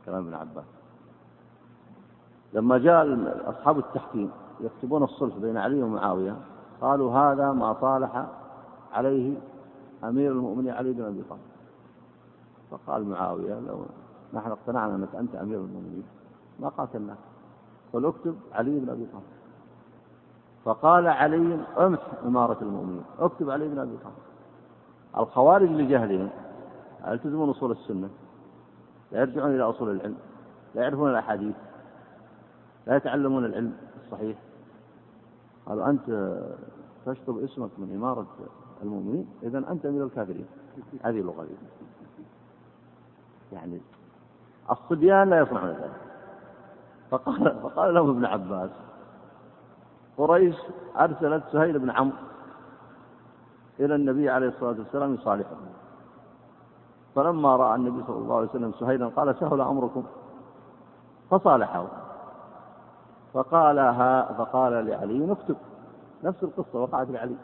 كلام 0.07 0.25
ابن 0.25 0.35
عباس. 0.35 0.65
لما 2.55 2.79
جاء 2.79 3.19
أصحاب 3.51 3.79
التحكيم 3.79 4.31
يكتبون 4.61 5.03
الصلح 5.03 5.37
بين 5.39 5.57
علي 5.57 5.83
ومعاوية 5.83 6.37
قالوا 6.81 7.13
هذا 7.13 7.53
ما 7.53 7.77
صالح 7.81 8.27
عليه 8.93 9.37
أمير 10.05 10.33
المؤمنين 10.33 10.73
علي 10.73 10.93
بن 10.93 11.03
أبي 11.03 11.23
طالب. 11.29 11.41
فقال 12.71 13.09
معاوية 13.09 13.61
لو 13.61 13.87
نحن 14.33 14.51
اقتنعنا 14.51 14.95
أنك 14.95 15.15
أنت 15.15 15.35
أمير 15.35 15.59
المؤمنين 15.59 16.05
ما 16.61 16.69
قاتلناك. 16.69 17.19
فلأكتب 17.93 18.37
علي 18.53 18.81
بن 18.81 18.89
أبي 18.89 19.07
طالب. 19.13 19.25
فقال 20.65 21.07
علي 21.07 21.59
امح 21.79 22.01
إمارة 22.25 22.59
المؤمنين 22.63 23.05
اكتب 23.19 23.51
علي 23.51 23.69
بن 23.69 23.79
أبي 23.79 23.97
طالب. 23.97 24.17
الخوارج 25.19 25.71
لجهلهم 25.71 26.31
يلتزمون 27.07 27.51
أصول 27.51 27.71
السنة؟ 27.71 28.09
لا 29.13 29.21
يرجعون 29.21 29.55
إلى 29.55 29.63
أصول 29.63 29.91
العلم 29.91 30.17
لا 30.75 30.83
يعرفون 30.83 31.11
الأحاديث 31.11 31.55
لا 32.87 32.97
يتعلمون 32.97 33.45
العلم 33.45 33.77
الصحيح. 34.05 34.37
قالوا 35.67 35.91
أنت 35.91 36.37
تشطب 37.07 37.39
اسمك 37.39 37.71
من 37.79 37.95
إمارة 37.95 38.27
المؤمنين 38.83 39.27
إذا 39.43 39.59
أنت 39.59 39.87
من 39.87 40.03
الكافرين. 40.03 40.47
هذه 41.03 41.21
اللغة 41.21 41.45
دي. 41.45 41.55
يعني 43.53 43.81
الصبيان 44.71 45.31
لا 45.31 45.41
يصنعون 45.41 45.69
ذلك. 45.69 46.01
فقال 47.11 47.61
فقال 47.63 47.95
لهم 47.95 48.11
ابن 48.11 48.25
عباس 48.25 48.71
قريش 50.19 50.57
أرسلت 50.97 51.45
سهيل 51.53 51.79
بن 51.79 51.91
عمرو 51.91 52.17
إلى 53.81 53.95
النبي 53.95 54.31
عليه 54.31 54.49
الصلاة 54.49 54.79
والسلام 54.79 55.15
يصالحه 55.15 55.57
فلما 57.15 57.57
رأى 57.57 57.75
النبي 57.75 58.05
صلى 58.07 58.17
الله 58.17 58.37
عليه 58.37 58.49
وسلم 58.49 58.73
سهيلا 58.81 59.09
قال 59.09 59.37
سهل 59.41 59.61
أمركم؟ 59.61 60.05
فصالحه. 61.31 61.87
فقال 63.37 63.79
ها 63.79 64.33
فقال 64.33 64.87
لعلي 64.87 65.33
اكتب. 65.33 65.57
نفس 66.25 66.43
القصة 66.43 66.81
وقعت 66.81 67.11
لعلي. 67.11 67.37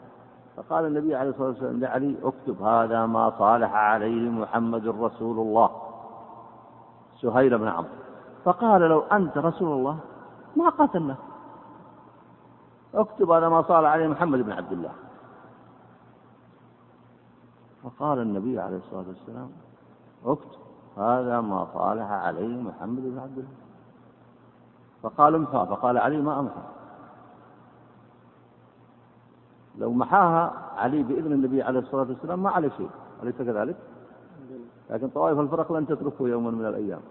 فقال 0.57 0.85
النبي 0.85 1.15
عليه 1.15 1.29
الصلاة 1.29 1.47
والسلام 1.47 1.79
لعلي 1.79 2.17
اكتب 2.23 2.61
هذا 2.61 3.05
ما 3.05 3.29
صالح 3.29 3.73
عليه 3.73 4.29
محمد 4.29 4.87
رسول 4.87 5.39
الله. 5.39 5.69
سهيل 7.21 7.57
بن 7.57 7.67
عمرو. 7.67 7.89
فقال 8.45 8.81
لو 8.81 8.99
أنت 8.99 9.37
رسول 9.37 9.77
الله 9.77 9.97
ما 10.55 10.69
قاتلنا 10.69 11.15
اكتب 12.95 13.29
هذا 13.29 13.49
ما 13.49 13.61
صالح 13.61 13.89
عليه 13.89 14.07
محمد 14.07 14.39
بن 14.39 14.51
عبد 14.51 14.71
الله. 14.71 14.91
فقال 17.83 18.19
النبي 18.19 18.59
عليه 18.59 18.77
الصلاة 18.77 19.05
والسلام 19.07 19.49
اكتب 20.25 20.59
هذا 20.97 21.41
ما 21.41 21.67
صالح 21.73 22.11
عليه 22.11 22.61
محمد 22.61 23.03
بن 23.03 23.19
عبد 23.19 23.37
الله. 23.37 23.62
فقال 25.03 25.35
امحى 25.35 25.65
فقال 25.69 25.97
علي 25.97 26.21
ما 26.21 26.39
امحى 26.39 26.61
لو 29.77 29.93
محاها 29.93 30.53
علي 30.77 31.03
بإذن 31.03 31.31
النبي 31.31 31.63
عليه 31.63 31.79
الصلاة 31.79 32.07
والسلام 32.09 32.43
ما 32.43 32.49
عليه 32.49 32.69
شيء. 32.69 32.89
أليس 33.23 33.35
كذلك؟ 33.35 33.75
لكن 34.89 35.09
طوائف 35.09 35.39
الفرق 35.39 35.71
لن 35.71 35.87
تتركه 35.87 36.27
يوما 36.27 36.51
من 36.51 36.65
الأيام. 36.65 37.01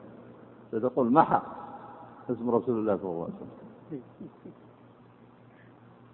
ستقول 0.73 1.13
محى 1.13 1.41
اسم 2.31 2.51
رسول 2.51 2.79
الله 2.79 2.97
صلى 2.97 3.11
الله 3.11 3.25
عليه 3.25 3.35
وسلم. 3.35 4.01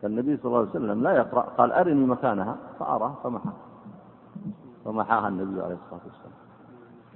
فالنبي 0.02 0.36
صلى 0.36 0.44
الله 0.44 0.58
عليه 0.58 0.70
وسلم 0.70 1.02
لا 1.02 1.12
يقرأ 1.12 1.40
قال 1.40 1.72
أرني 1.72 2.06
مكانها 2.06 2.56
فأرى 2.78 3.14
فمحى 3.22 3.50
فمحاها 4.84 5.28
النبي 5.28 5.62
عليه 5.62 5.76
الصلاة 5.84 6.00
والسلام. 6.06 6.36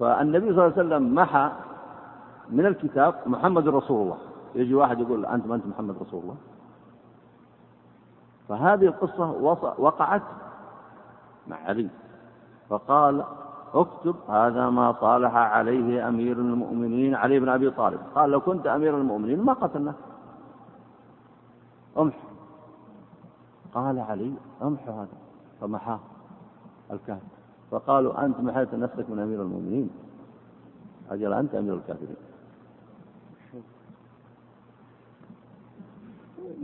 فالنبي 0.01 0.55
صلى 0.55 0.67
الله 0.67 0.79
عليه 0.79 0.87
وسلم 0.87 1.15
محى 1.15 1.51
من 2.51 2.67
الكتاب 2.67 3.15
محمد 3.27 3.69
رسول 3.69 4.03
الله. 4.03 4.19
يجي 4.55 4.75
واحد 4.75 5.01
يقول 5.01 5.27
أنت 5.27 5.47
ما 5.47 5.55
أنت 5.55 5.67
محمد 5.67 5.97
رسول 6.03 6.23
الله. 6.23 6.37
فهذه 8.49 8.85
القصة 8.85 9.31
وقعت 9.79 10.23
مع 11.49 11.57
علي. 11.57 11.89
فقال 12.69 13.25
اكتب 13.75 14.17
هذا 14.29 14.71
ما 14.71 14.93
صالح 15.01 15.35
عليه 15.35 16.09
أمير 16.09 16.37
المؤمنين 16.37 17.15
علي 17.15 17.41
بن 17.41 17.49
أبي 17.49 17.71
طالب. 17.71 18.01
قال 18.15 18.31
لو 18.31 18.41
كنت 18.41 18.67
أمير 18.67 18.99
المؤمنين 18.99 19.45
ما 19.45 19.53
قتلناك. 19.53 19.95
امح 21.99 22.15
قال 23.75 23.99
علي 23.99 24.33
امح 24.63 24.89
هذا. 24.89 25.19
فمحاه 25.61 26.01
الكافر 26.91 27.27
فقالوا 27.71 28.25
أنت 28.25 28.41
محيت 28.41 28.75
نفسك 28.75 29.11
من 29.11 29.19
أمير 29.19 29.43
المؤمنين. 29.43 29.91
أجل 31.11 31.33
أنت 31.33 31.55
أمير 31.55 31.75
الكافرين. 31.75 32.17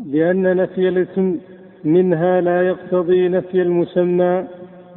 لأن 0.06 0.56
نفي 0.56 0.88
الاسم 0.88 1.36
منها 1.84 2.40
لا 2.40 2.62
يقتضي 2.62 3.28
نفي 3.28 3.62
المسمى 3.62 4.44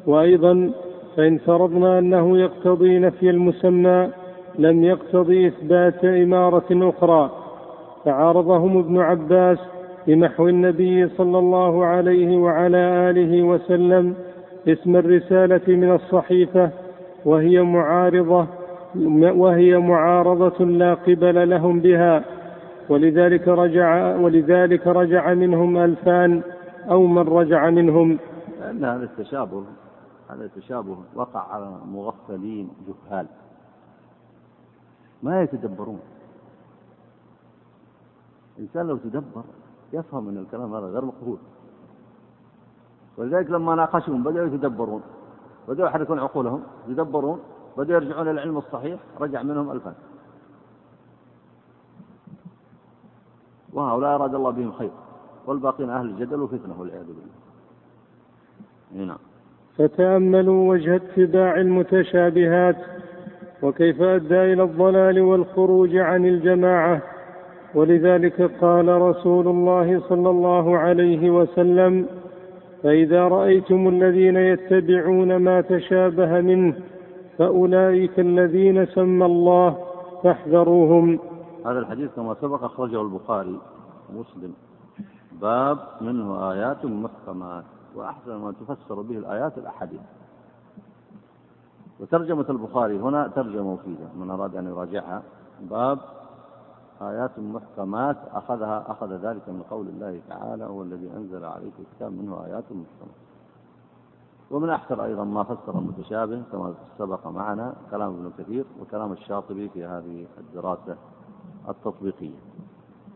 وأيضا 0.07 0.71
فإن 1.17 1.37
فرضنا 1.37 1.99
أنه 1.99 2.37
يقتضي 2.37 2.99
نفي 2.99 3.29
المسمى 3.29 4.09
لم 4.59 4.83
يقتضي 4.83 5.47
إثبات 5.47 6.05
إمارة 6.05 6.65
أخرى 6.71 7.31
فعارضهم 8.05 8.77
ابن 8.77 8.99
عباس 8.99 9.57
بمحو 10.07 10.47
النبي 10.47 11.07
صلى 11.07 11.39
الله 11.39 11.85
عليه 11.85 12.37
وعلى 12.37 12.77
آله 12.77 13.43
وسلم 13.43 14.13
اسم 14.67 14.95
الرسالة 14.95 15.61
من 15.67 15.91
الصحيفة 15.91 16.69
وهي 17.25 17.61
معارضة 17.61 18.47
وهي 19.15 19.77
معارضة 19.77 20.65
لا 20.65 20.93
قبل 20.93 21.49
لهم 21.49 21.79
بها. 21.79 22.23
ولذلك 22.89 23.47
رجع 23.47 24.15
ولذلك 24.15 24.87
رجع 24.87 25.33
منهم 25.33 25.77
ألفان 25.77 26.41
أو 26.89 27.07
من 27.07 27.27
رجع 27.27 27.69
منهم. 27.69 28.19
لأن 28.59 28.85
هذا 28.85 29.03
التشابه 29.03 29.63
هذا 30.29 30.45
التشابه 30.45 30.97
وقع 31.15 31.53
على 31.53 31.77
مغفلين 31.85 32.69
جهال. 32.87 33.27
ما 35.23 35.41
يتدبرون. 35.41 35.99
الإنسان 38.57 38.87
لو 38.87 38.97
تدبر 38.97 39.43
يفهم 39.93 40.29
أن 40.29 40.37
الكلام 40.37 40.75
هذا 40.75 40.85
غير 40.85 41.05
مقبول. 41.05 41.37
ولذلك 43.17 43.49
لما 43.49 43.75
ناقشهم 43.75 44.23
بدأوا 44.23 44.47
يتدبرون. 44.47 45.01
بدأوا 45.67 45.89
يحركون 45.89 46.19
عقولهم 46.19 46.63
يتدبرون. 46.87 47.39
بدأوا 47.77 48.01
يرجعون 48.01 48.21
إلى 48.21 48.31
العلم 48.31 48.57
الصحيح. 48.57 48.99
رجع 49.19 49.43
منهم 49.43 49.71
ألفان. 49.71 49.93
وهؤلاء 53.81 54.15
أراد 54.15 54.35
الله 54.35 54.51
بهم 54.51 54.71
خير 54.71 54.91
والباقين 55.47 55.89
أهل 55.89 56.05
الجدل 56.05 56.41
وفتنة 56.41 56.75
والعياذ 56.79 57.05
بالله. 57.05 57.41
نعم. 59.07 59.17
فتأملوا 59.77 60.69
وجه 60.69 60.95
اتباع 60.95 61.55
المتشابهات 61.55 62.75
وكيف 63.63 64.01
أدى 64.01 64.53
إلى 64.53 64.63
الضلال 64.63 65.21
والخروج 65.21 65.95
عن 65.97 66.25
الجماعة؟ 66.25 67.01
ولذلك 67.75 68.41
قال 68.61 69.01
رسول 69.01 69.47
الله 69.47 70.01
صلى 70.09 70.29
الله 70.29 70.77
عليه 70.77 71.29
وسلم 71.29 72.05
فإذا 72.83 73.27
رأيتم 73.27 73.87
الذين 73.87 74.37
يتبعون 74.37 75.35
ما 75.35 75.61
تشابه 75.61 76.41
منه 76.41 76.75
فأولئك 77.37 78.19
الذين 78.19 78.85
سمى 78.85 79.25
الله 79.25 79.77
فاحذروهم. 80.23 81.19
هذا 81.65 81.79
الحديث 81.79 82.11
كما 82.15 82.35
سبق 82.41 82.63
أخرجه 82.63 83.01
البخاري 83.01 83.59
مسلم 84.13 84.53
باب 85.41 85.77
منه 86.01 86.51
آيات 86.51 86.85
محكمات 86.85 87.63
وأحسن 87.95 88.35
ما 88.35 88.51
تفسر 88.51 89.01
به 89.01 89.17
الآيات 89.17 89.57
الأحاديث. 89.57 90.01
وترجمة 91.99 92.45
البخاري 92.49 92.99
هنا 92.99 93.27
ترجمة 93.27 93.73
مفيدة 93.73 94.07
من 94.15 94.29
أراد 94.31 94.55
أن 94.55 94.67
يراجعها. 94.67 95.23
باب 95.61 95.99
آيات 97.01 97.39
محكمات 97.39 98.17
أخذها 98.33 98.91
أخذ 98.91 99.13
ذلك 99.13 99.49
من 99.49 99.63
قول 99.69 99.87
الله 99.87 100.21
تعالى 100.29 100.65
هو 100.65 100.81
الذي 100.81 101.11
أنزل 101.17 101.45
عليك 101.45 101.73
الكتاب 101.79 102.11
منه 102.11 102.45
آيات 102.45 102.63
محكمات. 102.63 103.21
ومن 104.51 104.69
أحسن 104.69 104.99
أيضا 104.99 105.23
ما 105.23 105.43
فسر 105.43 105.79
المتشابه 105.79 106.41
كما 106.51 106.73
سبق 106.97 107.27
معنا 107.27 107.73
كلام 107.91 108.09
ابن 108.09 108.31
كثير 108.37 108.65
وكلام 108.81 109.11
الشاطبي 109.11 109.69
في 109.69 109.85
هذه 109.85 110.25
الدراسة. 110.37 110.97
التطبيقية. 111.69 112.39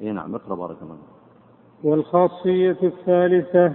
اي 0.02 0.12
نعم 0.12 0.36
اقرأ 0.36 0.56
بارك 0.56 0.78
الله 0.82 0.98
والخاصية 1.84 2.78
الثالثة 2.84 3.74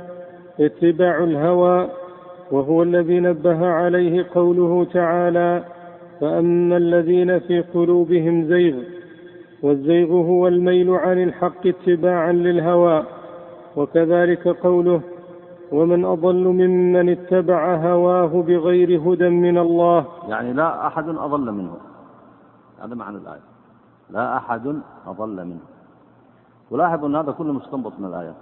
اتباع 0.61 1.25
الهوى 1.25 1.89
وهو 2.51 2.83
الذي 2.83 3.21
نبه 3.21 3.67
عليه 3.67 4.27
قوله 4.35 4.85
تعالى 4.85 5.65
فأما 6.21 6.77
الذين 6.77 7.39
في 7.39 7.61
قلوبهم 7.61 8.45
زيغ 8.45 8.83
والزيغ 9.63 10.13
هو 10.13 10.49
الميل 10.49 10.91
عن 10.91 11.23
الحق 11.23 11.67
اتباعا 11.67 12.33
للهوى 12.33 13.05
وكذلك 13.77 14.49
قوله 14.49 15.01
ومن 15.73 16.05
أضل 16.05 16.45
ممن 16.45 17.09
اتبع 17.09 17.75
هواه 17.77 18.43
بغير 18.43 19.01
هدى 19.01 19.29
من 19.29 19.59
الله 19.59 20.07
يعني 20.29 20.53
لا 20.53 20.87
أحد 20.87 21.09
أضل 21.09 21.53
منه. 21.53 21.77
هذا 22.83 22.95
معنى 22.95 23.17
الآية. 23.17 23.50
لا 24.11 24.37
أحد 24.37 24.81
أضل 25.07 25.45
منه. 25.45 25.61
ولاحظوا 26.71 27.09
أن 27.09 27.17
هذا 27.17 27.33
كله 27.33 27.53
مستنبط 27.53 27.93
من 27.99 28.05
الآية. 28.05 28.35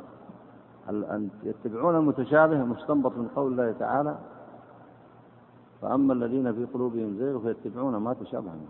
أن 0.89 1.31
يتبعون 1.43 1.97
المتشابه 1.97 2.65
مستنبط 2.65 3.13
من 3.17 3.29
قول 3.37 3.53
الله 3.53 3.73
تعالى؟ 3.73 4.19
فأما 5.83 6.13
الذين 6.13 6.53
في 6.53 6.65
قلوبهم 6.65 7.17
زيغ 7.19 7.39
فيتبعون 7.39 7.97
ما 7.97 8.15
تشابه 8.15 8.51
منه. 8.51 8.69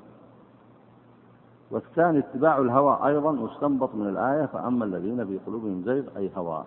والثاني 1.70 2.18
اتباع 2.18 2.58
الهوى 2.58 2.98
أيضا 3.06 3.32
مستنبط 3.32 3.94
من 3.94 4.08
الآية 4.08 4.46
فأما 4.46 4.84
الذين 4.84 5.26
في 5.26 5.38
قلوبهم 5.46 5.82
زيغ 5.84 6.04
أي 6.16 6.30
هوى. 6.36 6.64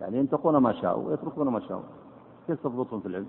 يعني 0.00 0.18
ينتقون 0.18 0.56
ما 0.56 0.72
شاءوا 0.72 1.08
ويتركون 1.08 1.48
ما 1.48 1.60
شاءوا. 1.60 1.82
كيف 2.46 2.62
تضبطهم 2.62 3.00
في 3.00 3.08
العلم؟ 3.08 3.26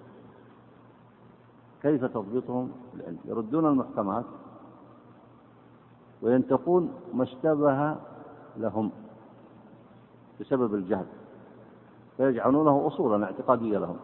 كيف 1.82 2.06
تضبطهم 2.06 2.72
في 2.92 2.98
العلم؟ 2.98 3.18
يردون 3.26 3.66
المحكمات؟ 3.66 4.26
وينتقون 6.22 6.94
ما 7.14 7.24
اشتبه 7.24 7.96
لهم 8.58 8.92
بسبب 10.40 10.76
الجهل 10.76 11.06
فيجعلونه 12.18 12.88
أصولا 12.88 13.26
اعتقادية 13.26 13.78
لهم. 13.78 13.98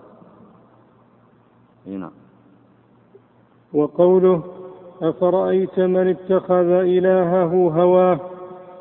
هنا 1.87 2.11
وقوله 3.73 4.43
أفرأيت 5.01 5.79
من 5.79 6.07
اتخذ 6.07 6.69
إلهه 6.69 7.71
هواه 7.81 8.19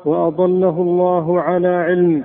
وأضله 0.05 0.81
الله 0.81 1.41
على 1.41 1.67
علم؟ 1.67 2.23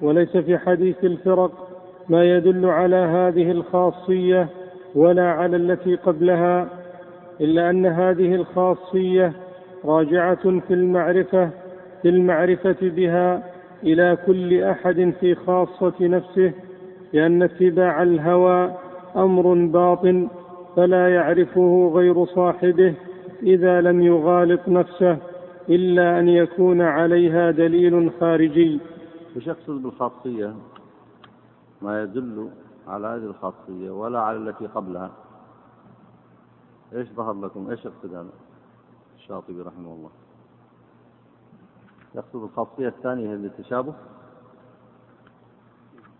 وليس 0.00 0.36
في 0.36 0.58
حديث 0.58 1.04
الفرق 1.04 1.68
ما 2.08 2.24
يدل 2.24 2.66
على 2.66 2.96
هذه 2.96 3.50
الخاصية 3.50 4.48
ولا 4.94 5.32
على 5.32 5.56
التي 5.56 5.94
قبلها 5.94 6.68
إلا 7.40 7.70
أن 7.70 7.86
هذه 7.86 8.34
الخاصية 8.34 9.32
راجعة 9.88 10.60
في 10.60 10.74
المعرفة 10.74 11.50
في 12.02 12.08
المعرفة 12.08 12.76
بها 12.82 13.52
إلى 13.82 14.18
كل 14.26 14.62
أحد 14.62 15.14
في 15.20 15.34
خاصة 15.34 15.94
نفسه 16.00 16.52
لأن 17.12 17.42
اتباع 17.42 18.02
الهوى 18.02 18.74
أمر 19.16 19.54
باطن 19.54 20.28
فلا 20.76 21.14
يعرفه 21.14 21.92
غير 21.94 22.24
صاحبه 22.24 22.94
إذا 23.42 23.80
لم 23.80 24.00
يغالط 24.00 24.68
نفسه 24.68 25.18
إلا 25.68 26.18
أن 26.18 26.28
يكون 26.28 26.80
عليها 26.80 27.50
دليل 27.50 28.12
خارجي. 28.20 28.80
وش 29.36 29.46
يقصد 29.46 29.82
بالخاصية 29.82 30.54
ما 31.82 32.02
يدل 32.02 32.48
على 32.88 33.06
هذه 33.06 33.24
الخاصية 33.24 33.90
ولا 33.90 34.20
على 34.20 34.36
التي 34.36 34.66
قبلها. 34.66 35.10
إيش 36.94 37.08
ظهر 37.08 37.40
لكم؟ 37.40 37.70
إيش 37.70 37.84
يقصد 37.84 38.14
هذا 38.14 38.47
الشاطبي 39.28 39.62
رحمه 39.62 39.92
الله 39.92 40.10
يقصد 42.14 42.42
الخاصية 42.42 42.88
الثانية 42.88 43.28
هي 43.28 43.34
التشابه 43.34 43.94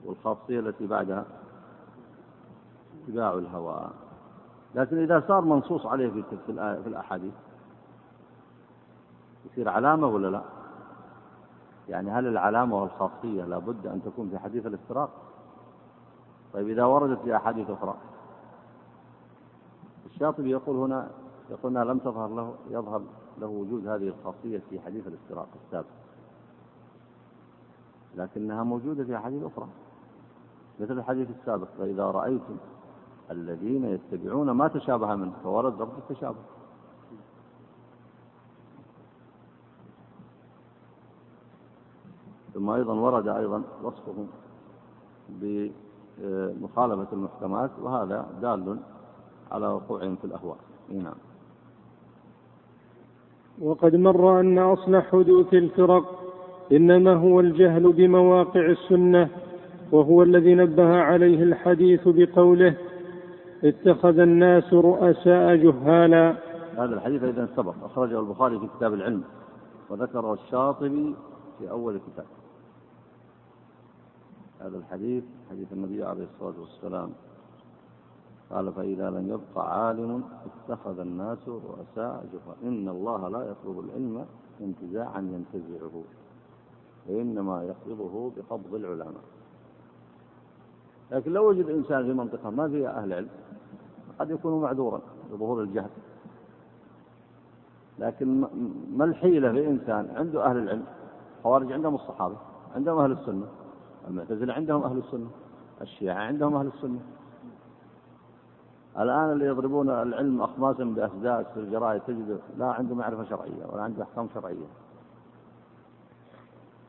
والخاصية 0.04 0.60
التي 0.60 0.86
بعدها 0.86 1.24
اتباع 3.02 3.32
الهوى 3.32 3.90
لكن 4.74 4.98
إذا 4.98 5.24
صار 5.28 5.40
منصوص 5.40 5.86
عليه 5.86 6.10
في 6.10 6.22
في 6.46 6.86
الأحاديث 6.86 7.32
يصير 9.50 9.68
علامة 9.68 10.06
ولا 10.06 10.28
لا؟ 10.28 10.42
يعني 11.88 12.10
هل 12.10 12.26
العلامة 12.26 12.82
والخاصية 12.82 13.44
لابد 13.44 13.86
أن 13.86 14.02
تكون 14.04 14.30
في 14.30 14.38
حديث 14.38 14.66
الافتراق؟ 14.66 15.10
طيب 16.52 16.68
إذا 16.68 16.84
وردت 16.84 17.20
في 17.22 17.36
أحاديث 17.36 17.70
أخرى 17.70 17.94
الشاطبي 20.06 20.50
يقول 20.50 20.76
هنا 20.76 21.10
يقول 21.50 21.76
أنها 21.76 21.84
لم 21.84 21.98
تظهر 21.98 22.28
له 22.28 22.54
يظهر 22.70 23.02
له 23.38 23.46
وجود 23.46 23.86
هذه 23.86 24.08
الخاصية 24.08 24.62
في 24.70 24.80
حديث 24.80 25.06
الافتراق 25.06 25.48
السابق. 25.64 25.88
لكنها 28.16 28.62
موجودة 28.62 29.04
في 29.04 29.16
أحاديث 29.16 29.42
أخرى. 29.44 29.68
مثل 30.80 30.98
الحديث 30.98 31.28
السابق 31.40 31.68
فإذا 31.78 32.04
رأيتم 32.04 32.56
الذين 33.30 33.84
يتبعون 33.84 34.50
ما 34.50 34.68
تشابه 34.68 35.14
منه 35.14 35.32
فورد 35.42 35.72
ضرب 35.72 35.98
التشابه. 35.98 36.38
ثم 42.54 42.70
أيضا 42.70 42.94
ورد 42.94 43.28
أيضا 43.28 43.62
وصفهم 43.82 44.28
بمخالفة 45.28 47.06
المحكمات 47.12 47.70
وهذا 47.80 48.28
دال 48.42 48.80
على 49.52 49.68
وقوعهم 49.68 50.16
في 50.16 50.24
الأهواء. 50.24 50.58
نعم. 50.88 51.27
وقد 53.60 53.96
مر 53.96 54.40
أن 54.40 54.58
أصل 54.58 55.00
حدوث 55.00 55.54
الفرق 55.54 56.24
إنما 56.72 57.14
هو 57.14 57.40
الجهل 57.40 57.92
بمواقع 57.92 58.66
السنة 58.66 59.28
وهو 59.92 60.22
الذي 60.22 60.54
نبه 60.54 60.96
عليه 60.96 61.42
الحديث 61.42 62.00
بقوله 62.08 62.74
اتخذ 63.64 64.18
الناس 64.18 64.74
رؤساء 64.74 65.56
جهالا. 65.56 66.36
هذا 66.76 66.94
الحديث 66.94 67.22
إذا 67.22 67.48
سبق 67.56 67.74
أخرجه 67.84 68.20
البخاري 68.20 68.58
في 68.58 68.68
كتاب 68.76 68.94
العلم 68.94 69.22
وذكره 69.90 70.32
الشاطبي 70.32 71.14
في 71.58 71.70
أول 71.70 71.94
الكتاب. 71.94 72.26
هذا 74.60 74.76
الحديث 74.76 75.24
حديث 75.50 75.72
النبي 75.72 76.04
عليه 76.04 76.24
الصلاة 76.24 76.60
والسلام. 76.60 77.10
قال 78.50 78.72
فإذا 78.72 79.10
لم 79.10 79.28
يبقى 79.28 79.86
عالم 79.86 80.24
اتخذ 80.46 81.00
الناس 81.00 81.48
رؤساء 81.48 82.26
جهالا 82.32 82.62
إن 82.62 82.88
الله 82.88 83.28
لا 83.28 83.38
يطلب 83.38 83.80
العلم 83.80 84.26
انتزاعا 84.60 85.18
ينتزعه. 85.18 86.02
وإنما 87.08 87.64
يقبضه 87.64 88.32
بقبض 88.36 88.74
العلماء. 88.74 89.22
لكن 91.10 91.32
لو 91.32 91.48
وجد 91.48 91.68
إنسان 91.68 92.04
في 92.04 92.12
منطقة 92.12 92.50
ما 92.50 92.68
فيها 92.68 93.02
أهل 93.02 93.12
علم 93.12 93.28
قد 94.18 94.30
يكون 94.30 94.60
معذورا 94.60 95.00
بظهور 95.32 95.62
الجهل. 95.62 95.90
لكن 97.98 98.44
ما 98.96 99.04
الحيلة 99.04 99.52
في 99.52 99.66
إنسان 99.66 100.10
عنده 100.16 100.44
أهل 100.44 100.56
العلم؟ 100.58 100.84
خوارج 101.42 101.72
عندهم 101.72 101.94
الصحابة 101.94 102.36
عندهم 102.74 102.98
أهل 102.98 103.12
السنة 103.12 103.46
المعتزلة 104.08 104.54
عندهم 104.54 104.82
أهل 104.82 104.98
السنة 104.98 105.30
الشيعة 105.80 106.18
عندهم 106.18 106.54
أهل 106.54 106.66
السنة. 106.66 106.98
الآن 108.98 109.32
اللي 109.32 109.46
يضربون 109.46 109.90
العلم 109.90 110.42
أخماسا 110.42 110.84
بأسداس 110.84 111.46
في 111.46 111.60
الجرائد 111.60 112.00
تجد 112.00 112.40
لا 112.56 112.66
عنده 112.66 112.94
معرفة 112.94 113.24
شرعية 113.24 113.66
ولا 113.72 113.82
عنده 113.82 114.02
أحكام 114.02 114.28
شرعية. 114.34 114.66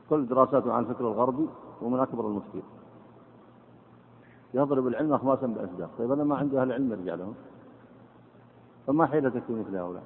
كل 0.10 0.28
دراساته 0.28 0.74
عن 0.74 0.84
الفكر 0.84 1.07
الغربي 1.07 1.49
ومن 1.82 1.99
أكبر 1.99 2.28
المفتين 2.28 2.64
يضرب 4.53 4.88
العلم 4.88 5.14
أخماسا 5.14 5.47
بأسداس 5.47 5.89
طيب 5.97 6.12
أنا 6.12 6.24
ما 6.24 6.38
عنده 6.38 6.62
أهل 6.62 6.72
علم 6.72 6.91
يرجع 6.91 7.16
لهم. 7.16 7.34
فما 8.88 9.05
حيلتك 9.05 9.43
في 9.43 9.53
مثل 9.53 9.76
هؤلاء؟ 9.76 10.03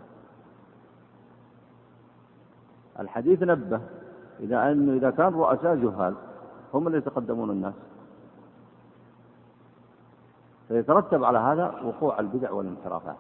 الحديث 2.99 3.43
نبه 3.43 3.82
إلى 4.39 4.72
أنه 4.72 4.93
إذا 4.93 5.10
كان 5.10 5.34
رؤساء 5.34 5.76
جهال 5.76 6.16
هم 6.74 6.88
اللي 6.88 6.97
يتقدمون 6.97 7.49
الناس. 7.49 7.74
فيترتب 10.68 11.24
على 11.24 11.39
هذا 11.39 11.82
وقوع 11.84 12.20
البدع 12.20 12.51
والانحرافات. 12.51 13.16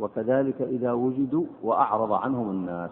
وكذلك 0.00 0.62
إذا 0.62 0.92
وجدوا 0.92 1.44
وأعرض 1.62 2.12
عنهم 2.12 2.50
الناس. 2.50 2.90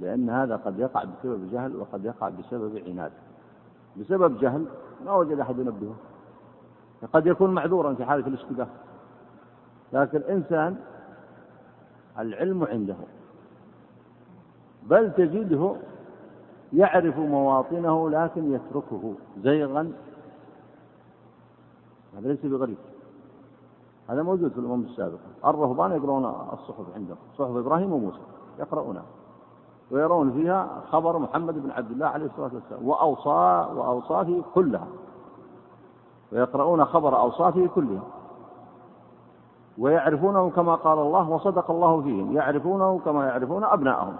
لأن 0.00 0.30
هذا 0.30 0.56
قد 0.56 0.78
يقع 0.78 1.04
بسبب 1.04 1.50
جهل 1.52 1.76
وقد 1.76 2.04
يقع 2.04 2.28
بسبب 2.28 2.82
عناد. 2.86 3.12
بسبب 3.96 4.38
جهل 4.38 4.66
ما 5.04 5.12
وجد 5.12 5.40
أحد 5.40 5.58
ينبهه. 5.58 5.94
قد 7.12 7.26
يكون 7.26 7.54
معذورا 7.54 7.94
في 7.94 8.04
حالة 8.04 8.26
الاشتباه. 8.26 8.68
لكن 9.92 10.18
الإنسان 10.18 10.76
العلم 12.18 12.64
عنده. 12.64 12.96
بل 14.82 15.12
تجده 15.12 15.76
يعرف 16.72 17.18
مواطنه 17.18 18.10
لكن 18.10 18.52
يتركه 18.52 19.14
زيغا. 19.42 19.92
هذا 22.18 22.28
ليس 22.28 22.46
بغريب. 22.46 22.76
هذا 24.08 24.22
موجود 24.22 24.52
في 24.52 24.58
الأمم 24.58 24.82
السابقة. 24.82 25.18
الرهبان 25.44 25.92
يقرؤون 25.92 26.24
الصحف 26.52 26.84
عندهم. 26.94 27.16
صحف 27.38 27.56
إبراهيم 27.56 27.92
وموسى 27.92 28.18
يقرؤونها 28.58 29.04
ويرون 29.90 30.32
فيها 30.32 30.68
خبر 30.90 31.18
محمد 31.18 31.62
بن 31.62 31.70
عبد 31.70 31.90
الله 31.90 32.06
عليه 32.06 32.26
الصلاة 32.26 32.50
والسلام 32.54 32.88
وأوصى 32.88 33.68
وأوصافه 33.76 34.42
كلها. 34.54 34.86
ويقرؤون 36.32 36.84
خبر 36.84 37.18
أوصافه 37.18 37.66
كلها. 37.74 38.02
ويعرفونه 39.78 40.50
كما 40.50 40.74
قال 40.74 40.98
الله 40.98 41.30
وصدق 41.30 41.70
الله 41.70 42.02
فيهم. 42.02 42.36
يعرفونه 42.36 43.00
كما 43.04 43.26
يعرفون 43.26 43.64
أبناءهم. 43.64 44.16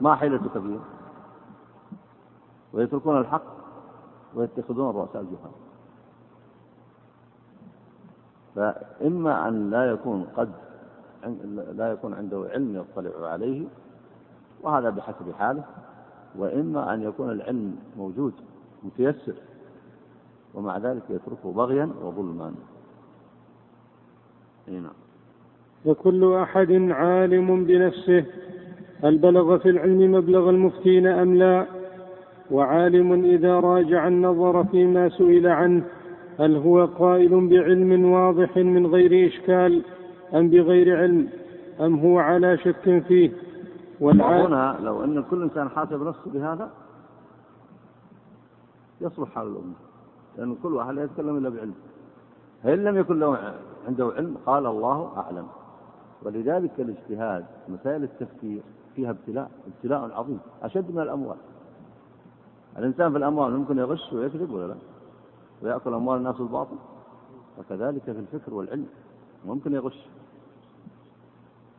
ما 0.00 0.14
حيلتك 0.14 0.52
فيهم؟ 0.52 0.80
ويتركون 2.78 3.18
الحق 3.18 3.42
ويتخذون 4.34 4.90
الرؤساء 4.90 5.22
الجهال 5.22 5.50
فإما 8.54 9.48
أن 9.48 9.70
لا 9.70 9.90
يكون 9.90 10.26
قد 10.36 10.50
لا 11.72 11.92
يكون 11.92 12.14
عنده 12.14 12.48
علم 12.52 12.76
يطلع 12.76 13.28
عليه 13.28 13.66
وهذا 14.62 14.90
بحسب 14.90 15.32
حاله. 15.38 15.64
وإما 16.38 16.94
أن 16.94 17.02
يكون 17.02 17.30
العلم 17.30 17.76
موجود 17.96 18.32
متيسر 18.82 19.34
ومع 20.54 20.78
ذلك 20.78 21.02
يتركه 21.10 21.52
بغيا 21.52 21.90
وظلما. 22.02 22.54
نعم. 24.68 24.92
وكل 25.84 26.34
أحد 26.34 26.72
عالم 26.72 27.64
بنفسه 27.64 28.24
هل 29.02 29.18
بلغ 29.18 29.58
في 29.58 29.70
العلم 29.70 30.12
مبلغ 30.12 30.50
المفتين 30.50 31.06
أم 31.06 31.34
لا؟ 31.34 31.77
وعالم 32.50 33.24
إذا 33.24 33.60
راجع 33.60 34.08
النظر 34.08 34.64
فيما 34.64 35.08
سئل 35.08 35.46
عنه 35.46 35.84
هل 36.38 36.56
هو 36.56 36.84
قائل 36.84 37.48
بعلم 37.48 38.04
واضح 38.04 38.56
من 38.56 38.86
غير 38.86 39.28
إشكال 39.28 39.84
أم 40.34 40.50
بغير 40.50 40.98
علم؟ 40.98 41.28
أم 41.80 41.98
هو 41.98 42.18
على 42.18 42.58
شك 42.58 43.02
فيه؟ 43.08 43.30
هنا 44.00 44.76
لو 44.82 45.04
أن 45.04 45.22
كل 45.22 45.42
إنسان 45.42 45.68
حاسب 45.68 46.02
نفسه 46.02 46.30
بهذا 46.30 46.70
يصلح 49.00 49.28
حال 49.28 49.46
الأمة 49.46 49.74
لأن 50.38 50.56
كل 50.62 50.74
واحد 50.74 50.94
لا 50.94 51.04
يتكلم 51.04 51.36
إلا 51.36 51.48
بعلم. 51.48 51.74
فإن 52.62 52.84
لم 52.84 52.96
يكن 52.96 53.18
له 53.18 53.54
عنده 53.86 54.12
علم 54.16 54.36
قال 54.46 54.66
الله 54.66 55.12
أعلم. 55.16 55.46
ولذلك 56.22 56.70
الاجتهاد 56.78 57.44
مسائل 57.68 58.02
التفكير 58.02 58.62
فيها 58.96 59.10
ابتلاء 59.10 59.50
ابتلاء 59.66 60.10
عظيم 60.14 60.38
أشد 60.62 60.94
من 60.94 61.02
الأموال. 61.02 61.36
الإنسان 62.78 63.12
في 63.12 63.18
الأموال 63.18 63.56
ممكن 63.56 63.78
يغش 63.78 64.12
ويكذب 64.12 64.50
ولا 64.50 64.66
لا؟ 64.66 64.74
ويأكل 65.62 65.94
أموال 65.94 66.18
الناس 66.18 66.40
الباطل؟ 66.40 66.76
وكذلك 67.58 68.02
في 68.02 68.10
الفكر 68.10 68.54
والعلم 68.54 68.86
ممكن 69.46 69.74
يغش. 69.74 70.06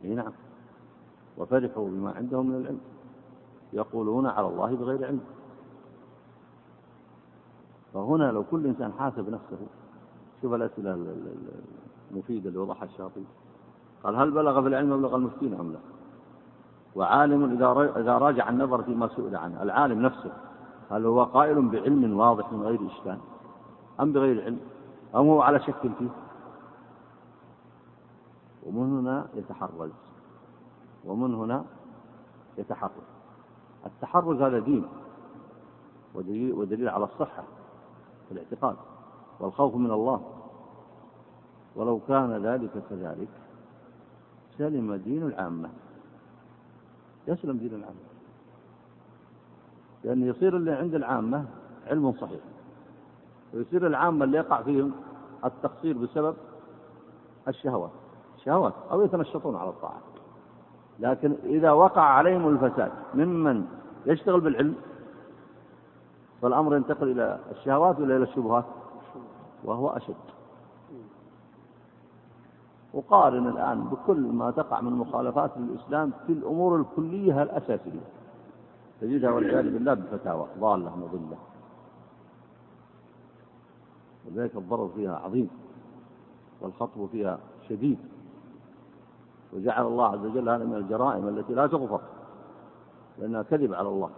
إي 0.04 0.14
نعم. 0.14 0.32
وفرحوا 1.38 1.88
بما 1.88 2.12
عندهم 2.12 2.46
من 2.46 2.56
العلم. 2.56 2.80
يقولون 3.72 4.26
على 4.26 4.46
الله 4.46 4.74
بغير 4.74 5.06
علم. 5.06 5.20
فهنا 7.94 8.32
لو 8.32 8.44
كل 8.50 8.66
إنسان 8.66 8.92
حاسب 8.92 9.30
نفسه 9.30 9.58
شوف 10.42 10.54
الأسئلة 10.54 11.14
المفيدة 12.10 12.48
اللي 12.48 12.58
وضعها 12.58 12.84
الشاطبي. 12.84 13.24
قال 14.04 14.16
هل 14.16 14.30
بلغ 14.30 14.62
في 14.62 14.68
العلم 14.68 14.92
مبلغ 14.92 15.16
المفتين 15.16 15.54
أم 15.54 15.72
لا؟ 15.72 15.78
وعالم 16.94 17.52
إذا 17.96 18.18
راجع 18.18 18.48
النظر 18.48 18.82
فيما 18.82 19.08
سئل 19.08 19.36
عنه 19.36 19.62
العالم 19.62 20.02
نفسه. 20.02 20.32
هل 20.90 21.06
هو 21.06 21.24
قائل 21.24 21.68
بعلم 21.68 22.18
واضح 22.18 22.52
من 22.52 22.62
غير 22.62 22.86
إشكال. 22.86 23.18
أم 24.00 24.12
بغير 24.12 24.44
علم؟ 24.44 24.60
أم 25.14 25.26
هو 25.26 25.42
على 25.42 25.60
شك 25.60 25.80
فيه؟ 25.98 26.08
ومن 28.66 28.98
هنا 28.98 29.28
يتحرز. 29.34 29.90
ومن 31.04 31.34
هنا 31.34 31.64
يتحرز. 32.58 32.90
التحرز 33.86 34.42
هذا 34.42 34.58
دين. 34.58 34.86
ودليل, 36.14 36.52
ودليل 36.52 36.88
على 36.88 37.04
الصحة 37.04 37.44
في 38.28 38.32
الاعتقاد 38.34 38.76
والخوف 39.40 39.74
من 39.74 39.90
الله. 39.90 40.22
ولو 41.76 42.00
كان 42.08 42.46
ذلك 42.46 42.70
كذلك 42.90 43.28
سلم 44.58 44.94
دين 44.94 45.22
العامة. 45.22 45.70
يسلم 47.28 47.56
دين 47.58 47.74
العامة. 47.74 48.09
لأن 50.04 50.22
يصير 50.22 50.56
اللي 50.56 50.72
عند 50.72 50.94
العامة 50.94 51.44
علم 51.86 52.12
صحيح. 52.12 52.40
ويصير 53.54 53.86
العامة 53.86 54.24
اللي 54.24 54.38
يقع 54.38 54.62
فيهم 54.62 54.92
التقصير 55.44 55.98
بسبب 55.98 56.34
الشهوات. 57.48 57.90
الشهوات 58.38 58.72
أو 58.90 59.02
يتنشطون 59.02 59.56
على 59.56 59.68
الطاعة. 59.68 60.00
لكن 61.00 61.36
إذا 61.44 61.70
وقع 61.70 62.02
عليهم 62.02 62.48
الفساد 62.48 62.92
ممن 63.14 63.66
يشتغل 64.06 64.40
بالعلم 64.40 64.74
فالأمر 66.42 66.76
ينتقل 66.76 67.10
إلى 67.10 67.38
الشهوات 67.50 68.00
ولا 68.00 68.16
إلى 68.16 68.24
الشبهات؟ 68.24 68.64
وهو 69.64 69.88
أشد. 69.88 70.14
وقارن 72.94 73.48
الآن 73.48 73.84
بكل 73.84 74.20
ما 74.20 74.50
تقع 74.50 74.80
من 74.80 74.92
مخالفات 74.92 75.50
للإسلام 75.56 76.12
في 76.26 76.32
الأمور 76.32 76.76
الكلية 76.76 77.42
الأساسية. 77.42 78.00
تجدها 79.00 79.30
والعياذ 79.30 79.72
بالله 79.72 79.94
بفتاوى 79.94 80.46
ضالة 80.58 80.96
مضلة. 80.96 81.38
ولذلك 84.26 84.56
الضرر 84.56 84.88
فيها 84.96 85.16
عظيم 85.16 85.50
والخطب 86.60 87.08
فيها 87.12 87.38
شديد. 87.68 87.98
وجعل 89.52 89.86
الله 89.86 90.06
عز 90.06 90.26
وجل 90.26 90.48
هذا 90.48 90.64
من 90.64 90.74
الجرائم 90.74 91.28
التي 91.28 91.54
لا 91.54 91.66
تغفر 91.66 92.00
لأنها 93.18 93.42
كذب 93.42 93.74
على 93.74 93.88
الله. 93.88 94.10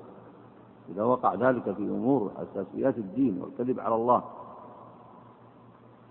إذا 0.88 1.02
وقع 1.02 1.34
ذلك 1.34 1.62
في 1.62 1.82
أمور 1.82 2.32
أساسيات 2.36 2.98
الدين 2.98 3.42
والكذب 3.42 3.80
على 3.80 3.94
الله 3.94 4.22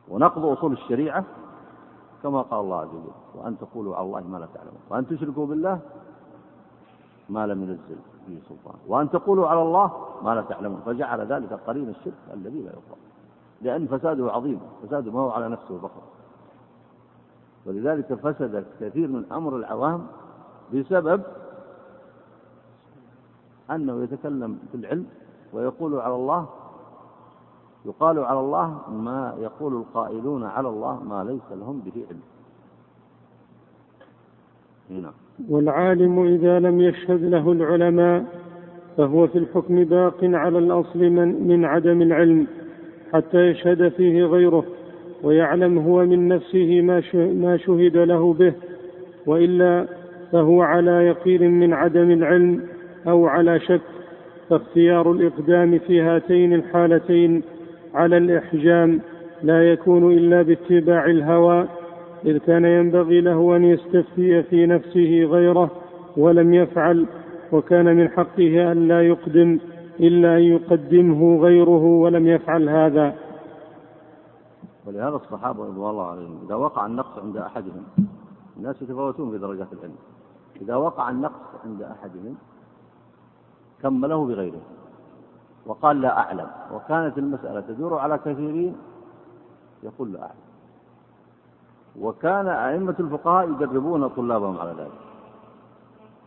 ونقض 0.09 0.45
أصول 0.45 0.73
الشريعة 0.73 1.25
كما 2.23 2.41
قال 2.41 2.59
الله 2.59 2.79
عز 2.79 2.87
وجل 2.87 3.11
وأن 3.35 3.57
تقولوا 3.57 3.95
على 3.95 4.05
الله 4.05 4.21
ما 4.21 4.37
لا 4.37 4.47
تعلمون 4.53 4.81
وأن 4.89 5.07
تشركوا 5.07 5.45
بالله 5.45 5.79
ما 7.29 7.47
لم 7.47 7.63
ينزل 7.63 7.97
به 8.31 8.41
سلطان. 8.49 8.79
وأن 8.87 9.09
تقولوا 9.09 9.47
على 9.47 9.61
الله 9.61 9.91
ما 10.23 10.35
لا 10.35 10.41
تعلمون. 10.41 10.81
فجعل 10.85 11.19
ذلك 11.19 11.53
قرين 11.67 11.89
الشرك 11.89 12.13
الذي 12.33 12.61
لا 12.61 12.71
يغفر 12.71 12.97
لأن 13.61 13.87
فساده 13.87 14.31
عظيم. 14.31 14.59
فساده 14.83 15.11
ما 15.11 15.19
هو 15.19 15.29
على 15.29 15.49
نفسه 15.49 15.77
فقط. 15.77 16.03
ولذلك 17.65 18.13
فسد 18.13 18.65
كثير 18.79 19.07
من 19.07 19.31
أمر 19.31 19.55
العوام 19.55 20.07
بسبب 20.73 21.21
أنه 23.71 24.03
يتكلم 24.03 24.59
في 24.71 24.77
العلم 24.77 25.05
ويقول 25.53 25.99
على 25.99 26.15
الله 26.15 26.49
يقال 27.85 28.19
على 28.19 28.39
الله 28.39 28.89
ما 28.89 29.35
يقول 29.37 29.73
القائلون 29.73 30.43
على 30.43 30.69
الله 30.69 31.03
ما 31.03 31.23
ليس 31.23 31.41
لهم 31.51 31.79
به 31.79 32.05
علم. 32.09 32.21
هنا. 34.89 35.11
والعالم 35.49 36.25
إذا 36.25 36.59
لم 36.59 36.81
يشهد 36.81 37.23
له 37.23 37.51
العلماء 37.51 38.23
فهو 38.97 39.27
في 39.27 39.37
الحكم 39.37 39.83
باق 39.83 40.17
على 40.23 40.57
الأصل 40.57 40.99
من, 40.99 41.47
من 41.47 41.65
عدم 41.65 42.01
العلم 42.01 42.47
حتى 43.13 43.47
يشهد 43.47 43.87
فيه 43.89 44.23
غيره 44.23 44.65
ويعلم 45.23 45.77
هو 45.77 46.05
من 46.05 46.27
نفسه 46.27 46.81
ما 46.81 47.03
ما 47.15 47.57
شهد 47.57 47.97
له 47.97 48.33
به 48.33 48.53
وإلا 49.25 49.85
فهو 50.31 50.61
على 50.61 50.91
يقين 50.91 51.59
من 51.59 51.73
عدم 51.73 52.11
العلم 52.11 52.61
أو 53.07 53.27
على 53.27 53.59
شك 53.59 53.81
فاختيار 54.49 55.11
الإقدام 55.11 55.79
في 55.87 56.01
هاتين 56.01 56.53
الحالتين 56.53 57.43
على 57.93 58.17
الإحجام 58.17 58.99
لا 59.43 59.71
يكون 59.71 60.13
إلا 60.13 60.41
باتباع 60.41 61.05
الهوى 61.05 61.67
إذ 62.25 62.37
كان 62.37 62.65
ينبغي 62.65 63.21
له 63.21 63.55
أن 63.55 63.63
يستفتي 63.63 64.43
في 64.43 64.65
نفسه 64.65 65.23
غيره 65.23 65.71
ولم 66.17 66.53
يفعل 66.53 67.07
وكان 67.51 67.85
من 67.85 68.09
حقه 68.09 68.71
أن 68.71 68.87
لا 68.87 69.01
يقدم 69.01 69.59
إلا 69.99 70.37
أن 70.37 70.43
يقدمه 70.43 71.41
غيره 71.41 71.83
ولم 71.83 72.27
يفعل 72.27 72.69
هذا. 72.69 73.15
ولهذا 74.85 75.15
الصحابة 75.15 75.65
رضوان 75.65 75.89
الله 75.89 76.07
عليهم 76.11 76.39
إذا 76.45 76.55
وقع 76.55 76.85
النقص 76.85 77.19
عند 77.19 77.37
أحدهم 77.37 77.83
الناس 78.57 78.81
يتفاوتون 78.81 79.31
في 79.31 79.37
درجات 79.37 79.73
العلم. 79.73 79.95
إذا 80.61 80.75
وقع 80.75 81.09
النقص 81.09 81.65
عند 81.65 81.81
أحدهم 81.81 82.35
كمله 83.81 84.25
بغيره. 84.25 84.61
وقال 85.65 86.01
لا 86.01 86.17
أعلم. 86.17 86.47
وكانت 86.73 87.17
المسألة 87.17 87.61
تدور 87.61 87.99
على 87.99 88.17
كثيرين 88.17 88.75
يقول 89.83 90.13
لا 90.13 90.21
أعلم. 90.21 90.50
وكان 91.99 92.47
أئمة 92.47 92.95
الفقهاء 92.99 93.49
يدربون 93.49 94.07
طلابهم 94.07 94.57
على 94.57 94.71
ذلك. 94.71 95.01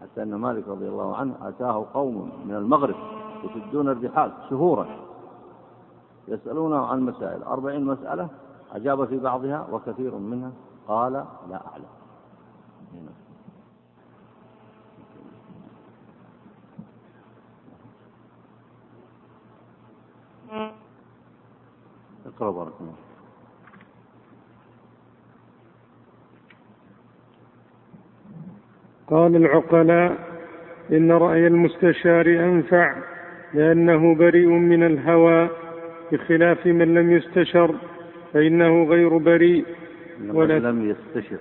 حتى 0.02 0.22
أن 0.22 0.34
مالك 0.34 0.68
رضي 0.68 0.88
الله 0.88 1.16
عنه 1.16 1.34
أتاه 1.42 1.86
قوم 1.94 2.32
من 2.44 2.54
المغرب 2.54 2.94
يسدون 3.44 3.88
الرحال 3.88 4.32
شهورا 4.50 4.86
يسألونه 6.28 6.86
عن 6.86 7.00
مسائل. 7.00 7.42
أربعين 7.42 7.84
مسألة 7.84 8.28
أجاب 8.72 9.04
في 9.04 9.18
بعضها 9.18 9.66
وكثير 9.72 10.14
منها 10.14 10.52
قال 10.88 11.12
لا 11.50 11.66
أعلم. 11.66 11.84
اقرأ 22.26 22.50
بارك 22.50 22.72
الله 22.80 22.94
قال 29.06 29.36
العقلاء 29.36 30.18
إن 30.92 31.12
رأي 31.12 31.46
المستشار 31.46 32.26
أنفع 32.26 32.96
لأنه 33.54 34.14
بريء 34.14 34.48
من 34.48 34.82
الهوى 34.82 35.48
بخلاف 36.12 36.66
من 36.66 36.94
لم 36.94 37.10
يستشر 37.10 37.74
فإنه 38.32 38.84
غير 38.84 39.18
بريء. 39.18 39.66
ولا 40.26 40.58
لم 40.58 40.90
يستشر. 40.90 41.38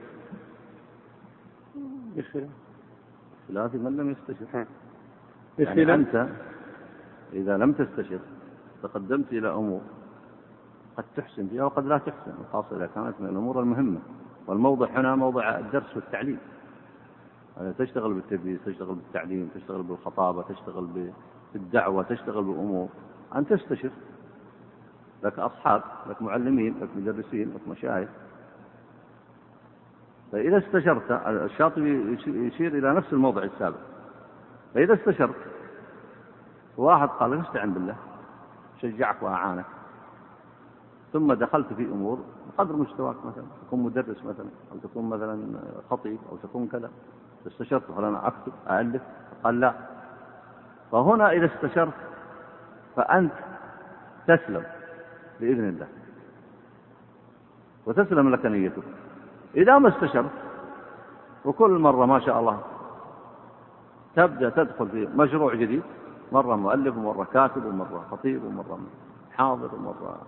بخلاف 2.16 3.76
من 3.76 3.98
لم 3.98 4.12
يستشر. 4.12 4.66
يعني 5.60 5.94
أنت 5.94 6.28
إذا 7.34 7.58
لم 7.58 7.72
تستشر 7.72 8.20
تقدمت 8.84 9.34
إلى 9.34 9.54
أمور 9.54 9.82
قد 10.98 11.04
تحسن 11.16 11.48
فيها 11.48 11.64
وقد 11.64 11.86
لا 11.86 11.98
تحسن. 11.98 12.34
إذا 12.72 12.90
كانت 12.96 13.16
من 13.20 13.30
الأمور 13.30 13.60
المهمة. 13.60 14.00
والموضع 14.48 14.88
هنا 14.88 15.16
موضع 15.16 15.60
الدرس 15.60 15.96
والتعليم. 15.96 16.38
تشتغل 17.78 18.14
بالتدريس 18.14 18.60
تشتغل 18.66 18.96
بالتعليم 18.96 19.50
تشتغل 19.56 19.84
بالخطابة 19.84 20.42
تشتغل 20.42 21.12
بالدعوة 21.54 22.04
تشتغل 22.04 22.44
بالأمور 22.44 22.90
أن 23.36 23.48
تستشر 23.48 23.92
لك 25.24 25.40
أصحاب 25.40 25.82
لك 26.10 26.22
معلمين 26.22 26.76
لك 26.82 26.90
مدرسين 26.96 27.54
لك 27.56 27.68
مشايخ. 27.68 28.10
فإذا 30.32 30.58
استشرت 30.58 31.12
الشاطبي 31.28 32.18
يشير 32.28 32.78
إلى 32.78 32.94
نفس 32.94 33.14
الموضع 33.14 33.44
السابق. 33.44 33.78
فإذا 34.74 34.94
استشرت 34.94 35.36
واحد 36.78 37.08
قال 37.08 37.32
لك 37.32 37.46
استعن 37.46 37.74
بالله. 37.74 37.96
شجعك 38.82 39.24
وأعانك. 39.24 39.66
ثم 41.14 41.34
دخلت 41.34 41.74
في 41.74 41.86
أمور 41.86 42.20
قدر 42.58 42.76
مستواك 42.76 43.26
مثلا 43.26 43.46
تكون 43.68 43.84
مدرس 43.84 44.26
مثلا 44.26 44.48
أو 44.72 44.78
تكون 44.78 45.10
مثلا 45.10 45.60
خطيب 45.90 46.20
أو 46.32 46.38
تكون 46.38 46.68
كذا. 46.68 46.90
استشرت 47.48 47.90
أنا 47.98 48.28
أكتب 48.28 48.54
أألف. 48.70 49.02
قال 49.44 49.60
لا. 49.60 49.74
فهنا 50.92 51.32
إذا 51.32 51.46
استشرت 51.46 51.94
فأنت 52.96 53.34
تسلم 54.28 54.64
بإذن 55.40 55.70
الله. 55.70 55.88
وتسلم 57.86 58.30
لك 58.30 58.46
نيتك. 58.46 58.84
إذا 59.56 59.78
ما 59.78 59.90
استشرت 59.90 60.32
وكل 61.46 61.72
مرة 61.72 62.06
ما 62.06 62.20
شاء 62.20 62.40
الله 62.40 62.60
تبدأ 64.16 64.50
تدخل 64.50 64.90
في 64.90 65.10
مشروع 65.16 65.56
جديد 65.56 65.84
مرة 66.32 66.56
مؤلف 66.56 66.98
ومرة 66.98 67.28
كاتب 67.34 67.66
ومرة 67.66 68.06
خطيب 68.12 68.44
ومرة 68.44 68.80
حاضر 69.32 69.76
ومرة 69.76 70.22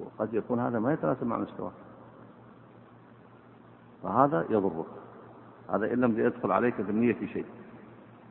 وقد 0.00 0.34
يكون 0.34 0.60
هذا 0.60 0.78
ما 0.78 0.92
يتناسب 0.92 1.26
مع 1.26 1.36
مستواك. 1.36 1.72
فهذا 4.02 4.44
يضرك. 4.50 5.03
هذا 5.70 5.92
إن 5.92 6.00
لم 6.00 6.20
يدخل 6.20 6.52
عليك 6.52 6.74
في 6.74 6.90
النية 6.90 7.16
شيء. 7.32 7.44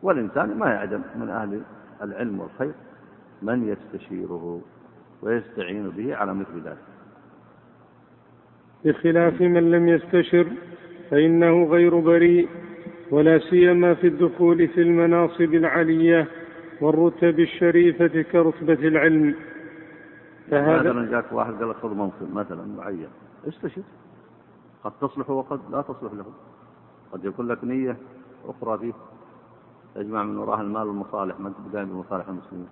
والإنسان 0.02 0.58
ما 0.58 0.70
يعدم 0.70 1.02
من 1.16 1.30
أهل 1.30 1.62
العلم 2.02 2.40
والخير 2.40 2.74
من 3.42 3.68
يستشيره 3.68 4.62
ويستعين 5.22 5.90
به 5.90 6.16
على 6.16 6.34
مثل 6.34 6.62
ذلك. 6.66 6.78
بخلاف 8.86 9.42
من 9.42 9.72
لم 9.72 9.88
يستشر 9.88 10.48
فإنه 11.10 11.64
غير 11.66 12.00
بريء 12.00 12.50
ولا 13.12 13.40
سيما 13.40 13.94
في 13.94 14.08
الدخول 14.08 14.68
في 14.68 14.82
المناصب 14.82 15.54
العلية 15.54 16.28
والرتب 16.82 17.40
الشريفة 17.40 18.22
كرتبة 18.22 18.88
العلم. 18.88 19.36
فهذا 20.52 20.92
مثلا 20.92 21.12
جاك 21.12 21.32
واحد 21.32 21.54
قال 21.54 21.76
خذ 21.76 21.94
منصب 21.94 22.34
مثلا 22.34 22.66
معين 22.78 23.08
استشر. 23.48 23.82
قد 24.84 24.92
تصلح 25.02 25.30
وقد 25.30 25.60
لا 25.72 25.82
تصلح 25.82 26.14
له. 26.14 26.26
قد 27.14 27.26
يكون 27.26 27.48
لك 27.48 27.64
نية 27.64 27.98
أخرى 28.46 28.78
فيه 28.78 28.94
تجمع 29.96 30.24
من 30.24 30.38
وراها 30.38 30.62
المال 30.62 30.88
والمصالح 30.88 31.40
ما 31.40 31.48
أنت 31.48 31.76
قايم 31.76 31.90
بمصالح 31.90 32.28
المسلمين. 32.28 32.70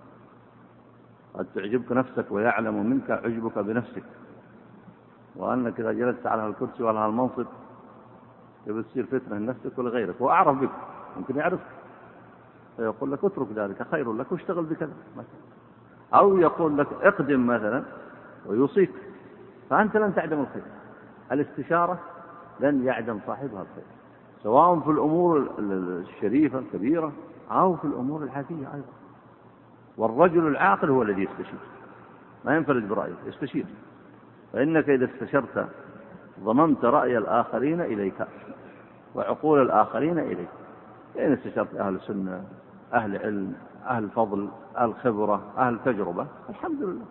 قد 1.34 1.46
تعجبك 1.54 1.92
نفسك 1.92 2.26
ويعلم 2.30 2.90
منك 2.90 3.10
عجبك 3.10 3.58
بنفسك. 3.58 4.04
وأنك 5.36 5.80
إذا 5.80 5.92
جلست 5.92 6.26
على 6.26 6.46
الكرسي 6.46 6.82
وعلى 6.82 7.06
المنصب 7.06 7.46
تبي 8.66 8.82
تصير 8.82 9.06
فتنة 9.06 9.38
لنفسك 9.38 9.78
ولغيرك. 9.78 10.20
وأعرف 10.20 10.58
بك 10.58 10.70
يمكن 11.16 11.36
يعرفك. 11.36 11.66
فيقول 12.76 13.12
لك 13.12 13.24
اترك 13.24 13.48
ذلك 13.54 13.86
خير 13.90 14.12
لك 14.12 14.32
واشتغل 14.32 14.64
بكذا 14.64 14.92
مثلا 15.12 15.24
أو 16.14 16.38
يقول 16.38 16.78
لك 16.78 16.88
اقدم 17.02 17.46
مثلا 17.46 17.84
ويوصيك. 18.46 18.92
فأنت 19.70 19.96
لن 19.96 20.14
تعدم 20.14 20.40
الخير. 20.40 20.62
الاستشارة 21.32 21.98
لن 22.60 22.84
يعدم 22.84 23.20
صاحبها 23.26 23.62
الخير. 23.62 24.01
سواء 24.42 24.80
في 24.80 24.90
الأمور 24.90 25.50
الشريفة 25.58 26.58
الكبيرة 26.58 27.12
أو 27.50 27.76
في 27.76 27.84
الأمور 27.84 28.22
الحافية 28.22 28.74
أيضا. 28.74 28.92
والرجل 29.96 30.46
العاقل 30.46 30.90
هو 30.90 31.02
الذي 31.02 31.22
يستشير. 31.22 31.58
ما 32.44 32.56
ينفرد 32.56 32.88
برأيه 32.88 33.14
يستشير. 33.26 33.66
فإنك 34.52 34.88
إذا 34.88 35.04
استشرت 35.04 35.68
ضممت 36.40 36.84
رأي 36.84 37.18
الآخرين 37.18 37.80
إليك 37.80 38.26
وعقول 39.14 39.62
الآخرين 39.62 40.18
إليك. 40.18 40.48
فإن 41.14 41.32
استشرت 41.32 41.74
أهل 41.74 41.94
السنة 41.94 42.44
أهل 42.92 43.16
علم 43.16 43.54
أهل 43.86 44.08
فضل 44.10 44.48
أهل 44.76 44.94
خبرة 44.94 45.42
أهل 45.58 45.78
تجربة 45.84 46.26
الحمد 46.50 46.82
لله. 46.82 47.06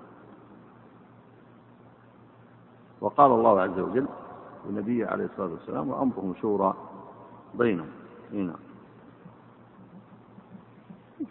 وقال 3.01 3.31
الله 3.31 3.61
عز 3.61 3.79
وجل 3.79 4.07
لنبيه 4.69 5.07
عليه 5.07 5.25
الصلاة 5.25 5.51
والسلام 5.51 5.89
وأمرهم 5.89 6.33
شورى 6.41 6.73
بينهم. 7.59 7.87
هنا 8.33 8.55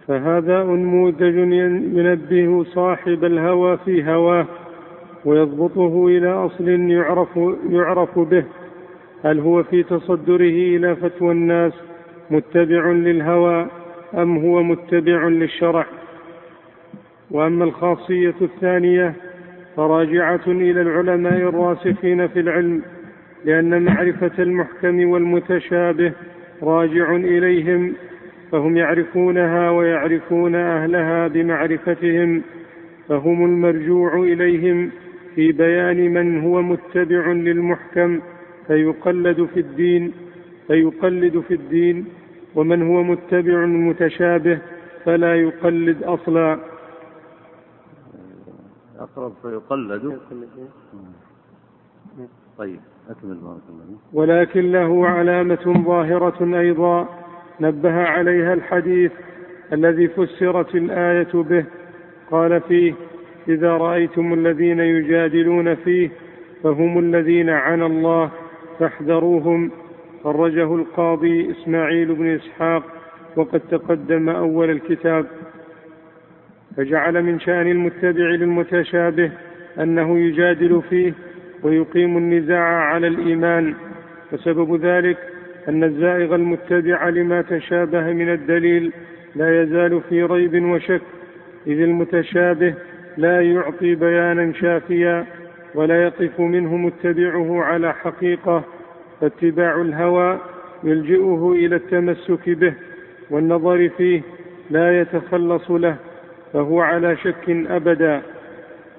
فهذا 0.06 0.62
أنموذج 0.62 1.34
ينبه 1.36 2.64
صاحب 2.64 3.24
الهوى 3.24 3.76
في 3.76 4.12
هواه 4.12 4.46
ويضبطه 5.24 6.06
إلى 6.06 6.28
أصل 6.28 6.68
يعرف, 6.68 7.28
يعرف 7.70 8.18
به 8.18 8.44
هل 9.24 9.40
هو 9.40 9.62
في 9.62 9.82
تصدره 9.82 10.76
إلى 10.76 10.96
فتوى 10.96 11.32
الناس 11.32 11.72
متبع 12.30 12.86
للهوى 12.90 13.66
أم 14.14 14.38
هو 14.38 14.62
متبع 14.62 15.28
للشرع؟ 15.28 15.86
وأما 17.30 17.64
الخاصية 17.64 18.34
الثانية 18.42 19.14
فراجعة 19.76 20.40
إلى 20.46 20.82
العلماء 20.82 21.36
الراسخين 21.36 22.28
في 22.28 22.40
العلم 22.40 22.82
لأن 23.44 23.82
معرفة 23.82 24.42
المحكم 24.42 25.08
والمتشابه 25.10 26.12
راجع 26.62 27.16
إليهم 27.16 27.94
فهم 28.52 28.76
يعرفونها 28.76 29.70
ويعرفون 29.70 30.54
أهلها 30.54 31.28
بمعرفتهم 31.28 32.42
فهم 33.08 33.44
المرجوع 33.44 34.14
إليهم 34.14 34.90
في 35.34 35.52
بيان 35.52 36.14
من 36.14 36.40
هو 36.40 36.62
متبع 36.62 37.26
للمحكم 37.32 38.20
فيقلد 38.66 39.48
في 39.54 39.60
الدين 39.60 40.12
فيقلد 40.66 41.40
في 41.40 41.54
الدين 41.54 42.06
ومن 42.54 42.82
هو 42.82 43.02
متبع 43.02 43.64
المتشابه 43.64 44.58
فلا 45.04 45.34
يقلد 45.34 46.02
أصلا. 46.02 46.58
أقرب 48.98 49.32
فيقلد. 49.42 50.18
طيب. 52.58 52.80
أكمل 53.10 53.98
ولكن 54.12 54.72
له 54.72 55.06
علامة 55.06 55.82
ظاهرة 55.86 56.60
أيضا 56.60 57.08
نبه 57.60 58.02
عليها 58.02 58.54
الحديث 58.54 59.12
الذي 59.72 60.08
فسرت 60.08 60.74
الآية 60.74 61.32
به. 61.34 61.64
قال 62.30 62.60
فيه 62.60 62.94
إذا 63.48 63.76
رأيتم 63.76 64.34
الذين 64.34 64.80
يجادلون 64.80 65.74
فيه 65.74 66.10
فهم 66.62 66.98
الذين 66.98 67.50
عنى 67.50 67.86
الله 67.86 68.30
فاحذروهم. 68.78 69.70
خرجه 70.24 70.74
القاضي 70.74 71.50
إسماعيل 71.50 72.14
بن 72.14 72.26
إسحاق 72.26 72.82
وقد 73.36 73.60
تقدم 73.70 74.28
أول 74.28 74.70
الكتاب. 74.70 75.26
فجعل 76.76 77.22
من 77.22 77.40
شأن 77.40 77.66
المتبع 77.70 78.24
للمتشابه 78.24 79.30
أنه 79.78 80.18
يجادل 80.18 80.82
فيه 80.90 81.12
ويقيم 81.62 82.16
النزاع 82.16 82.64
على 82.64 83.06
الإيمان. 83.06 83.74
وسبب 84.32 84.84
ذلك 84.84 85.18
أن 85.68 85.84
الزائغ 85.84 86.34
المتبع 86.34 87.08
لما 87.08 87.42
تشابه 87.42 88.12
من 88.12 88.32
الدليل 88.32 88.92
لا 89.36 89.62
يزال 89.62 90.00
في 90.08 90.22
ريب 90.22 90.64
وشك 90.64 91.02
إذ 91.66 91.80
المتشابه 91.80 92.74
لا 93.16 93.40
يعطي 93.40 93.94
بيانا 93.94 94.52
شافيا 94.52 95.26
ولا 95.74 96.04
يقف 96.04 96.40
منه 96.40 96.76
متبعه 96.76 97.62
على 97.62 97.94
حقيقة. 97.94 98.64
فاتباع 99.20 99.80
الهوى 99.80 100.38
يلجئه 100.84 101.52
إلى 101.52 101.76
التمسك 101.76 102.48
به 102.48 102.74
والنظر 103.30 103.88
فيه 103.88 104.22
لا 104.70 105.00
يتخلص 105.00 105.70
له 105.70 105.96
فهو 106.52 106.80
على 106.80 107.16
شك 107.16 107.50
أبدا. 107.50 108.22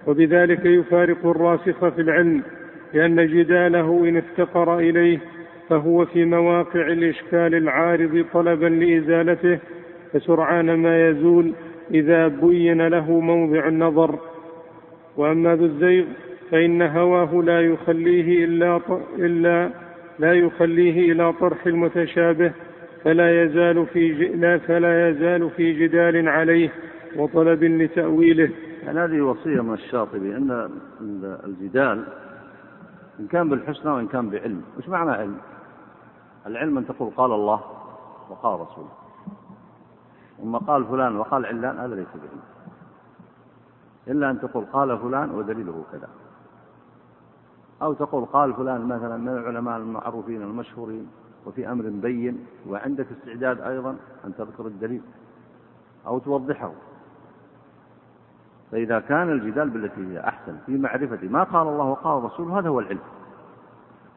وبذلك 0.08 0.66
يفارق 0.66 1.26
الراسخ 1.26 1.90
في 1.90 2.02
العلم 2.02 2.42
لأن 2.94 3.28
جداله 3.28 4.10
إن 4.10 4.18
افتقر 4.18 4.80
إليه 4.80 5.20
فهو 5.70 6.06
في 6.06 6.26
مواقع 6.26 6.88
الإشكال 6.88 7.56
العارض 7.56 8.26
طلبا 8.34 8.66
لإزالته 8.66 9.60
فسرعان 10.14 10.74
ما 10.74 11.10
يزول 11.10 11.54
إذا 11.94 12.28
بين 12.28 12.88
له 12.88 13.20
موضع 13.20 13.68
النظر. 13.68 14.20
وأما 15.18 15.56
ذو 15.56 15.66
الزيغ 15.66 16.06
فإن 16.52 16.82
هواه 16.82 17.44
لا 17.46 17.62
يخليه 17.62 18.46
إلا 18.46 18.80
إلا 19.20 19.70
لا 20.20 20.34
يخليه 20.34 21.12
إلى 21.12 21.34
طرح 21.34 21.66
المتشابه 21.68 22.52
فلا 23.04 23.44
يزال 23.44 23.86
في 23.94 24.12
لا 24.36 24.58
فلا 24.58 25.10
يزال 25.10 25.50
في 25.58 25.74
جدال 25.74 26.30
عليه 26.30 26.70
وطلب 27.16 27.64
لتأويله. 27.64 28.50
يعني 28.82 29.00
هذه 29.00 29.22
وصية 29.22 29.62
من 29.62 29.74
الشاطبي 29.74 30.38
أن 30.38 30.70
الجدال 31.46 32.06
إن 33.20 33.28
كان 33.28 33.50
بالحسنى 33.50 33.92
وإن 33.92 34.08
كان 34.08 34.30
بعلم. 34.30 34.64
وش 34.78 34.90
معنى 34.90 35.12
علم؟ 35.12 35.38
العلم 36.46 36.78
أن 36.78 36.88
تقول 36.88 37.12
قال 37.18 37.32
الله 37.32 37.62
وقال 38.30 38.60
رسوله 38.60 38.90
ثم 40.38 40.58
قال 40.58 40.86
فلان 40.86 41.16
وقال 41.16 41.46
علان 41.46 41.78
هذا 41.78 41.96
ليس 41.96 42.08
بعلم. 42.08 42.42
إلا 44.08 44.32
أن 44.32 44.42
تقول 44.42 44.66
قال 44.66 44.98
فلان 44.98 45.32
ودليله 45.32 45.84
كذا. 45.92 46.10
أو 47.82 47.94
تقول 47.94 48.26
قال 48.26 48.54
فلان 48.54 48.86
مثلا 48.86 49.18
من 49.18 49.30
العلماء 49.30 49.78
المعروفين 49.78 50.42
المشهورين 50.42 51.08
وفي 51.46 51.72
أمر 51.72 51.90
بين 51.90 52.46
وعندك 52.70 53.08
استعداد 53.12 53.62
أيضا 53.62 53.96
أن 54.26 54.36
تذكر 54.36 54.68
الدليل 54.68 55.02
أو 56.08 56.20
توضحه. 56.20 56.72
فإذا 58.72 59.00
كان 59.00 59.30
الجدال 59.30 59.70
بالتي 59.70 60.14
هي 60.14 60.20
أحسن 60.20 60.58
في 60.66 60.78
معرفة 60.78 61.28
ما 61.28 61.44
قال 61.44 61.68
الله 61.68 61.86
وقال 61.86 62.18
الرسول 62.18 62.52
هذا 62.52 62.70
هو 62.70 62.80
العلم. 62.80 63.00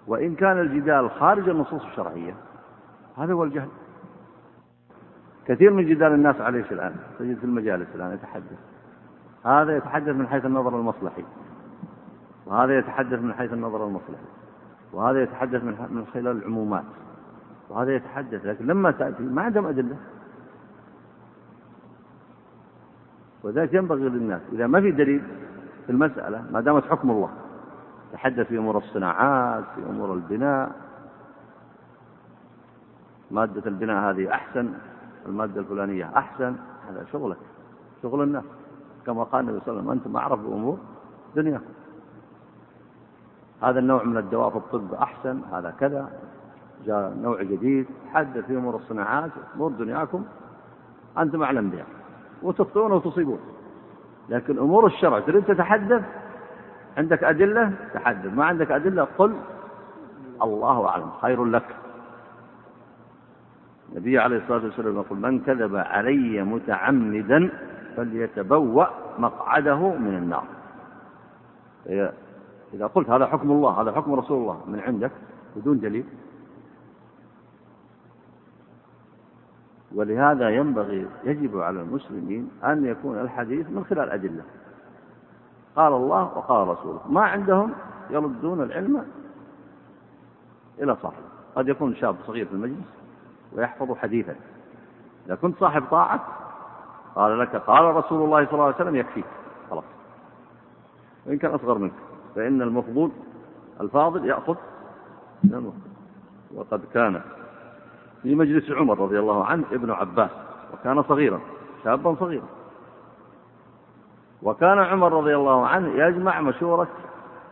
وإن 0.06 0.34
كان 0.34 0.60
الجدال 0.60 1.10
خارج 1.10 1.48
النصوص 1.48 1.84
الشرعية 1.84 2.34
هذا 3.16 3.32
هو 3.32 3.44
الجهل. 3.44 3.68
كثير 5.46 5.70
من 5.72 5.86
جدال 5.86 6.12
الناس 6.12 6.40
عليه 6.40 6.64
الآن؟ 6.70 6.94
تجد 7.18 7.38
في 7.38 7.44
المجالس 7.44 7.88
الآن 7.94 8.12
يتحدث. 8.14 8.58
هذا 9.44 9.76
يتحدث 9.76 10.14
من 10.16 10.26
حيث 10.26 10.44
النظر 10.44 10.76
المصلحي. 10.76 11.24
وهذا 12.46 12.78
يتحدث 12.78 13.18
من 13.18 13.34
حيث 13.34 13.52
النظر 13.52 13.86
المصلحي. 13.86 14.24
وهذا 14.92 15.22
يتحدث 15.22 15.64
من 15.64 16.06
خلال 16.14 16.36
العمومات. 16.36 16.84
وهذا 17.68 17.94
يتحدث 17.94 18.46
لكن 18.46 18.66
لما 18.66 18.90
تأتي 18.90 19.22
ما 19.22 19.42
عندهم 19.42 19.66
أدلة. 19.66 19.96
وذلك 23.44 23.74
ينبغي 23.74 24.08
للناس. 24.08 24.40
إذا 24.52 24.66
ما 24.66 24.80
في 24.80 24.90
دليل 24.90 25.22
في 25.86 25.92
المسألة 25.92 26.44
ما 26.52 26.60
دامت 26.60 26.84
حكم 26.84 27.10
الله 27.10 27.30
تحدث 28.12 28.46
في 28.46 28.58
أمور 28.58 28.78
الصناعات 28.78 29.64
في 29.74 29.90
أمور 29.90 30.14
البناء. 30.14 30.72
مادة 33.30 33.62
البناء 33.66 34.10
هذه 34.10 34.30
أحسن 34.30 34.72
المادة 35.26 35.60
الفلانية 35.60 36.10
أحسن 36.16 36.56
هذا 36.88 37.04
شغلك 37.12 37.36
شغل 38.02 38.22
الناس. 38.22 38.44
كما 39.06 39.24
قال 39.24 39.40
النبي 39.40 39.60
صلى 39.60 39.68
الله 39.68 39.80
عليه 39.80 39.90
وسلم 39.90 39.90
أنتم 39.90 40.16
أعرف 40.16 40.40
بأمور 40.40 40.78
دنياكم 41.36 41.64
هذا 43.62 43.78
النوع 43.78 44.04
من 44.04 44.16
الدواء 44.16 44.50
في 44.50 44.56
الطب 44.56 44.94
أحسن 44.94 45.40
هذا 45.52 45.70
كذا 45.70 46.08
جاء 46.86 47.14
نوع 47.22 47.42
جديد. 47.42 47.86
حدث 48.12 48.44
في 48.46 48.56
أمور 48.56 48.76
الصناعات 48.76 49.30
أمور 49.56 49.70
دنياكم 49.70 50.24
أنتم 51.18 51.42
أعلم 51.42 51.70
بها. 51.70 51.84
وتخطئون 52.42 52.92
وتصيبون. 52.92 53.38
لكن 54.28 54.58
أمور 54.58 54.86
الشرع 54.86 55.20
تريد 55.20 55.44
تتحدث؟ 55.44 56.02
عندك 56.96 57.24
أدلة؟ 57.24 57.72
تحدث. 57.94 58.34
ما 58.34 58.44
عندك 58.44 58.70
أدلة؟ 58.70 59.08
قل. 59.18 59.34
الله 60.42 60.88
أعلم. 60.88 61.10
خير 61.22 61.44
لك. 61.44 61.76
النبي 63.92 64.18
عليه 64.18 64.36
الصلاة 64.36 64.64
والسلام 64.64 64.96
يقول 64.96 65.18
من 65.18 65.40
كذب 65.40 65.76
علي 65.76 66.42
متعمدا 66.42 67.50
فليتبوأ 67.96 68.86
مقعده 69.18 69.88
من 69.88 70.16
النار. 70.16 70.44
إذا 72.74 72.86
قلت 72.86 73.10
هذا 73.10 73.26
حكم 73.26 73.50
الله 73.50 73.70
هذا 73.70 73.92
حكم 73.92 74.14
رسول 74.14 74.38
الله 74.38 74.60
من 74.66 74.80
عندك 74.80 75.10
بدون 75.56 75.80
دليل. 75.80 76.04
ولهذا 79.94 80.50
ينبغي 80.50 81.06
يجب 81.24 81.58
على 81.58 81.80
المسلمين 81.80 82.50
أن 82.64 82.86
يكون 82.86 83.18
الحديث 83.18 83.70
من 83.70 83.84
خلال 83.84 84.10
أدلة. 84.10 84.42
قال 85.76 85.92
الله 85.92 86.22
وقال 86.38 86.68
رسوله 86.68 87.00
ما 87.08 87.20
عندهم 87.20 87.72
يردون 88.10 88.62
العلم 88.62 89.06
إلى 90.78 90.96
صاحبه 91.02 91.26
قد 91.56 91.68
يكون 91.68 91.96
شاب 91.96 92.16
صغير 92.26 92.46
في 92.46 92.52
المجلس 92.52 92.86
ويحفظ 93.52 93.96
حديثا. 93.96 94.36
إذا 95.26 95.34
كنت 95.34 95.58
صاحب 95.58 95.82
طاعة 95.90 96.20
قال 97.14 97.38
لك 97.38 97.56
قال 97.56 97.94
رسول 97.94 98.22
الله 98.22 98.44
صلى 98.44 98.52
الله 98.52 98.64
عليه 98.64 98.74
وسلم 98.74 98.96
يكفيك. 98.96 99.24
خلاص. 99.70 99.84
وإن 101.26 101.38
كان 101.38 101.50
أصغر 101.50 101.78
منك 101.78 101.92
فإن 102.34 102.62
المفضول 102.62 103.10
الفاضل 103.80 104.24
يأخذ 104.24 104.56
وقد 106.54 106.80
كان 106.94 107.20
في 108.24 108.34
مجلس 108.34 108.70
عمر 108.70 108.98
رضي 108.98 109.18
الله 109.18 109.44
عنه 109.44 109.64
ابن 109.72 109.90
عباس 109.90 110.30
وكان 110.72 111.02
صغيرا 111.02 111.40
شابا 111.84 112.16
صغيرا. 112.20 112.46
وكان 114.42 114.78
عمر 114.78 115.12
رضي 115.12 115.36
الله 115.36 115.66
عنه 115.66 115.88
يجمع 115.88 116.40
مشورة 116.40 116.88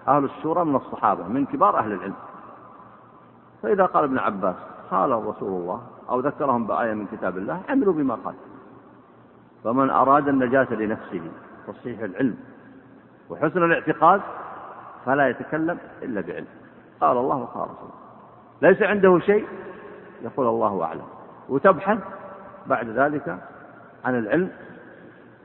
أهل 0.08 0.24
الشورى 0.24 0.64
من 0.64 0.76
الصحابة 0.76 1.28
من 1.28 1.46
كبار 1.46 1.78
أهل 1.78 1.92
العلم. 1.92 2.14
فإذا 3.62 3.86
قال 3.86 4.04
ابن 4.04 4.18
عباس 4.18 4.56
قال 4.90 5.26
رسول 5.26 5.60
الله 5.62 5.82
أو 6.10 6.20
ذكرهم 6.20 6.66
بآية 6.66 6.94
من 6.94 7.06
كتاب 7.06 7.38
الله 7.38 7.60
عملوا 7.68 7.92
بما 7.92 8.14
قال. 8.14 8.34
فمن 9.64 9.90
أراد 9.90 10.28
النجاة 10.28 10.74
لنفسه 10.74 11.30
تصحيح 11.66 12.00
العلم 12.00 12.36
وحسن 13.30 13.62
الاعتقاد 13.62 14.20
فلا 15.06 15.28
يتكلم 15.28 15.78
إلا 16.02 16.20
بعلم. 16.20 16.46
قال 17.00 17.16
الله 17.16 17.36
وقال 17.36 17.62
رسول 17.62 17.88
الله 17.88 18.70
ليس 18.70 18.82
عنده 18.82 19.18
شيء 19.18 19.46
يقول 20.22 20.46
الله 20.46 20.84
أعلم. 20.84 21.04
وتبحث 21.48 21.98
بعد 22.66 22.88
ذلك 22.88 23.38
عن 24.04 24.18
العلم 24.18 24.50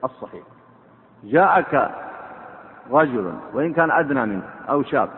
الصحيح. 0.03 0.43
جاءك 1.23 1.91
رجل 2.91 3.33
وإن 3.53 3.73
كان 3.73 3.91
أدنى 3.91 4.25
منك 4.25 4.43
أو 4.69 4.83
شاب 4.83 5.09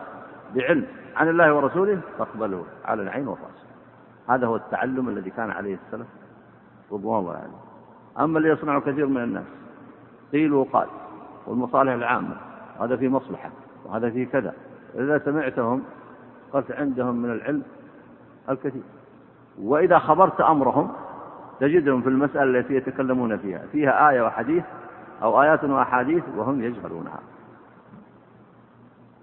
بعلم 0.54 0.86
عن 1.16 1.28
الله 1.28 1.54
ورسوله 1.54 2.00
فاقبله 2.18 2.64
على 2.84 3.02
العين 3.02 3.28
والرأس. 3.28 3.66
هذا 4.28 4.46
هو 4.46 4.56
التعلم 4.56 5.08
الذي 5.08 5.30
كان 5.30 5.50
عليه 5.50 5.74
السلف 5.86 6.06
رضوان 6.92 7.20
الله 7.20 7.32
عليه. 7.32 8.24
أما 8.24 8.38
اللي 8.38 8.48
يصنعه 8.48 8.80
كثير 8.80 9.06
من 9.06 9.22
الناس 9.22 9.44
قيل 10.32 10.52
وقال 10.52 10.86
والمصالح 11.46 11.92
العامة 11.92 12.36
هذا 12.80 12.96
في 12.96 13.08
مصلحة 13.08 13.50
وهذا 13.84 14.10
في 14.10 14.26
كذا. 14.26 14.54
إذا 14.94 15.18
سمعتهم 15.18 15.82
قلت 16.52 16.72
عندهم 16.72 17.16
من 17.16 17.30
العلم 17.30 17.62
الكثير. 18.48 18.82
وإذا 19.58 19.98
خبرت 19.98 20.40
أمرهم 20.40 20.92
تجدهم 21.60 22.02
في 22.02 22.08
المسألة 22.08 22.60
التي 22.60 22.74
يتكلمون 22.74 23.36
فيها. 23.36 23.62
فيها 23.72 24.10
آية 24.10 24.22
وحديث 24.22 24.64
أو 25.22 25.42
آيات 25.42 25.64
وأحاديث 25.64 26.22
وهم 26.36 26.62
يجهلونها. 26.62 27.20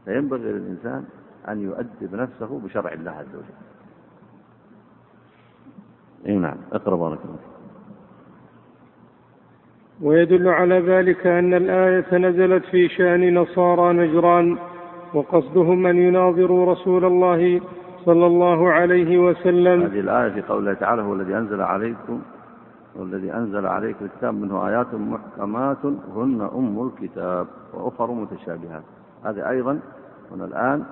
فينبغي 0.05 0.51
للإنسان 0.51 1.05
أن 1.49 1.61
يؤدب 1.61 2.15
نفسه 2.15 2.59
بشرع 2.59 2.93
الله 2.93 3.11
عز 3.11 3.35
وجل. 3.35 3.57
إي 6.27 6.35
نعم 6.35 6.57
اقرأ 6.73 6.95
بارك 6.95 7.19
الله 7.25 7.39
ويدل 10.01 10.47
على 10.47 10.79
ذلك 10.79 11.27
أن 11.27 11.53
الآية 11.53 12.17
نزلت 12.17 12.65
في 12.65 12.89
شأن 12.89 13.33
نصارى 13.33 13.93
نجران 13.93 14.57
وقصدهم 15.13 15.85
أن 15.85 15.97
يناظروا 15.97 16.71
رسول 16.71 17.05
الله 17.05 17.61
صلى 18.07 18.25
الله 18.25 18.69
عليه 18.69 19.17
وسلم. 19.17 19.81
هذه 19.81 19.99
الآية 19.99 20.29
في 20.29 20.41
قوله 20.41 20.73
تعالى 20.73 21.01
هو 21.01 21.13
الذي 21.13 21.37
أنزل 21.37 21.61
عليكم 21.61 22.21
والذي 22.95 23.33
أنزل 23.33 23.65
عليك 23.65 23.95
الكتاب 24.01 24.33
منه 24.33 24.67
آيات 24.67 24.93
محكمات 24.93 25.85
هن 26.15 26.49
أم 26.55 26.87
الكتاب 26.87 27.47
وأخر 27.73 28.11
متشابهات. 28.11 28.83
هذه 29.23 29.49
أيضا 29.49 29.79
هنا 30.31 30.45
الآن 30.45 30.83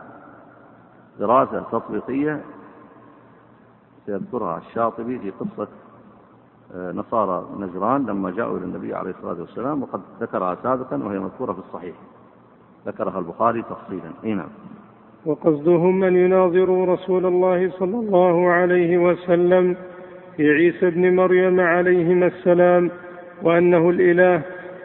دراسة 1.20 1.64
تطبيقية 1.72 2.42
سيذكرها 4.06 4.58
الشاطبي 4.58 5.20
في 5.20 5.32
قصة 5.32 5.68
آه، 6.76 6.92
نصارى 6.92 7.46
نجران 7.60 8.06
لما 8.06 8.32
جاءوا 8.32 8.58
إلى 8.58 8.66
النبي 8.66 8.96
عليه 8.96 9.12
الصلاة 9.12 9.42
والسلام 9.42 9.84
وقد 9.84 10.02
ذكرها 10.22 10.58
سابقا 10.64 11.04
وهي 11.04 11.20
مذكورة 11.20 11.54
في 11.54 11.60
الصحيح. 11.60 11.96
ذكرها 12.88 13.20
البخاري 13.20 13.62
تفصيلا. 13.62 14.12
اي 14.24 14.34
نعم. 14.34 14.50
وقصدهم 15.26 16.03
أن 16.03 16.15
يناظروا 16.15 16.85
رسول 16.85 17.26
الله 17.26 17.69
صلى 17.69 17.97
الله 17.99 18.49
عليه 18.49 18.97
وسلم 18.97 19.76
في 20.38 20.49
عيسى 20.49 20.88
ابن 20.88 21.15
مريم 21.15 21.60
عليهما 21.60 22.27
السلام 22.27 22.91
وأنه 23.43 23.89
الإله 23.89 24.41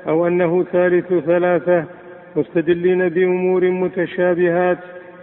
أو 0.08 0.26
أنه 0.26 0.62
ثالث 0.62 1.14
ثلاثة 1.14 1.84
مستدلين 2.36 3.08
بأمور 3.08 3.70
متشابهات 3.70 4.78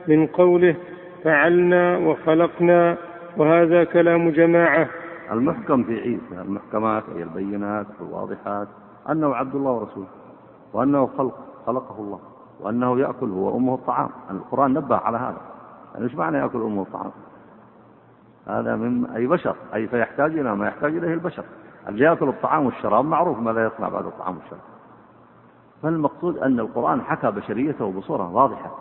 من 0.07 0.27
قوله 0.27 0.75
فعلنا 1.23 1.97
وخلقنا 1.97 2.97
وهذا 3.37 3.83
كلام 3.83 4.29
جماعة. 4.29 4.87
المحكم 5.31 5.83
في 5.83 5.93
عيسى 5.99 6.41
المحكمات 6.41 7.03
أي 7.15 7.23
البينات 7.23 7.85
الواضحات 8.01 8.67
أنه 9.09 9.35
عبد 9.35 9.55
الله 9.55 9.71
ورسوله 9.71 10.07
وأنه 10.73 11.05
خلق 11.05 11.35
خلقه 11.65 11.99
الله. 11.99 12.36
وأنه 12.59 12.99
يأكل 12.99 13.31
هو 13.31 13.57
أمه 13.57 13.73
الطعام. 13.73 14.09
القرآن 14.31 14.73
نبه 14.73 14.95
على 14.95 15.17
هذا. 15.17 15.41
يعني 15.93 16.05
إيش 16.05 16.15
معنى 16.15 16.37
يأكل 16.37 16.61
أمه 16.61 16.81
الطعام؟ 16.81 17.11
هذا 18.47 18.75
من 18.75 19.05
أي 19.05 19.27
بشر 19.27 19.55
أي 19.73 19.87
فيحتاج 19.87 20.37
إلى 20.37 20.55
ما 20.55 20.67
يحتاج 20.67 20.97
إليه 20.97 21.13
البشر. 21.13 21.43
اللي 21.87 22.05
يأكل 22.05 22.29
الطعام 22.29 22.65
والشراب 22.65 23.05
معروف 23.05 23.39
ماذا 23.39 23.65
يصنع 23.65 23.89
بعد 23.89 24.05
الطعام 24.05 24.37
والشراب. 24.37 24.61
فالمقصود 25.83 26.37
أن 26.37 26.59
القرآن 26.59 27.01
حكى 27.01 27.31
بشريته 27.31 27.91
بصورة 27.91 28.31
واضحة 28.31 28.71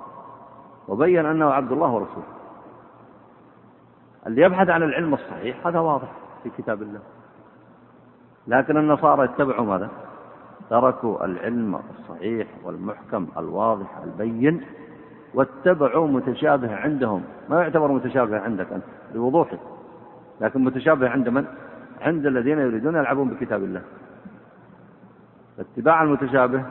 وبين 0.88 1.26
أنه 1.26 1.50
عبد 1.50 1.72
الله 1.72 1.90
ورسوله. 1.90 2.26
اللي 4.26 4.42
يبحث 4.42 4.68
عن 4.68 4.82
العلم 4.82 5.14
الصحيح 5.14 5.66
هذا 5.66 5.78
واضح 5.78 6.12
في 6.42 6.50
كتاب 6.50 6.82
الله. 6.82 7.00
لكن 8.46 8.76
النصارى 8.76 9.24
اتبعوا 9.24 9.66
ماذا؟ 9.66 9.90
تركوا 10.70 11.24
العلم 11.24 11.80
الصحيح 11.90 12.46
والمحكم 12.64 13.26
الواضح 13.38 13.98
البين 14.04 14.60
واتبعوا 15.34 16.08
متشابه 16.08 16.76
عندهم. 16.76 17.22
ما 17.50 17.60
يعتبر 17.62 17.92
متشابه 17.92 18.40
عندك 18.40 18.72
أنت 18.72 18.84
بوضوحه 19.14 19.56
لكن 20.40 20.64
متشابه 20.64 21.08
عند 21.08 21.28
من؟ 21.28 21.44
عند 22.00 22.26
الذين 22.26 22.58
يريدون 22.58 22.96
يلعبون 22.96 23.28
بكتاب 23.28 23.62
الله. 23.62 23.82
اتباع 25.58 26.02
المتشابه 26.02 26.62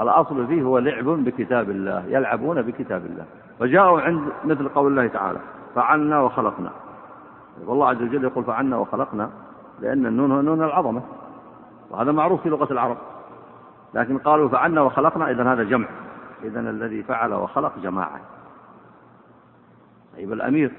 الأصل 0.00 0.46
فيه 0.46 0.62
هو 0.62 0.78
لعب 0.78 1.04
بكتاب 1.04 1.70
الله 1.70 2.04
يلعبون 2.08 2.62
بكتاب 2.62 3.06
الله. 3.06 3.24
فجاءوا 3.60 4.00
عند 4.00 4.20
مثل 4.44 4.68
قول 4.68 4.92
الله 4.92 5.06
تعالى 5.06 5.38
فعلنا 5.74 6.20
وخلقنا. 6.20 6.70
والله 7.66 7.88
عز 7.88 8.02
وجل 8.02 8.24
يقول 8.24 8.44
فعلنا 8.44 8.76
وخلقنا 8.76 9.30
لأن 9.80 10.06
النون 10.06 10.32
هو 10.32 10.40
نون 10.40 10.62
العظمة. 10.62 11.02
وهذا 11.90 12.12
معروف 12.12 12.42
في 12.42 12.48
لغة 12.48 12.72
العرب. 12.72 12.96
لكن 13.94 14.18
قالوا 14.18 14.48
فعلنا 14.48 14.80
وخلقنا 14.80 15.30
إذا 15.30 15.52
هذا 15.52 15.62
جمع. 15.62 15.88
إذا 16.42 16.60
الذي 16.60 17.02
فعل 17.02 17.34
وخلق 17.34 17.72
جماعة. 17.82 18.20
طيب 20.16 20.32
الأمير 20.32 20.72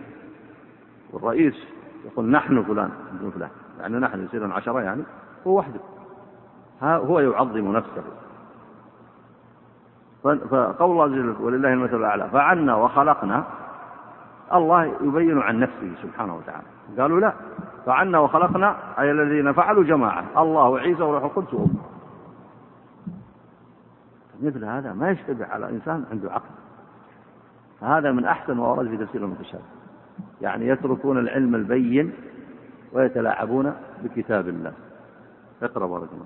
والرئيس 1.14 1.68
يقول 2.06 2.26
نحن 2.26 2.64
فلان 2.64 2.90
ابن 3.20 3.30
فلان. 3.30 3.50
يعني 3.80 3.98
نحن 3.98 4.26
يصير 4.26 4.54
عشرة 4.54 4.82
يعني 4.82 5.04
هو 5.48 5.58
وحده. 5.58 5.80
هو 6.82 7.20
يعظم 7.20 7.72
نفسه. 7.72 8.04
فقول 10.24 11.14
الله 11.14 11.42
ولله 11.42 11.74
المثل 11.74 11.96
الأعلى 11.96 12.30
فعلنا 12.30 12.76
وخلقنا. 12.76 13.44
الله 14.54 14.84
يبين 14.84 15.40
عن 15.40 15.60
نفسه 15.60 15.92
سبحانه 16.04 16.36
وتعالى. 16.36 16.66
قالوا 17.00 17.20
لا 17.20 17.34
فعلنا 17.86 18.20
وخلقنا 18.20 18.76
أي 19.00 19.12
الذين 19.12 19.52
فعلوا 19.52 19.84
جماعة. 19.84 20.24
الله 20.38 20.70
وعيسى 20.70 21.04
وروح 21.04 21.24
القدس 21.24 21.54
وأمه. 21.54 21.95
مثل 24.44 24.66
هذا 24.66 24.94
ما 24.94 25.12
يشتبه 25.12 25.46
على 25.46 25.70
إنسان 25.70 26.04
عنده 26.12 26.32
عقل. 26.32 26.50
هذا 27.82 28.12
من 28.12 28.26
أحسن 28.26 28.54
ما 28.54 28.68
ورد 28.68 28.90
في 28.90 28.98
تفسير 28.98 29.24
المتشابه. 29.24 29.64
يعني 30.42 30.68
يتركون 30.68 31.18
العلم 31.18 31.56
البين 31.56 32.14
ويتلاعبون 32.94 33.74
بكتاب 34.04 34.48
الله. 34.48 34.74
اقرأ 35.64 35.88
بارك 35.88 36.10
الله 36.14 36.26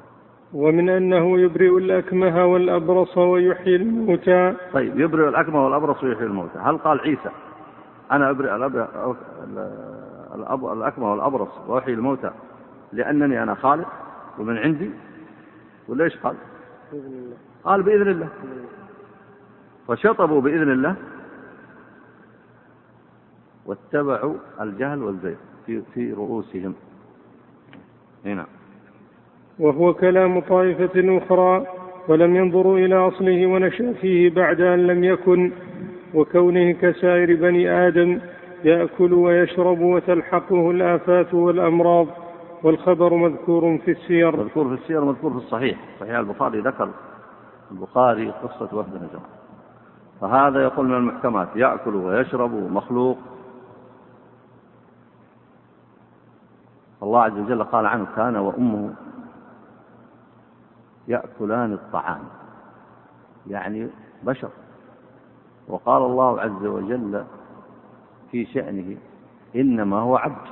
ومن 0.54 0.90
أنه 0.90 1.40
يبرئ 1.40 1.78
الأكمه 1.78 2.46
والأبرص 2.46 3.18
ويحيي 3.18 3.76
الموتى. 3.76 4.56
طيب 4.74 5.00
يبرئ 5.00 5.30
الأكمه 5.30 5.66
والأبرص 5.66 6.04
ويحيي 6.04 6.26
الموتى. 6.26 6.60
هل 6.60 6.78
قال 6.78 7.00
عيسى 7.00 7.30
أنا 8.12 8.30
أبرئ 8.30 8.56
الأكمه 10.74 11.12
والأبرص 11.12 11.50
وأحيي 11.68 11.94
الموتى 11.94 12.32
لأنني 12.94 13.44
أنا 13.44 13.56
خالق 13.56 13.88
ومن 14.40 14.58
عندي؟ 14.58 14.92
وليش 15.88 16.18
قال؟ 16.18 16.36
قال 17.64 17.84
بإذن 17.84 18.08
الله. 18.08 18.28
فشطبوا 19.88 20.42
بإذن 20.42 20.72
الله. 20.72 20.96
واتبعوا 23.66 24.36
الجهل 24.62 25.04
والزيغ 25.04 25.36
في 25.66 25.82
في 25.94 26.14
رؤوسهم. 26.14 26.74
هنا 28.26 28.46
وهو 29.60 29.94
كلام 29.94 30.40
طائفة 30.40 31.18
أخرى 31.18 31.66
ولم 32.08 32.36
ينظروا 32.36 32.78
إلى 32.78 32.96
أصله 32.96 33.48
ونشأ 33.48 33.94
فيه 33.94 34.30
بعد 34.30 34.62
أن 34.62 34.88
لم 34.88 35.04
يكن 35.04 35.52
وكونه 36.14 36.72
كسائر 36.72 37.36
بني 37.36 37.88
آدم 37.88 38.20
يأكل 38.64 39.14
ويشرب 39.14 39.80
وتلحقه 39.80 40.72
الآفات 40.72 41.34
والأمراض 41.34 42.08
والخبر 42.64 43.14
مذكور 43.14 43.78
في 43.78 43.92
السير. 43.92 44.36
مذكور 44.36 44.76
في 44.76 44.82
السير 44.84 45.06
مذكور 45.06 45.32
في 45.32 45.38
الصحيح. 45.38 45.78
صحيح 46.00 46.16
البخاري 46.16 46.60
ذكر 46.60 46.90
البخاري 47.72 48.32
قصة 48.32 48.78
وفد 48.78 48.96
نجران 48.96 49.40
فهذا 50.22 50.64
يقول 50.64 50.88
من 50.88 50.96
المحكمات 50.96 51.48
يأكل 51.56 51.96
ويشرب 51.96 52.54
مخلوق. 52.54 53.18
الله 57.04 57.22
عز 57.22 57.38
وجل 57.40 57.64
قال 57.64 57.86
عنه 57.86 58.08
كان 58.16 58.36
وأمه 58.36 58.94
يأكلان 61.08 61.74
الطعام. 61.74 62.22
يعني 63.48 63.90
بشر. 64.24 64.50
وقال 65.68 66.02
الله 66.02 66.42
عز 66.42 66.66
وجل 66.66 67.26
في 68.32 68.46
شأنه 68.46 68.98
إنما 69.56 70.00
هو 70.00 70.18
عبد. 70.18 70.48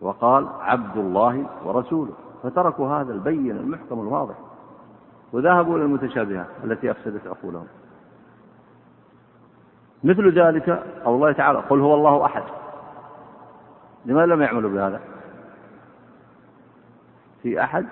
وقال 0.00 0.48
عبد 0.60 0.96
الله 0.96 1.46
ورسوله. 1.64 2.12
فتركوا 2.42 2.88
هذا 2.88 3.12
البين 3.12 3.56
المحكم 3.56 4.00
الواضح. 4.00 4.47
وذهبوا 5.32 5.76
إلى 5.76 5.84
المتشابهات 5.84 6.46
التي 6.64 6.90
أفسدت 6.90 7.26
عقولهم. 7.26 7.66
مثل 10.04 10.38
ذلك 10.40 10.70
قول 11.04 11.14
الله 11.14 11.32
تعالى 11.32 11.58
قل 11.58 11.80
هو 11.80 11.94
الله 11.94 12.24
أحد. 12.24 12.42
لماذا 14.06 14.26
لم 14.26 14.42
يعملوا 14.42 14.70
بهذا؟ 14.70 15.00
في 17.42 17.62
أحد؟ 17.62 17.86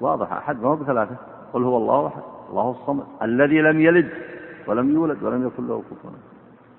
واضح 0.00 0.32
أحد 0.32 0.62
ما 0.62 0.68
هو 0.68 0.76
بثلاثة. 0.76 1.16
قل 1.52 1.64
هو 1.64 1.76
الله 1.76 2.06
أحد 2.06 2.22
الله 2.50 2.70
الصمد 2.70 3.04
الذي 3.22 3.60
لم 3.60 3.80
يلد 3.80 4.10
ولم 4.66 4.90
يولد 4.90 5.22
ولم 5.22 5.46
يكن 5.46 5.68
له 5.68 5.82
كفوا. 5.90 6.10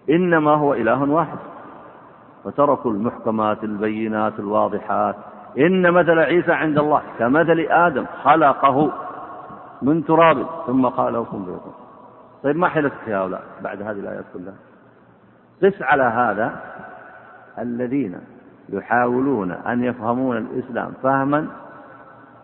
إنما 0.10 0.52
هو 0.52 0.74
إله 0.74 1.12
واحد. 1.12 1.38
وتركوا 2.46 2.92
المحكمات 2.92 3.64
البينات 3.64 4.40
الواضحات. 4.40 5.16
إن 5.58 5.92
مثل 5.92 6.20
عيسى 6.20 6.52
عند 6.52 6.78
الله 6.78 7.02
كمثل 7.20 7.60
آدم 7.70 8.06
خلقه. 8.24 9.05
من 9.86 10.06
تراب 10.06 10.48
ثم 10.68 10.86
قال 10.86 11.14
له 11.14 11.24
كن 11.24 11.46
فيكون 11.46 11.74
طيب 12.44 12.56
ما 12.56 12.68
حيلتك 12.68 12.98
في 13.06 13.14
هؤلاء 13.14 13.44
بعد 13.64 13.82
هذه 13.82 14.00
الآيات 14.00 14.26
كلها؟ 14.34 14.54
قس 15.64 15.82
على 15.82 16.04
هذا 16.04 16.62
الذين 17.60 18.20
يحاولون 18.70 19.52
أن 19.52 19.84
يفهمون 19.84 20.38
الإسلام 20.38 20.94
فهما 21.04 21.48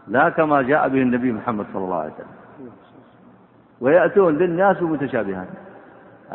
لا 0.07 0.29
كما 0.29 0.61
جاء 0.61 0.89
به 0.89 1.01
النبي 1.01 1.31
محمد 1.31 1.65
صلى 1.73 1.83
الله 1.83 1.95
عليه 1.95 2.13
وسلم. 2.13 2.27
ويأتون 3.81 4.37
للناس 4.37 4.77
بمتشابهات 4.77 5.47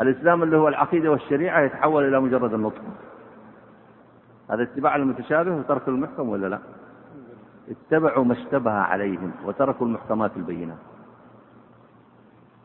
الإسلام 0.01 0.43
اللي 0.43 0.57
هو 0.57 0.67
العقيدة 0.67 1.11
والشريعة 1.11 1.61
يتحول 1.61 2.07
إلى 2.07 2.19
مجرد 2.19 2.53
النطق. 2.53 2.81
هذا 4.49 4.63
اتباع 4.63 4.95
المتشابه 4.95 5.51
وترك 5.55 5.87
المحكم 5.87 6.29
ولا 6.29 6.47
لا؟ 6.47 6.59
اتبعوا 7.69 8.25
ما 8.25 8.33
اشتبه 8.33 8.71
عليهم 8.71 9.31
وتركوا 9.45 9.87
المحكمات 9.87 10.31
البينات. 10.37 10.77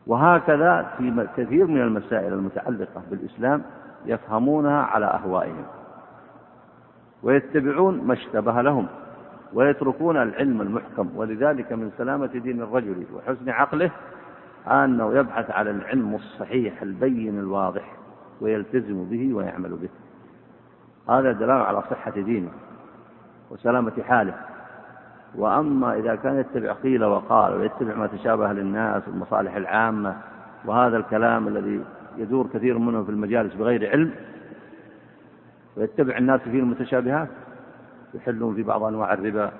وهكذا 0.07 0.91
في 0.97 1.27
كثير 1.37 1.67
من 1.67 1.81
المسائل 1.81 2.33
المتعلقة 2.33 3.01
بالإسلام 3.11 3.63
يفهمونها 4.05 4.81
على 4.81 5.05
أهوائهم 5.05 5.65
ويتبعون 7.23 8.07
ما 8.07 8.13
اشتبه 8.13 8.61
لهم 8.61 8.87
ويتركون 9.53 10.17
العلم 10.17 10.61
المحكم 10.61 11.09
ولذلك 11.15 11.73
من 11.73 11.91
سلامة 11.97 12.25
دين 12.25 12.61
الرجل 12.61 13.05
وحسن 13.15 13.49
عقله 13.49 13.91
أنه 14.67 15.13
يبحث 15.13 15.51
على 15.51 15.71
العلم 15.71 16.15
الصحيح 16.15 16.81
البين 16.81 17.39
الواضح 17.39 17.95
ويلتزم 18.41 19.05
به 19.05 19.33
ويعمل 19.33 19.69
به. 19.69 19.89
هذا 21.09 21.31
دلالة 21.31 21.63
على 21.63 21.81
صحة 21.81 22.11
دينه 22.11 22.49
وسلامة 23.51 24.03
حاله. 24.03 24.35
وأما 25.35 25.93
إذا 25.97 26.15
كان 26.15 26.39
يتبع 26.39 26.73
قيل 26.73 27.05
وقال 27.05 27.53
ويتبع 27.53 27.95
ما 27.95 28.07
تشابه 28.07 28.53
للناس 28.53 29.07
والمصالح 29.07 29.55
العامة 29.55 30.15
وهذا 30.65 30.97
الكلام 30.97 31.47
الذي 31.47 31.81
يدور 32.17 32.47
كثير 32.53 32.77
منه 32.77 33.03
في 33.03 33.09
المجالس 33.09 33.53
بغير 33.53 33.89
علم 33.89 34.11
ويتبع 35.77 36.17
الناس 36.17 36.41
فيه 36.41 36.59
المتشابهات 36.59 37.29
يحلون 38.13 38.55
في 38.55 38.63
بعض 38.63 38.83
أنواع 38.83 39.13
الربا 39.13 39.51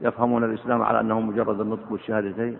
يفهمون 0.00 0.44
الإسلام 0.44 0.82
على 0.82 1.00
أنه 1.00 1.20
مجرد 1.20 1.60
النطق 1.60 1.92
والشهادتين 1.92 2.58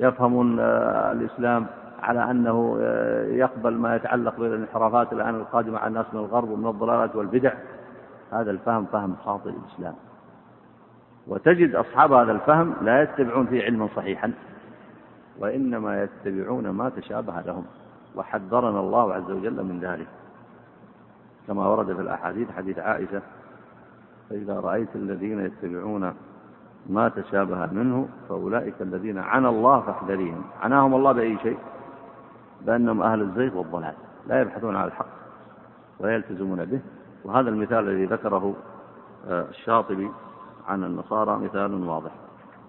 يفهمون 0.00 0.60
آه، 0.60 1.12
الإسلام 1.12 1.66
على 2.02 2.30
أنه 2.30 2.78
آه، 2.80 3.26
يقبل 3.26 3.74
ما 3.74 3.96
يتعلق 3.96 4.36
بالانحرافات 4.36 5.12
الآن 5.12 5.34
القادمة 5.34 5.78
على 5.78 5.88
الناس 5.88 6.06
من 6.12 6.20
الغرب 6.20 6.50
ومن 6.50 6.66
الضلالات 6.66 7.16
والبدع. 7.16 7.52
هذا 8.32 8.50
الفهم 8.50 8.84
فهم 8.84 9.16
خاطئ 9.24 9.50
الإسلام. 9.50 9.94
وتجد 11.28 11.74
أصحاب 11.74 12.12
هذا 12.12 12.32
الفهم 12.32 12.74
لا 12.82 13.02
يتبعون 13.02 13.46
فيه 13.46 13.64
علما 13.64 13.88
صحيحا 13.96 14.32
وإنما 15.38 16.02
يتبعون 16.02 16.70
ما 16.70 16.88
تشابه 16.88 17.40
لهم 17.40 17.64
وحذرنا 18.16 18.80
الله 18.80 19.14
عز 19.14 19.30
وجل 19.30 19.64
من 19.64 19.80
ذلك. 19.80 20.06
كما 21.46 21.68
ورد 21.68 21.94
في 21.94 22.00
الأحاديث 22.00 22.50
حديث 22.50 22.78
عائشة 22.78 23.22
فإذا 24.30 24.60
رأيت 24.60 24.88
الذين 24.94 25.40
يتبعون 25.40 26.14
ما 26.86 27.08
تشابه 27.08 27.66
منه 27.66 28.08
فأولئك 28.28 28.74
الذين 28.80 29.18
عنا 29.18 29.48
الله 29.48 29.80
فاحذريهم. 29.80 30.44
عناهم 30.60 30.94
الله 30.94 31.12
بأي 31.12 31.38
شيء؟ 31.38 31.58
بأنهم 32.66 33.02
أهل 33.02 33.22
الزيغ 33.22 33.58
والضلال 33.58 33.94
لا 34.26 34.40
يبحثون 34.40 34.76
عن 34.76 34.86
الحق 34.86 35.06
ولا 36.00 36.14
يلتزمون 36.14 36.64
به. 36.64 36.80
وهذا 37.24 37.48
المثال 37.48 37.88
الذي 37.88 38.04
ذكره 38.04 38.54
آه، 39.28 39.44
الشاطبي 39.48 40.10
عن 40.68 40.84
النصارى 40.84 41.38
مثال 41.44 41.88
واضح. 41.88 42.10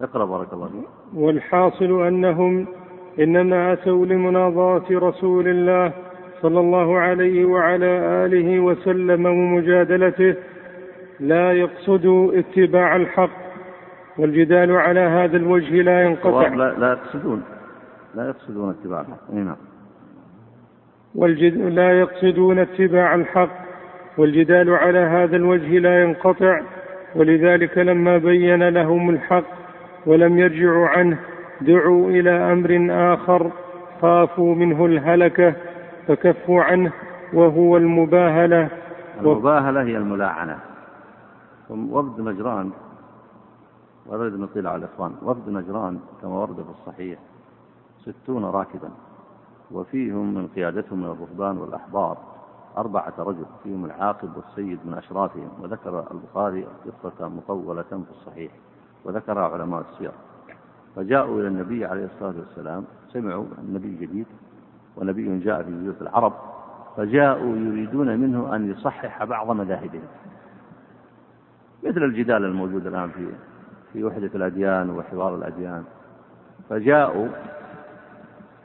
اقرأ 0.02 0.26
بارك 0.26 0.54
الله 0.54 0.68
فيك. 0.68 0.88
والحاصل 1.14 2.08
أنهم 2.08 2.68
إنما 3.20 3.74
أتوا 3.74 4.06
لمناظرة 4.06 5.00
رسول 5.10 5.48
الله 5.48 5.92
صلى 6.42 6.60
الله 6.60 6.98
عليه 6.98 7.46
وعلى 7.46 7.86
آله 8.26 8.60
وسلم 8.60 9.26
ومجادلته. 9.26 10.36
لا 11.20 11.54
يقصدوا 11.54 12.40
اتباع 12.40 12.96
الحق 12.96 13.40
والجدال 14.18 14.72
على 14.72 15.00
هذا 15.00 15.38
الوجه 15.38 15.82
لا 15.82 16.04
ينقطع. 16.04 16.48
لا, 16.48 16.74
لا 16.78 16.92
يقصدون 16.92 17.44
لا 18.16 18.28
يقصدون 18.28 18.70
اتباع 18.70 19.02
الحق. 19.02 19.34
نعم. 19.34 19.56
والجد 21.16 21.58
لا 21.58 22.00
يقصدون 22.00 22.60
اتباع 22.60 23.16
الحق 23.16 23.50
والجدال 24.18 24.70
على 24.70 25.00
هذا 25.00 25.36
الوجه 25.36 25.80
لا 25.80 26.04
ينقطع. 26.04 26.62
ولذلك 27.16 27.78
لما 27.78 28.18
بين 28.18 28.70
لهم 28.70 29.10
الحق 29.10 29.46
ولم 30.06 30.40
يرجعوا 30.40 30.88
عنه 30.88 31.20
دعوا 31.62 32.10
إلى 32.10 32.32
أمر 32.32 32.88
آخر 33.14 33.52
خافوا 34.02 34.56
منه 34.56 34.86
الهلكة 34.86 35.54
فكفوا 36.08 36.64
عنه 36.64 36.92
وهو 37.34 37.78
المباهلة. 37.78 38.70
المباهلة 39.22 39.82
هي 39.84 39.98
الملاعنة. 39.98 40.60
وفد 41.70 42.22
نجران 42.22 42.72
وأريد 44.06 44.34
أن 44.34 44.42
نطيل 44.42 44.68
على 44.68 44.78
الإخوان 44.78 45.12
وفد 45.22 45.50
نجران 45.50 46.00
كما 46.22 46.32
ورد 46.32 46.56
في 46.56 46.70
الصحيح 46.70 47.20
ستون 48.00 48.46
راكبا 48.46 48.90
وفيهم 49.72 50.34
من 50.34 50.48
قيادتهم 50.48 51.00
من 51.00 51.06
الرهبان 51.06 51.58
والأحبار. 51.58 52.18
أربعة 52.80 53.14
رجل 53.20 53.46
فيهم 53.64 53.86
العاقب 53.86 54.30
والسيد 54.38 54.80
من 54.86 54.94
أشرافهم 54.94 55.50
وذكر 55.62 56.12
البخاري 56.12 56.68
قصة 57.04 57.28
مطولة 57.28 57.84
في 57.84 58.12
الصحيح 58.12 58.52
وذكرها 59.06 59.48
علماء 59.48 59.86
السير. 59.92 60.12
فجاءوا 60.96 61.40
إلى 61.40 61.48
النبي 61.48 61.86
عليه 61.86 62.06
الصلاة 62.06 62.34
والسلام 62.40 62.86
سمعوا 63.14 63.46
النبي 63.58 63.96
جديد 63.96 64.26
ونبي 64.98 65.40
جاء 65.40 65.64
في 65.64 65.72
بيوت 65.72 66.02
العرب 66.02 66.34
فجاءوا 66.98 67.56
يريدون 67.56 68.20
منه 68.20 68.56
أن 68.56 68.72
يصحح 68.72 69.24
بعض 69.24 69.52
مذاهبهم. 69.52 70.08
مثل 71.84 72.04
الجدال 72.04 72.46
الموجود 72.46 72.88
الآن 72.88 73.10
في 73.10 73.28
في 73.94 74.04
وحدة 74.04 74.32
الأديان 74.36 74.90
وحوار 74.90 75.36
الأديان. 75.36 75.84
فجاءوا 76.70 77.28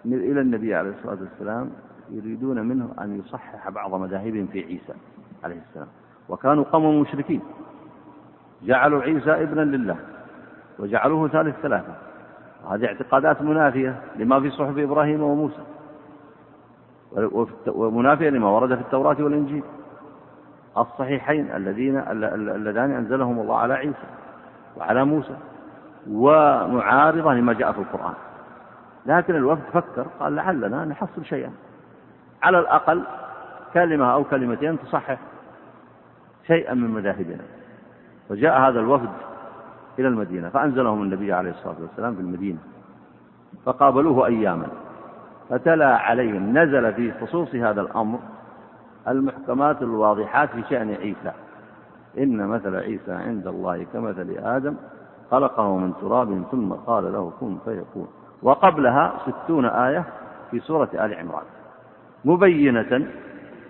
إلى 0.04 0.40
النبي 0.40 0.74
عليه 0.74 0.90
الصلاة 0.90 1.18
والسلام 1.20 1.70
يريدون 2.16 2.68
منه 2.68 2.94
أن 3.00 3.18
يصحح 3.18 3.68
بعض 3.68 3.94
مذاهبهم 3.94 4.46
في 4.46 4.64
عيسى 4.64 4.94
عليه 5.44 5.60
السلام. 5.68 5.88
وكانوا 6.28 6.64
قوم 6.64 7.00
مشركين. 7.00 7.40
جعلوا 8.62 9.02
عيسى 9.02 9.30
ابنا 9.30 9.60
لله 9.60 9.96
وجعلوه 10.78 11.28
ثالث 11.28 11.60
ثلاثة. 11.60 11.94
وهذه 12.64 12.86
اعتقادات 12.86 13.42
منافية 13.42 14.00
لما 14.16 14.40
في 14.40 14.50
صحف 14.50 14.78
إبراهيم 14.78 15.22
وموسى. 15.22 15.62
ومنافية 17.66 18.30
لما 18.30 18.48
ورد 18.48 18.74
في 18.74 18.80
التوراة 18.80 19.16
والإنجيل. 19.20 19.62
الصحيحين 20.78 21.50
الذين 21.50 21.98
اللذان 22.08 22.90
أنزلهم 22.90 23.40
الله 23.40 23.56
على 23.56 23.74
عيسى 23.74 24.06
وعلى 24.76 25.04
موسى 25.04 25.36
ومعارضة 26.10 27.34
لما 27.34 27.52
جاء 27.52 27.72
في 27.72 27.78
القرآن. 27.78 28.14
لكن 29.06 29.34
الوفد 29.34 29.62
فكر 29.72 30.06
قال 30.20 30.34
لعلنا 30.34 30.84
نحصل 30.84 31.24
شيئا. 31.24 31.50
على 32.44 32.58
الأقل 32.58 33.02
كلمة 33.74 34.12
أو 34.12 34.24
كلمتين 34.24 34.78
تصحح 34.78 35.18
شيئا 36.46 36.74
من 36.74 36.90
مذاهبنا. 36.90 37.44
فجاء 38.28 38.60
هذا 38.60 38.80
الوفد 38.80 39.10
إلى 39.98 40.08
المدينة 40.08 40.48
فأنزلهم 40.48 41.02
النبي 41.02 41.32
عليه 41.32 41.50
الصلاة 41.50 41.76
والسلام 41.80 42.14
في 42.14 42.20
المدينة 42.20 42.58
فقابلوه 43.64 44.26
أياما 44.26 44.66
فتلا 45.50 45.96
عليهم 45.96 46.58
نزل 46.58 46.94
في 46.94 47.12
خصوص 47.20 47.54
هذا 47.54 47.80
الأمر 47.80 48.18
المحكمات 49.08 49.82
الواضحات 49.82 50.50
في 50.50 50.62
شأن 50.70 50.90
عيسى. 50.90 51.32
إن 52.18 52.46
مثل 52.46 52.76
عيسى 52.76 53.12
عند 53.12 53.46
الله 53.46 53.86
كمثل 53.92 54.36
آدم 54.38 54.74
خلقه 55.30 55.76
من 55.76 55.92
تراب 56.00 56.42
ثم 56.50 56.72
قال 56.72 57.12
له 57.12 57.32
كن 57.40 57.58
فيكون. 57.64 58.08
وقبلها 58.42 59.12
ستون 59.26 59.66
آية 59.66 60.04
في 60.50 60.60
سورة 60.60 60.88
آل 60.94 61.14
عمران. 61.14 61.44
مبينة 62.24 63.06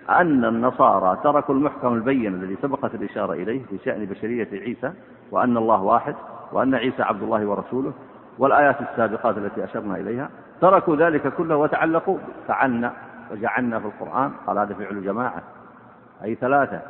أن 0.09 0.45
النصارى 0.45 1.19
تركوا 1.23 1.55
المحكم 1.55 1.93
البين 1.93 2.33
الذي 2.33 2.57
سبقت 2.61 2.95
الإشارة 2.95 3.33
إليه 3.33 3.63
في 3.63 3.77
شأن 3.85 4.05
بشرية 4.05 4.47
عيسى 4.53 4.93
وأن 5.31 5.57
الله 5.57 5.81
واحد 5.81 6.15
وأن 6.51 6.75
عيسى 6.75 7.03
عبد 7.03 7.23
الله 7.23 7.45
ورسوله 7.45 7.93
والآيات 8.37 8.81
السابقات 8.81 9.37
التي 9.37 9.63
أشرنا 9.63 9.95
إليها. 9.95 10.29
تركوا 10.61 10.95
ذلك 10.95 11.33
كله 11.33 11.55
وتعلقوا 11.55 12.17
فعلنا 12.47 12.93
وجعلنا 13.31 13.79
في 13.79 13.85
القرآن. 13.85 14.31
قال 14.47 14.57
هذا 14.57 14.73
فعل 14.73 15.03
جماعة. 15.03 15.43
أي 16.23 16.35
ثلاثة. 16.35 16.81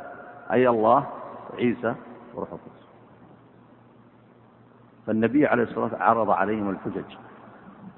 أي 0.52 0.68
الله 0.68 1.06
عيسى 1.58 1.94
وروح 2.34 2.48
القدس. 2.52 2.86
فالنبي 5.06 5.46
عليه 5.46 5.62
الصلاة 5.62 5.82
والسلام 5.82 6.02
عرض 6.02 6.30
عليهم 6.30 6.70
الحجج. 6.70 7.16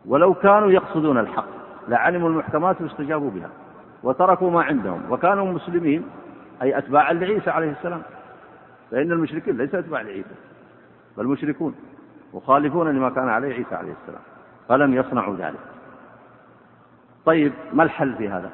ولو 0.06 0.34
كانوا 0.34 0.70
يقصدون 0.70 1.18
الحق 1.18 1.57
لعلموا 1.88 2.28
المحكمات 2.28 2.80
واستجابوا 2.80 3.30
بها 3.30 3.50
وتركوا 4.02 4.50
ما 4.50 4.62
عندهم 4.62 5.02
وكانوا 5.10 5.52
مسلمين 5.52 6.04
أي 6.62 6.78
أتباعا 6.78 7.12
لعيسى 7.12 7.50
عليه 7.50 7.70
السلام. 7.70 8.02
فإن 8.90 9.12
المشركين 9.12 9.56
ليس 9.56 9.74
أتباع 9.74 10.00
لعيسى 10.00 10.34
بل 11.16 11.26
مشركون 11.26 11.74
مخالفون 12.34 12.88
لما 12.88 13.10
كان 13.10 13.28
عليه 13.28 13.54
عيسى 13.54 13.74
عليه 13.74 13.92
السلام 14.02 14.20
فلم 14.68 14.94
يصنعوا 14.94 15.36
ذلك. 15.36 15.60
طيب 17.24 17.52
ما 17.72 17.82
الحل 17.82 18.14
في 18.14 18.28
هذا؟ 18.28 18.50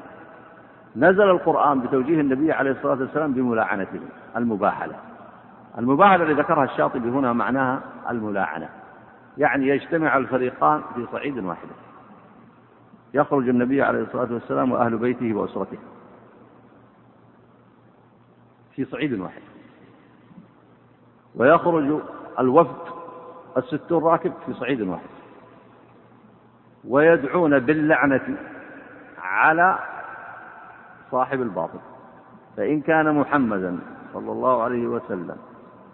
نزل 0.95 1.29
القرآن 1.29 1.79
بتوجيه 1.79 2.21
النبي 2.21 2.51
عليه 2.51 2.71
الصلاة 2.71 2.99
والسلام 2.99 3.33
بملاعنتهم 3.33 4.09
المباحلة. 4.37 4.95
المباحلة 5.77 6.23
اللي 6.23 6.33
ذكرها 6.33 6.63
الشاطبي 6.63 7.09
هنا 7.09 7.33
معناها 7.33 7.81
الملاعنة 8.09 8.69
يعني 9.37 9.67
يجتمع 9.67 10.17
الفريقان 10.17 10.81
في 10.95 11.05
صعيد 11.11 11.37
واحد. 11.45 11.67
يخرج 13.15 13.49
النبي 13.49 13.81
عليه 13.81 14.01
الصلاة 14.01 14.33
والسلام 14.33 14.71
وأهل 14.71 14.97
بيته 14.97 15.33
وأسرته. 15.33 15.77
في 18.75 18.85
صعيد 18.85 19.19
واحد. 19.19 19.41
ويخرج 21.35 22.01
الوفد 22.39 22.93
الستون 23.57 24.03
راكب 24.03 24.33
في 24.45 24.53
صعيد 24.53 24.81
واحد. 24.81 25.09
ويدعون 26.87 27.59
باللعنة 27.59 28.37
على 29.17 29.79
صاحب 31.11 31.41
الباطل. 31.41 31.79
فإن 32.57 32.81
كان 32.81 33.15
محمدا 33.15 33.79
صلى 34.13 34.31
الله 34.31 34.63
عليه 34.63 34.87
وسلم 34.87 35.37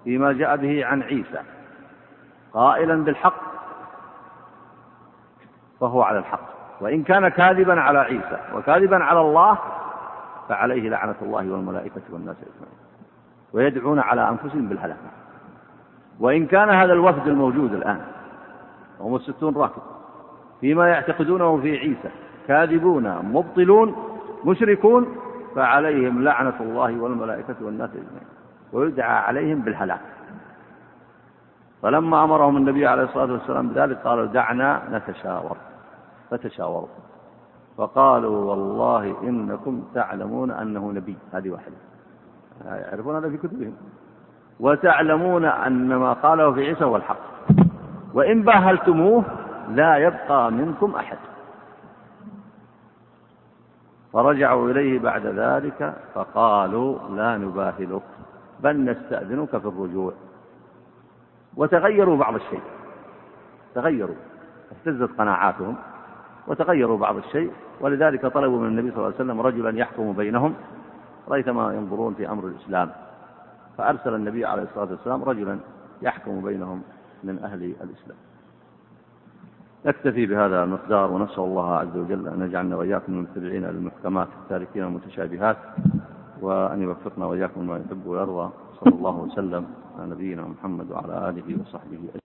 فيما 0.03 0.34
جاء 0.34 0.56
به 0.56 0.85
عن 0.85 1.02
عيسى 1.02 1.41
قائلا 2.53 3.03
بالحق 3.03 3.41
فهو 5.80 6.02
على 6.02 6.19
الحق. 6.19 6.60
وإن 6.81 7.03
كان 7.03 7.27
كاذبا 7.27 7.81
على 7.81 7.99
عيسى 7.99 8.37
وكاذبا 8.55 9.03
على 9.03 9.21
الله 9.21 9.57
فعليه 10.49 10.89
لعنة 10.89 11.15
الله 11.21 11.51
والملائكة 11.51 12.01
والناس 12.09 12.35
أجمعين. 12.35 12.77
ويدعون 13.53 13.99
على 13.99 14.29
أنفسهم 14.29 14.67
بالهلاك. 14.67 14.97
وإن 16.19 16.45
كان 16.45 16.69
هذا 16.69 16.93
الوفد 16.93 17.27
الموجود 17.27 17.73
الآن 17.73 18.01
وهم 18.99 19.15
الستون 19.15 19.55
راكب 19.55 19.81
فيما 20.61 20.87
يعتقدونه 20.87 21.57
في 21.57 21.77
عيسى 21.77 22.09
كاذبون 22.47 23.25
مبطلون 23.25 23.95
مشركون 24.45 25.15
فعليهم 25.55 26.23
لعنة 26.23 26.53
الله 26.59 27.01
والملائكة 27.01 27.55
والناس 27.61 27.89
أجمعين. 27.89 28.27
ويدعى 28.73 29.17
عليهم 29.17 29.59
بالهلاك. 29.59 30.01
فلما 31.81 32.23
أمرهم 32.23 32.57
النبي 32.57 32.87
عليه 32.87 33.03
الصلاة 33.03 33.31
والسلام 33.31 33.67
بذلك 33.67 33.97
قالوا 33.97 34.25
دعنا 34.25 34.81
نتشاور. 34.91 35.57
فتشاوروا. 36.31 36.87
فقالوا 37.77 38.51
والله 38.51 39.15
إنكم 39.23 39.83
تعلمون 39.93 40.51
أنه 40.51 40.91
نبي. 40.91 41.17
هذه 41.33 41.49
واحدة. 41.49 41.75
يعرفون 42.65 43.15
هذا 43.15 43.29
في 43.29 43.37
كتبهم. 43.37 43.73
وتعلمون 44.59 45.45
أن 45.45 45.95
ما 45.95 46.13
قاله 46.13 46.53
في 46.53 46.65
عيسى 46.67 46.83
هو 46.83 46.95
الحق. 46.95 47.17
وإن 48.13 48.43
باهلتموه 48.43 49.23
لا 49.69 49.97
يبقى 49.97 50.51
منكم 50.51 50.95
أحد. 50.95 51.17
فرجعوا 54.13 54.71
إليه 54.71 54.99
بعد 54.99 55.25
ذلك 55.25 55.93
فقالوا 56.13 57.09
لا 57.09 57.37
نباهلك 57.37 58.03
بل 58.59 58.85
نستأذنك 58.85 59.49
في 59.49 59.65
الرجوع. 59.67 60.13
وتغيروا 61.57 62.17
بعض 62.17 62.35
الشيء. 62.35 62.61
تغيروا. 63.75 64.15
اهتزت 64.71 65.19
قناعاتهم. 65.19 65.75
وتغيروا 66.47 66.97
بعض 66.97 67.18
الشيء. 67.18 67.51
ولذلك 67.81 68.26
طلبوا 68.26 68.59
من 68.59 68.68
النبي 68.68 68.91
صلى 68.91 68.97
الله 68.97 69.05
عليه 69.05 69.15
وسلم 69.15 69.41
رجلا 69.41 69.80
يحكم 69.80 70.13
بينهم. 70.13 70.53
ريثما 71.30 71.73
ينظرون 71.73 72.13
في 72.13 72.30
أمر 72.30 72.47
الإسلام. 72.47 72.91
فأرسل 73.77 74.15
النبي 74.15 74.45
عليه 74.45 74.63
الصلاة 74.63 74.91
والسلام 74.91 75.23
رجلا 75.23 75.59
يحكم 76.01 76.41
بينهم 76.41 76.81
من 77.23 77.39
أهل 77.43 77.63
الإسلام. 77.63 78.18
نكتفي 79.85 80.26
بهذا 80.26 80.63
المقدار 80.63 81.11
ونسأل 81.11 81.43
الله 81.43 81.76
عز 81.76 81.97
وجل 81.97 82.27
أن 82.27 82.41
يجعلنا 82.41 82.76
وإياكم 82.76 83.13
من 83.13 83.18
المتبعين 83.18 83.65
للمحكمات 83.65 84.27
التاركين 84.43 84.84
المتشابهات 84.84 85.57
وأن 86.41 86.81
يوفقنا 86.81 87.26
وإياكم 87.26 87.68
ما 87.68 87.77
يحب 87.77 88.07
ويرضى. 88.07 88.51
صلى 88.80 88.95
الله 88.95 89.18
وسلم 89.18 89.65
على 89.97 90.09
نبينا 90.11 90.41
محمد 90.41 90.91
وعلى 90.91 91.30
آله 91.30 91.61
وصحبه 91.61 91.97
أجمعين. 91.97 92.20